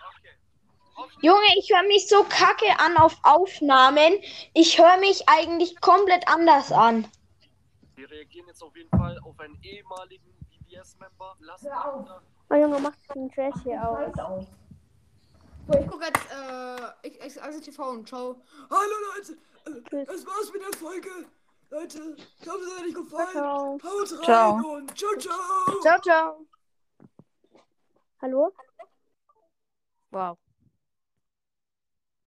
Okay. 0.09 0.35
Auf 0.95 1.09
Junge, 1.21 1.47
ich 1.57 1.71
höre 1.71 1.83
mich 1.83 2.07
so 2.07 2.23
kacke 2.23 2.79
an 2.79 2.97
auf 2.97 3.17
Aufnahmen. 3.23 4.13
Ich 4.53 4.77
höre 4.77 4.97
mich 4.97 5.27
eigentlich 5.27 5.79
komplett 5.81 6.27
anders 6.27 6.71
an. 6.71 7.07
Wir 7.95 8.09
reagieren 8.09 8.47
jetzt 8.47 8.61
auf 8.63 8.75
jeden 8.75 8.89
Fall 8.89 9.17
auf 9.23 9.39
einen 9.39 9.57
ehemaligen 9.63 10.35
VBS-Member. 10.49 11.35
Lasst 11.39 11.63
Hör 11.63 11.93
auf. 11.93 12.09
Oh 12.49 12.55
Junge, 12.55 12.79
mach 12.79 12.95
den 13.15 13.29
Trash 13.31 13.55
hier 13.63 13.81
aus. 13.87 14.19
Aus. 14.19 14.45
So, 15.67 15.79
ich 15.79 15.87
gucke 15.87 16.05
jetzt 16.05 16.27
äh, 17.03 17.09
XASI-TV 17.29 17.89
und 17.89 18.07
ciao. 18.07 18.41
Hallo 18.69 18.95
Leute, 19.15 19.37
das 20.05 20.25
war's 20.25 20.51
mit 20.51 20.61
der 20.61 20.77
Folge. 20.77 21.09
Leute, 21.69 22.15
ich 22.17 22.47
hoffe, 22.47 22.59
es 22.59 22.77
hat 22.77 22.85
euch 22.85 22.93
gefallen. 22.93 23.31
Ciao. 23.31 23.79
Haut 23.83 24.11
rein 24.11 24.23
Ciao. 24.23 24.75
und 24.75 24.97
ciao, 24.97 25.17
ciao. 25.17 25.81
Ciao, 25.81 26.01
ciao. 26.01 26.45
Hallo? 28.21 28.53
Wow. 30.11 30.42